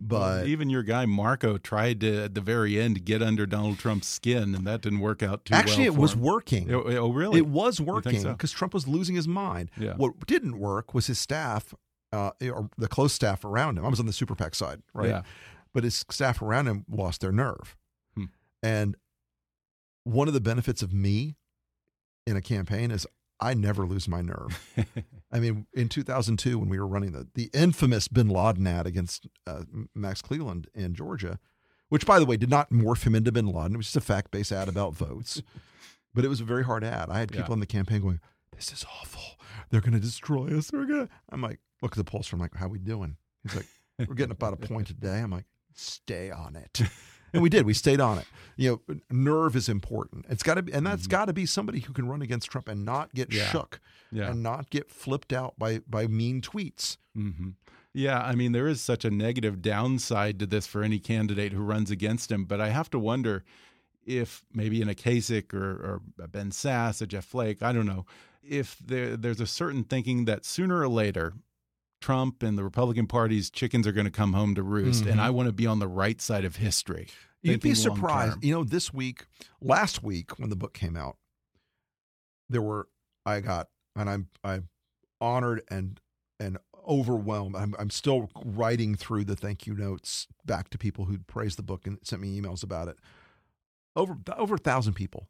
But 0.00 0.46
even 0.46 0.70
your 0.70 0.84
guy 0.84 1.06
Marco 1.06 1.58
tried 1.58 2.00
to 2.02 2.24
at 2.24 2.34
the 2.34 2.40
very 2.40 2.80
end 2.80 3.04
get 3.04 3.20
under 3.20 3.46
Donald 3.46 3.78
Trump's 3.78 4.06
skin, 4.06 4.54
and 4.54 4.66
that 4.66 4.80
didn't 4.82 5.00
work 5.00 5.22
out 5.22 5.44
too 5.44 5.54
actually, 5.54 5.84
well. 5.84 5.92
it 5.92 5.94
for 5.96 6.00
was 6.00 6.12
him. 6.14 6.20
working. 6.20 6.72
Oh, 6.72 6.82
oh, 6.86 7.12
really? 7.12 7.38
It 7.38 7.46
was 7.46 7.80
working 7.80 8.20
so? 8.20 8.32
because 8.32 8.52
Trump 8.52 8.74
was 8.74 8.86
losing 8.86 9.16
his 9.16 9.26
mind. 9.26 9.70
Yeah. 9.76 9.94
What 9.94 10.26
didn't 10.26 10.58
work 10.58 10.94
was 10.94 11.08
his 11.08 11.18
staff, 11.18 11.74
uh, 12.12 12.30
or 12.42 12.70
the 12.78 12.88
close 12.88 13.12
staff 13.12 13.44
around 13.44 13.76
him. 13.76 13.84
I 13.84 13.88
was 13.88 13.98
on 13.98 14.06
the 14.06 14.12
super 14.12 14.36
PAC 14.36 14.54
side, 14.54 14.82
right? 14.94 15.08
Yeah. 15.08 15.22
But 15.74 15.84
his 15.84 16.04
staff 16.10 16.40
around 16.40 16.68
him 16.68 16.84
lost 16.88 17.20
their 17.20 17.32
nerve. 17.32 17.76
Hmm. 18.14 18.24
And 18.62 18.96
one 20.04 20.28
of 20.28 20.34
the 20.34 20.40
benefits 20.40 20.80
of 20.80 20.92
me 20.92 21.36
in 22.26 22.36
a 22.36 22.40
campaign 22.40 22.90
is 22.90 23.06
I 23.40 23.54
never 23.54 23.86
lose 23.86 24.08
my 24.08 24.20
nerve. 24.20 24.60
I 25.32 25.38
mean, 25.38 25.66
in 25.72 25.88
2002, 25.88 26.58
when 26.58 26.68
we 26.68 26.78
were 26.78 26.86
running 26.86 27.12
the, 27.12 27.28
the 27.34 27.50
infamous 27.52 28.08
bin 28.08 28.28
Laden 28.28 28.66
ad 28.66 28.86
against 28.86 29.28
uh, 29.46 29.62
Max 29.94 30.22
Cleland 30.22 30.68
in 30.74 30.94
Georgia, 30.94 31.38
which, 31.88 32.04
by 32.04 32.18
the 32.18 32.26
way, 32.26 32.36
did 32.36 32.50
not 32.50 32.70
morph 32.70 33.04
him 33.04 33.14
into 33.14 33.30
bin 33.30 33.46
Laden. 33.46 33.74
It 33.74 33.76
was 33.76 33.86
just 33.86 33.96
a 33.96 34.00
fact 34.00 34.30
based 34.30 34.50
ad 34.52 34.68
about 34.68 34.94
votes. 34.94 35.42
but 36.14 36.24
it 36.24 36.28
was 36.28 36.40
a 36.40 36.44
very 36.44 36.64
hard 36.64 36.82
ad. 36.82 37.10
I 37.10 37.18
had 37.20 37.30
people 37.30 37.48
Yeah. 37.50 37.54
in 37.54 37.60
the 37.60 37.66
campaign 37.66 38.00
going, 38.00 38.20
This 38.56 38.72
is 38.72 38.84
awful. 39.00 39.22
They're 39.70 39.80
going 39.82 39.92
to 39.92 40.00
destroy 40.00 40.56
us. 40.56 40.70
They're 40.70 40.84
going 40.86 41.06
to. 41.06 41.12
I'm 41.30 41.40
like, 41.42 41.60
Look 41.82 41.96
at 41.96 42.04
the 42.04 42.10
pollster. 42.10 42.32
I'm 42.32 42.40
like, 42.40 42.54
How 42.56 42.66
we 42.68 42.78
doing? 42.78 43.16
He's 43.44 43.54
like, 43.54 43.66
We're 44.00 44.14
getting 44.14 44.32
about 44.32 44.54
a 44.54 44.56
point 44.56 44.90
a 44.90 44.94
day. 44.94 45.20
I'm 45.20 45.30
like, 45.30 45.46
Stay 45.74 46.30
on 46.32 46.56
it. 46.56 46.80
And 47.32 47.42
we 47.42 47.48
did. 47.48 47.66
We 47.66 47.74
stayed 47.74 48.00
on 48.00 48.18
it. 48.18 48.26
You 48.56 48.80
know, 48.88 48.96
nerve 49.10 49.54
is 49.54 49.68
important. 49.68 50.26
It's 50.28 50.42
got 50.42 50.54
to 50.54 50.62
be, 50.62 50.72
and 50.72 50.86
that's 50.86 51.06
got 51.06 51.26
to 51.26 51.32
be 51.32 51.46
somebody 51.46 51.80
who 51.80 51.92
can 51.92 52.08
run 52.08 52.22
against 52.22 52.50
Trump 52.50 52.68
and 52.68 52.84
not 52.84 53.14
get 53.14 53.28
Mm-hmm. 53.28 53.38
Yeah. 53.38 53.50
shook 53.50 53.80
yeah. 54.10 54.30
and 54.30 54.42
not 54.42 54.70
get 54.70 54.90
flipped 54.90 55.32
out 55.32 55.58
by 55.58 55.80
by 55.88 56.06
mean 56.06 56.40
tweets. 56.40 56.96
hmm 57.14 57.50
Yeah, 57.92 58.20
I 58.20 58.34
mean, 58.34 58.52
there 58.52 58.66
is 58.66 58.80
such 58.80 59.04
a 59.04 59.10
negative 59.10 59.62
downside 59.62 60.38
to 60.40 60.46
this 60.46 60.66
for 60.66 60.82
any 60.82 60.98
candidate 60.98 61.52
who 61.52 61.62
runs 61.62 61.90
against 61.90 62.32
him. 62.32 62.44
But 62.44 62.60
I 62.60 62.70
have 62.70 62.90
to 62.90 62.98
wonder 62.98 63.44
if 64.04 64.42
maybe 64.54 64.80
in 64.80 64.88
a 64.88 64.94
Kasich 64.94 65.52
or, 65.52 65.70
or 65.70 66.00
a 66.18 66.26
Ben 66.26 66.50
Sasse, 66.50 67.02
a 67.02 67.06
Jeff 67.06 67.26
Flake, 67.26 67.62
I 67.62 67.72
don't 67.72 67.86
know, 67.86 68.06
if 68.42 68.78
there, 68.78 69.16
there's 69.18 69.40
a 69.40 69.46
certain 69.46 69.84
thinking 69.84 70.24
that 70.24 70.46
sooner 70.46 70.80
or 70.80 70.88
later, 70.88 71.34
Trump 72.00 72.42
and 72.42 72.56
the 72.56 72.64
Republican 72.64 73.06
Party's 73.06 73.50
chickens 73.50 73.86
are 73.86 73.92
going 73.92 74.04
to 74.04 74.10
come 74.10 74.32
home 74.32 74.54
to 74.54 74.62
roost, 74.62 75.04
and 75.06 75.16
Mhm. 75.18 75.22
I 75.22 75.30
want 75.30 75.46
to 75.48 75.52
be 75.52 75.66
on 75.66 75.78
the 75.78 75.88
right 75.88 76.20
side 76.20 76.44
of 76.44 76.56
history. 76.56 77.08
You'd 77.42 77.60
be 77.60 77.74
surprised. 77.74 78.42
You 78.44 78.54
know, 78.54 78.64
this 78.64 78.92
week, 78.92 79.26
last 79.60 80.02
week 80.02 80.38
when 80.38 80.50
the 80.50 80.56
book 80.56 80.74
came 80.74 80.96
out, 80.96 81.16
there 82.48 82.62
were 82.62 82.88
I 83.26 83.40
got 83.40 83.68
and 83.94 84.08
I'm 84.08 84.28
I'm 84.42 84.68
honored 85.20 85.62
and 85.70 86.00
and 86.40 86.58
overwhelmed. 86.86 87.54
I'm 87.56 87.74
I'm 87.78 87.90
still 87.90 88.30
writing 88.44 88.94
through 88.94 89.24
the 89.24 89.36
thank 89.36 89.66
you 89.66 89.74
notes 89.74 90.26
back 90.44 90.70
to 90.70 90.78
people 90.78 91.04
who 91.06 91.18
praised 91.18 91.58
the 91.58 91.62
book 91.62 91.86
and 91.86 91.98
sent 92.02 92.22
me 92.22 92.40
emails 92.40 92.62
about 92.62 92.88
it. 92.88 92.98
Over 93.96 94.16
over 94.36 94.54
a 94.54 94.58
thousand 94.58 94.94
people 94.94 95.28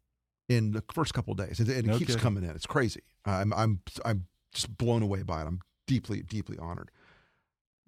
in 0.48 0.72
the 0.72 0.82
first 0.92 1.12
couple 1.14 1.32
of 1.32 1.38
days, 1.38 1.60
and 1.60 1.68
it, 1.68 1.84
No 1.84 1.98
keeps 1.98 2.14
coming 2.16 2.44
in. 2.44 2.50
It's 2.50 2.66
crazy. 2.66 3.02
I'm 3.24 3.52
I'm 3.52 3.80
I'm 4.04 4.26
just 4.52 4.76
blown 4.78 5.02
away 5.02 5.22
by 5.22 5.42
it. 5.42 5.46
I'm 5.46 5.60
deeply 5.88 6.22
deeply 6.22 6.56
honored. 6.58 6.92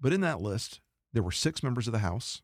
But 0.01 0.11
in 0.11 0.19
that 0.21 0.41
list, 0.41 0.81
there 1.13 1.23
were 1.23 1.31
six 1.31 1.63
members 1.63 1.87
of 1.87 1.93
the 1.93 1.99
House 1.99 2.41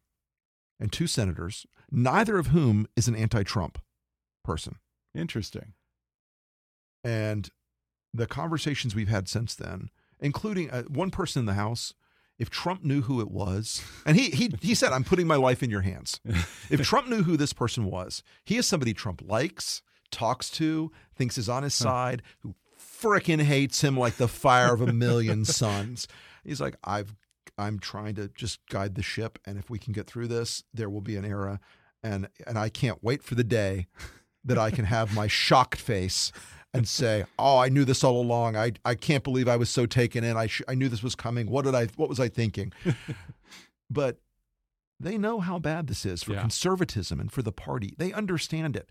and 0.79 0.93
two 0.93 1.07
senators, 1.07 1.65
neither 1.91 2.37
of 2.37 2.47
whom 2.47 2.87
is 2.95 3.07
an 3.07 3.15
anti-Trump 3.15 3.79
person. 4.43 4.75
Interesting. 5.15 5.73
And 7.03 7.49
the 8.13 8.27
conversations 8.27 8.95
we've 8.95 9.09
had 9.09 9.27
since 9.27 9.55
then, 9.55 9.89
including 10.19 10.69
uh, 10.69 10.83
one 10.83 11.09
person 11.11 11.41
in 11.41 11.45
the 11.45 11.53
House, 11.53 11.93
if 12.37 12.49
Trump 12.51 12.83
knew 12.83 13.01
who 13.01 13.19
it 13.19 13.31
was, 13.31 13.83
and 14.05 14.15
he 14.15 14.29
he 14.29 14.53
he 14.61 14.75
said, 14.75 14.91
"I'm 14.91 15.03
putting 15.03 15.25
my 15.25 15.35
life 15.37 15.63
in 15.63 15.71
your 15.71 15.81
hands." 15.81 16.19
if 16.69 16.81
Trump 16.83 17.07
knew 17.07 17.23
who 17.23 17.35
this 17.35 17.53
person 17.53 17.85
was, 17.85 18.21
he 18.45 18.57
is 18.57 18.67
somebody 18.67 18.93
Trump 18.93 19.23
likes, 19.25 19.81
talks 20.11 20.51
to, 20.51 20.91
thinks 21.15 21.39
is 21.39 21.49
on 21.49 21.63
his 21.63 21.73
side, 21.73 22.21
who 22.39 22.53
frickin' 23.01 23.41
hates 23.41 23.83
him 23.83 23.97
like 23.97 24.15
the 24.17 24.27
fire 24.27 24.73
of 24.73 24.81
a 24.81 24.91
million 24.93 25.45
suns. 25.45 26.07
He's 26.43 26.61
like, 26.61 26.75
"I've 26.83 27.15
I'm 27.57 27.79
trying 27.79 28.15
to 28.15 28.27
just 28.29 28.59
guide 28.69 28.95
the 28.95 29.01
ship, 29.03 29.39
and 29.45 29.57
if 29.57 29.69
we 29.69 29.79
can 29.79 29.93
get 29.93 30.07
through 30.07 30.27
this, 30.27 30.63
there 30.73 30.89
will 30.89 31.01
be 31.01 31.15
an 31.15 31.25
era." 31.25 31.59
And 32.03 32.27
and 32.45 32.57
I 32.57 32.69
can't 32.69 33.03
wait 33.03 33.23
for 33.23 33.35
the 33.35 33.43
day 33.43 33.87
that 34.45 34.57
I 34.57 34.71
can 34.71 34.85
have 34.85 35.13
my 35.13 35.27
shocked 35.27 35.79
face 35.81 36.31
and 36.73 36.87
say, 36.87 37.25
"Oh, 37.39 37.57
I 37.57 37.69
knew 37.69 37.85
this 37.85 38.03
all 38.03 38.21
along. 38.21 38.55
I 38.55 38.73
I 38.85 38.95
can't 38.95 39.23
believe 39.23 39.47
I 39.47 39.57
was 39.57 39.69
so 39.69 39.85
taken 39.85 40.23
in. 40.23 40.37
I 40.37 40.47
sh- 40.47 40.61
I 40.67 40.75
knew 40.75 40.89
this 40.89 41.03
was 41.03 41.15
coming. 41.15 41.49
What 41.49 41.65
did 41.65 41.75
I 41.75 41.87
what 41.95 42.09
was 42.09 42.19
I 42.19 42.29
thinking?" 42.29 42.71
but 43.89 44.17
they 44.99 45.17
know 45.17 45.39
how 45.39 45.59
bad 45.59 45.87
this 45.87 46.05
is 46.05 46.23
for 46.23 46.33
Yeah. 46.33 46.41
conservatism 46.41 47.19
and 47.19 47.31
for 47.31 47.41
the 47.41 47.51
party. 47.51 47.93
They 47.97 48.11
understand 48.13 48.75
it. 48.75 48.89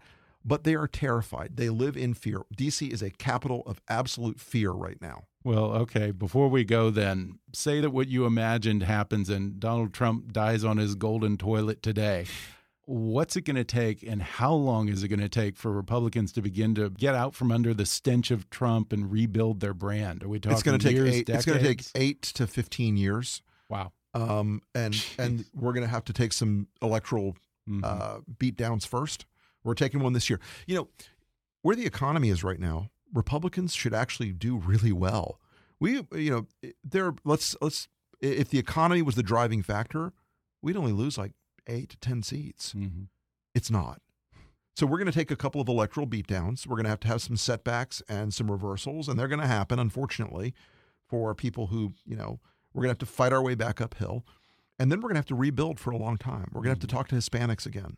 But 0.48 0.62
they 0.62 0.74
are 0.76 0.86
terrified. 0.86 1.56
They 1.56 1.68
live 1.70 1.96
in 1.96 2.14
fear. 2.14 2.42
DC 2.56 2.92
is 2.92 3.02
a 3.02 3.10
capital 3.10 3.64
of 3.66 3.80
absolute 3.88 4.38
fear 4.38 4.70
right 4.70 5.00
now. 5.02 5.24
Well, 5.42 5.72
okay. 5.72 6.12
Before 6.12 6.48
we 6.48 6.62
go, 6.62 6.90
then, 6.90 7.40
say 7.52 7.80
that 7.80 7.90
what 7.90 8.06
you 8.08 8.26
imagined 8.26 8.84
happens 8.84 9.28
and 9.28 9.58
Donald 9.58 9.92
Trump 9.92 10.32
dies 10.32 10.62
on 10.62 10.76
his 10.76 10.94
golden 10.94 11.36
toilet 11.36 11.82
today. 11.82 12.26
What's 12.84 13.34
it 13.34 13.40
going 13.42 13.56
to 13.56 13.64
take, 13.64 14.04
and 14.04 14.22
how 14.22 14.52
long 14.54 14.88
is 14.88 15.02
it 15.02 15.08
going 15.08 15.18
to 15.18 15.28
take 15.28 15.56
for 15.56 15.72
Republicans 15.72 16.30
to 16.34 16.42
begin 16.42 16.76
to 16.76 16.90
get 16.90 17.16
out 17.16 17.34
from 17.34 17.50
under 17.50 17.74
the 17.74 17.84
stench 17.84 18.30
of 18.30 18.48
Trump 18.48 18.92
and 18.92 19.10
rebuild 19.10 19.58
their 19.58 19.74
brand? 19.74 20.22
Are 20.22 20.28
we 20.28 20.38
talking 20.38 20.54
it's 20.54 20.62
going 20.62 20.78
to 20.78 20.86
take 20.86 20.94
years, 20.94 21.12
eight, 21.12 21.28
it's 21.28 21.44
going 21.44 21.58
to 21.58 21.64
take 21.66 21.82
eight 21.96 22.22
to 22.22 22.46
fifteen 22.46 22.96
years, 22.96 23.42
Wow. 23.68 23.90
um, 24.14 24.62
and 24.72 25.04
and 25.18 25.44
we're 25.52 25.72
going 25.72 25.82
to 25.82 25.90
have 25.90 26.04
to 26.04 26.12
take 26.12 26.32
some 26.32 26.68
electoral 26.80 27.36
Mhm. 27.68 27.82
uh, 27.84 28.20
beat 28.38 28.56
downs 28.56 28.86
first. 28.86 29.26
We're 29.66 29.74
taking 29.74 30.00
one 30.00 30.12
this 30.12 30.30
year. 30.30 30.40
You 30.66 30.76
know, 30.76 30.88
where 31.62 31.76
the 31.76 31.86
economy 31.86 32.30
is 32.30 32.44
right 32.44 32.60
now, 32.60 32.90
Republicans 33.12 33.74
should 33.74 33.92
actually 33.94 34.32
do 34.32 34.56
really 34.56 34.92
well. 34.92 35.40
We, 35.80 36.06
you 36.12 36.46
know, 36.62 36.72
there. 36.84 37.14
Let's 37.24 37.56
let's. 37.60 37.88
If 38.20 38.48
the 38.48 38.58
economy 38.58 39.02
was 39.02 39.14
the 39.14 39.22
driving 39.22 39.62
factor, 39.62 40.12
we'd 40.62 40.76
only 40.76 40.92
lose 40.92 41.18
like 41.18 41.32
eight 41.66 41.90
to 41.90 41.96
ten 41.98 42.22
seats. 42.22 42.72
Mhm. 42.72 43.08
It's 43.54 43.70
not. 43.70 44.00
So 44.74 44.86
we're 44.86 44.98
going 44.98 45.06
to 45.06 45.12
take 45.12 45.30
a 45.30 45.36
couple 45.36 45.60
of 45.60 45.68
electoral 45.68 46.06
beatdowns. 46.06 46.66
We're 46.66 46.76
going 46.76 46.84
to 46.84 46.90
have 46.90 47.00
to 47.00 47.08
have 47.08 47.22
some 47.22 47.36
setbacks 47.36 48.02
and 48.08 48.32
some 48.32 48.50
reversals, 48.50 49.08
and 49.08 49.18
they're 49.18 49.28
going 49.28 49.40
to 49.40 49.46
happen, 49.46 49.78
unfortunately, 49.78 50.54
for 51.08 51.34
people 51.34 51.68
who, 51.68 51.94
you 52.04 52.14
know, 52.14 52.40
we're 52.74 52.82
going 52.82 52.88
to 52.88 52.90
have 52.90 52.98
to 52.98 53.06
fight 53.06 53.32
our 53.32 53.42
way 53.42 53.54
back 53.54 53.80
uphill. 53.80 54.26
And 54.78 54.92
then 54.92 54.98
we're 54.98 55.08
going 55.08 55.14
to 55.14 55.20
have 55.20 55.26
to 55.26 55.34
rebuild 55.34 55.80
for 55.80 55.92
a 55.92 55.96
long 55.96 56.18
time. 56.18 56.50
We're 56.52 56.60
going 56.60 56.76
to 56.76 56.80
have 56.80 56.80
to 56.80 56.86
talk 56.86 57.08
to 57.08 57.14
Hispanics 57.14 57.64
again. 57.64 57.96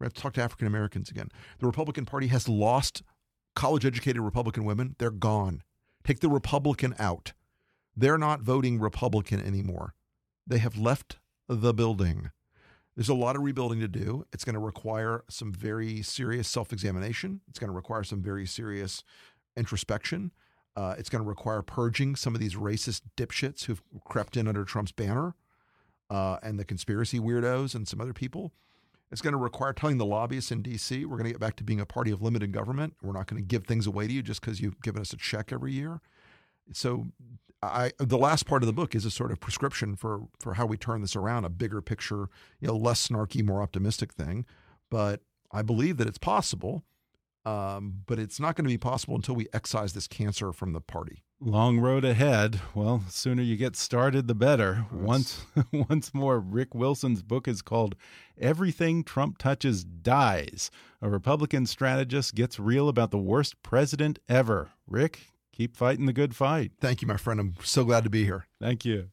To 0.00 0.06
have 0.06 0.14
to 0.14 0.20
talk 0.22 0.32
to 0.34 0.42
African 0.42 0.66
Americans 0.66 1.10
again. 1.10 1.28
The 1.58 1.66
Republican 1.66 2.06
Party 2.06 2.28
has 2.28 2.48
lost 2.48 3.02
college 3.54 3.84
educated 3.84 4.22
Republican 4.22 4.64
women. 4.64 4.96
They're 4.98 5.10
gone. 5.10 5.62
Take 6.04 6.20
the 6.20 6.28
Republican 6.30 6.94
out. 6.98 7.34
They're 7.94 8.18
not 8.18 8.40
voting 8.40 8.80
Republican 8.80 9.40
anymore. 9.40 9.94
They 10.46 10.58
have 10.58 10.78
left 10.78 11.18
the 11.48 11.74
building. 11.74 12.30
There's 12.96 13.10
a 13.10 13.14
lot 13.14 13.36
of 13.36 13.42
rebuilding 13.42 13.80
to 13.80 13.88
do. 13.88 14.26
It's 14.32 14.44
going 14.44 14.54
to 14.54 14.60
require 14.60 15.24
some 15.28 15.52
very 15.52 16.00
serious 16.00 16.48
self 16.48 16.72
examination. 16.72 17.42
It's 17.48 17.58
going 17.58 17.70
to 17.70 17.76
require 17.76 18.02
some 18.02 18.22
very 18.22 18.46
serious 18.46 19.04
introspection. 19.56 20.32
Uh, 20.76 20.94
it's 20.98 21.10
going 21.10 21.22
to 21.22 21.28
require 21.28 21.60
purging 21.60 22.16
some 22.16 22.34
of 22.34 22.40
these 22.40 22.54
racist 22.54 23.02
dipshits 23.16 23.64
who've 23.64 23.82
crept 24.06 24.36
in 24.36 24.48
under 24.48 24.64
Trump's 24.64 24.92
banner 24.92 25.34
uh, 26.08 26.38
and 26.42 26.58
the 26.58 26.64
conspiracy 26.64 27.18
weirdos 27.18 27.74
and 27.74 27.86
some 27.86 28.00
other 28.00 28.14
people. 28.14 28.52
It's 29.12 29.20
going 29.20 29.32
to 29.32 29.38
require 29.38 29.72
telling 29.72 29.98
the 29.98 30.06
lobbyists 30.06 30.52
in 30.52 30.62
D.C. 30.62 31.04
we're 31.04 31.16
going 31.16 31.26
to 31.26 31.32
get 31.32 31.40
back 31.40 31.56
to 31.56 31.64
being 31.64 31.80
a 31.80 31.86
party 31.86 32.10
of 32.10 32.22
limited 32.22 32.52
government. 32.52 32.94
We're 33.02 33.12
not 33.12 33.26
going 33.26 33.42
to 33.42 33.46
give 33.46 33.64
things 33.64 33.86
away 33.86 34.06
to 34.06 34.12
you 34.12 34.22
just 34.22 34.40
because 34.40 34.60
you've 34.60 34.80
given 34.82 35.00
us 35.00 35.12
a 35.12 35.16
check 35.16 35.52
every 35.52 35.72
year. 35.72 36.00
So, 36.72 37.06
I 37.62 37.92
the 37.98 38.16
last 38.16 38.46
part 38.46 38.62
of 38.62 38.68
the 38.68 38.72
book 38.72 38.94
is 38.94 39.04
a 39.04 39.10
sort 39.10 39.32
of 39.32 39.40
prescription 39.40 39.94
for 39.94 40.22
for 40.38 40.54
how 40.54 40.64
we 40.64 40.76
turn 40.76 41.02
this 41.02 41.14
around, 41.16 41.44
a 41.44 41.50
bigger 41.50 41.82
picture, 41.82 42.28
you 42.60 42.68
know, 42.68 42.76
less 42.76 43.06
snarky, 43.06 43.44
more 43.44 43.60
optimistic 43.60 44.14
thing. 44.14 44.46
But 44.90 45.20
I 45.52 45.62
believe 45.62 45.96
that 45.98 46.06
it's 46.06 46.18
possible. 46.18 46.84
Um, 47.46 48.02
but 48.06 48.18
it's 48.18 48.38
not 48.38 48.54
going 48.54 48.66
to 48.66 48.68
be 48.68 48.78
possible 48.78 49.14
until 49.16 49.34
we 49.34 49.46
excise 49.54 49.94
this 49.94 50.06
cancer 50.06 50.52
from 50.52 50.72
the 50.72 50.80
party. 50.80 51.24
Long 51.42 51.78
road 51.78 52.04
ahead. 52.04 52.60
Well, 52.74 53.02
sooner 53.08 53.42
you 53.42 53.56
get 53.56 53.74
started, 53.74 54.28
the 54.28 54.34
better. 54.34 54.84
Once, 54.92 55.46
once 55.72 56.12
more, 56.12 56.38
Rick 56.38 56.74
Wilson's 56.74 57.22
book 57.22 57.48
is 57.48 57.62
called 57.62 57.96
"Everything 58.38 59.02
Trump 59.02 59.38
Touches 59.38 59.82
Dies." 59.82 60.70
A 61.00 61.08
Republican 61.08 61.64
strategist 61.64 62.34
gets 62.34 62.60
real 62.60 62.90
about 62.90 63.10
the 63.10 63.16
worst 63.16 63.62
president 63.62 64.18
ever. 64.28 64.72
Rick, 64.86 65.28
keep 65.50 65.78
fighting 65.78 66.04
the 66.04 66.12
good 66.12 66.36
fight. 66.36 66.72
Thank 66.78 67.00
you, 67.00 67.08
my 67.08 67.16
friend. 67.16 67.40
I'm 67.40 67.54
so 67.62 67.84
glad 67.84 68.04
to 68.04 68.10
be 68.10 68.24
here. 68.24 68.46
Thank 68.60 68.84
you. 68.84 69.08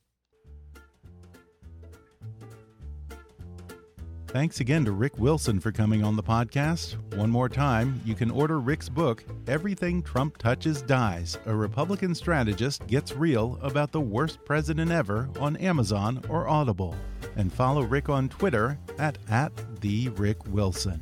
Thanks 4.27 4.59
again 4.59 4.83
to 4.83 4.91
Rick 4.91 5.17
Wilson 5.17 5.57
for 5.61 5.71
coming 5.71 6.03
on 6.03 6.17
the 6.17 6.21
podcast. 6.21 6.95
One 7.15 7.29
more 7.29 7.47
time, 7.47 8.01
you 8.05 8.13
can 8.13 8.29
order 8.29 8.59
Rick's 8.59 8.89
book, 8.89 9.23
Everything 9.47 10.03
Trump 10.03 10.37
Touches 10.37 10.81
Dies 10.81 11.37
A 11.45 11.55
Republican 11.55 12.13
Strategist 12.13 12.85
Gets 12.87 13.13
Real 13.15 13.57
About 13.61 13.93
the 13.93 14.01
Worst 14.01 14.43
President 14.43 14.91
Ever 14.91 15.29
on 15.39 15.55
Amazon 15.57 16.21
or 16.27 16.45
Audible. 16.47 16.93
And 17.37 17.51
follow 17.51 17.83
Rick 17.83 18.09
on 18.09 18.27
Twitter 18.27 18.77
at, 18.99 19.17
at 19.29 19.53
the 19.79 20.09
Rick 20.09 20.45
Wilson. 20.49 21.01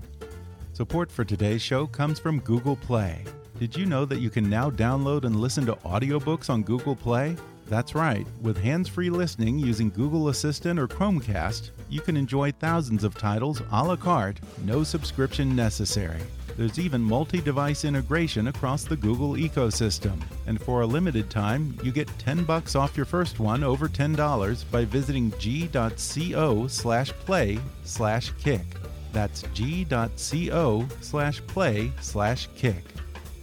Support 0.74 1.12
for 1.12 1.26
today's 1.26 1.64
show 1.64 1.88
comes 1.88 2.20
from 2.20 2.40
Google 2.42 2.76
Play. 2.76 3.24
Did 3.58 3.76
you 3.76 3.88
know 3.88 4.06
that 4.06 4.20
you 4.20 4.30
can 4.30 4.48
now 4.50 4.70
download 4.70 5.24
and 5.24 5.38
listen 5.38 5.66
to 5.66 5.74
audiobooks 5.78 6.52
on 6.52 6.62
Google 6.62 6.96
Play? 6.96 7.36
That's 7.68 7.96
right. 7.96 8.28
With 8.42 8.58
hands 8.58 8.88
free 8.88 9.10
listening 9.10 9.58
using 9.58 9.90
Google 9.90 10.30
Assistant 10.30 10.78
or 10.78 10.88
Chromecast, 10.88 11.72
you 11.90 12.02
can 12.02 12.18
enjoy 12.18 12.52
thousands 12.52 13.04
of 13.04 13.18
titles 13.18 13.62
a 13.72 13.84
la 13.84 13.96
carte, 13.96 14.40
no 14.64 14.84
subscription 14.84 15.56
necessary. 15.56 16.22
There's 16.58 16.80
even 16.80 17.02
multi 17.02 17.42
device 17.42 17.84
integration 17.84 18.48
across 18.48 18.86
the 18.86 18.96
Google 18.96 19.34
ecosystem. 19.34 20.22
And 20.48 20.62
for 20.62 20.82
a 20.82 20.86
limited 20.86 21.30
time, 21.30 21.78
you 21.84 21.92
get 21.92 22.08
10 22.18 22.46
bucks 22.46 22.76
off 22.76 22.96
your 22.96 23.06
first 23.06 23.40
one 23.40 23.64
over 23.64 23.90
$10 23.90 24.72
by 24.72 24.86
visiting 24.86 25.34
g.co 25.38 26.68
slash 26.68 27.12
play 27.12 27.60
slash 27.84 28.32
kick. 28.40 28.66
That's 29.12 29.44
g.co 29.54 30.88
slash 31.02 31.48
play 31.48 31.92
slash 32.02 32.48
kick. 32.56 32.84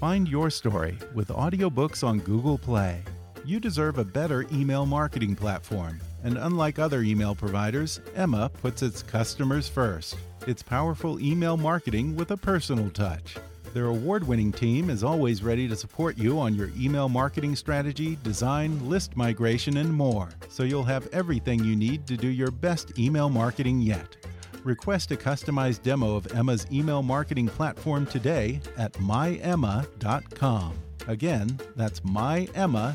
Find 0.00 0.26
your 0.28 0.50
story 0.50 0.98
with 1.14 1.28
audiobooks 1.28 2.06
on 2.06 2.18
Google 2.20 2.58
Play. 2.58 3.02
You 3.44 3.60
deserve 3.60 3.98
a 3.98 4.04
better 4.04 4.46
email 4.52 4.86
marketing 4.86 5.36
platform. 5.36 6.00
And 6.24 6.38
unlike 6.38 6.78
other 6.78 7.02
email 7.02 7.34
providers, 7.34 8.00
Emma 8.14 8.48
puts 8.48 8.82
its 8.82 9.02
customers 9.02 9.68
first. 9.68 10.16
It's 10.46 10.62
powerful 10.62 11.20
email 11.20 11.56
marketing 11.56 12.16
with 12.16 12.30
a 12.30 12.36
personal 12.36 12.90
touch. 12.90 13.36
Their 13.74 13.86
award 13.86 14.26
winning 14.26 14.52
team 14.52 14.90
is 14.90 15.02
always 15.02 15.42
ready 15.42 15.66
to 15.66 15.76
support 15.76 16.18
you 16.18 16.38
on 16.38 16.54
your 16.54 16.70
email 16.76 17.08
marketing 17.08 17.56
strategy, 17.56 18.18
design, 18.22 18.86
list 18.88 19.16
migration, 19.16 19.78
and 19.78 19.92
more, 19.92 20.28
so 20.50 20.62
you'll 20.62 20.82
have 20.84 21.08
everything 21.12 21.64
you 21.64 21.74
need 21.74 22.06
to 22.06 22.16
do 22.16 22.28
your 22.28 22.50
best 22.50 22.98
email 22.98 23.30
marketing 23.30 23.80
yet. 23.80 24.16
Request 24.62 25.10
a 25.10 25.16
customized 25.16 25.82
demo 25.82 26.16
of 26.16 26.30
Emma's 26.32 26.66
email 26.70 27.02
marketing 27.02 27.48
platform 27.48 28.04
today 28.06 28.60
at 28.76 28.92
myemma.com. 28.94 30.74
Again, 31.08 31.58
that's 31.74 32.00
myemma.com. 32.00 32.94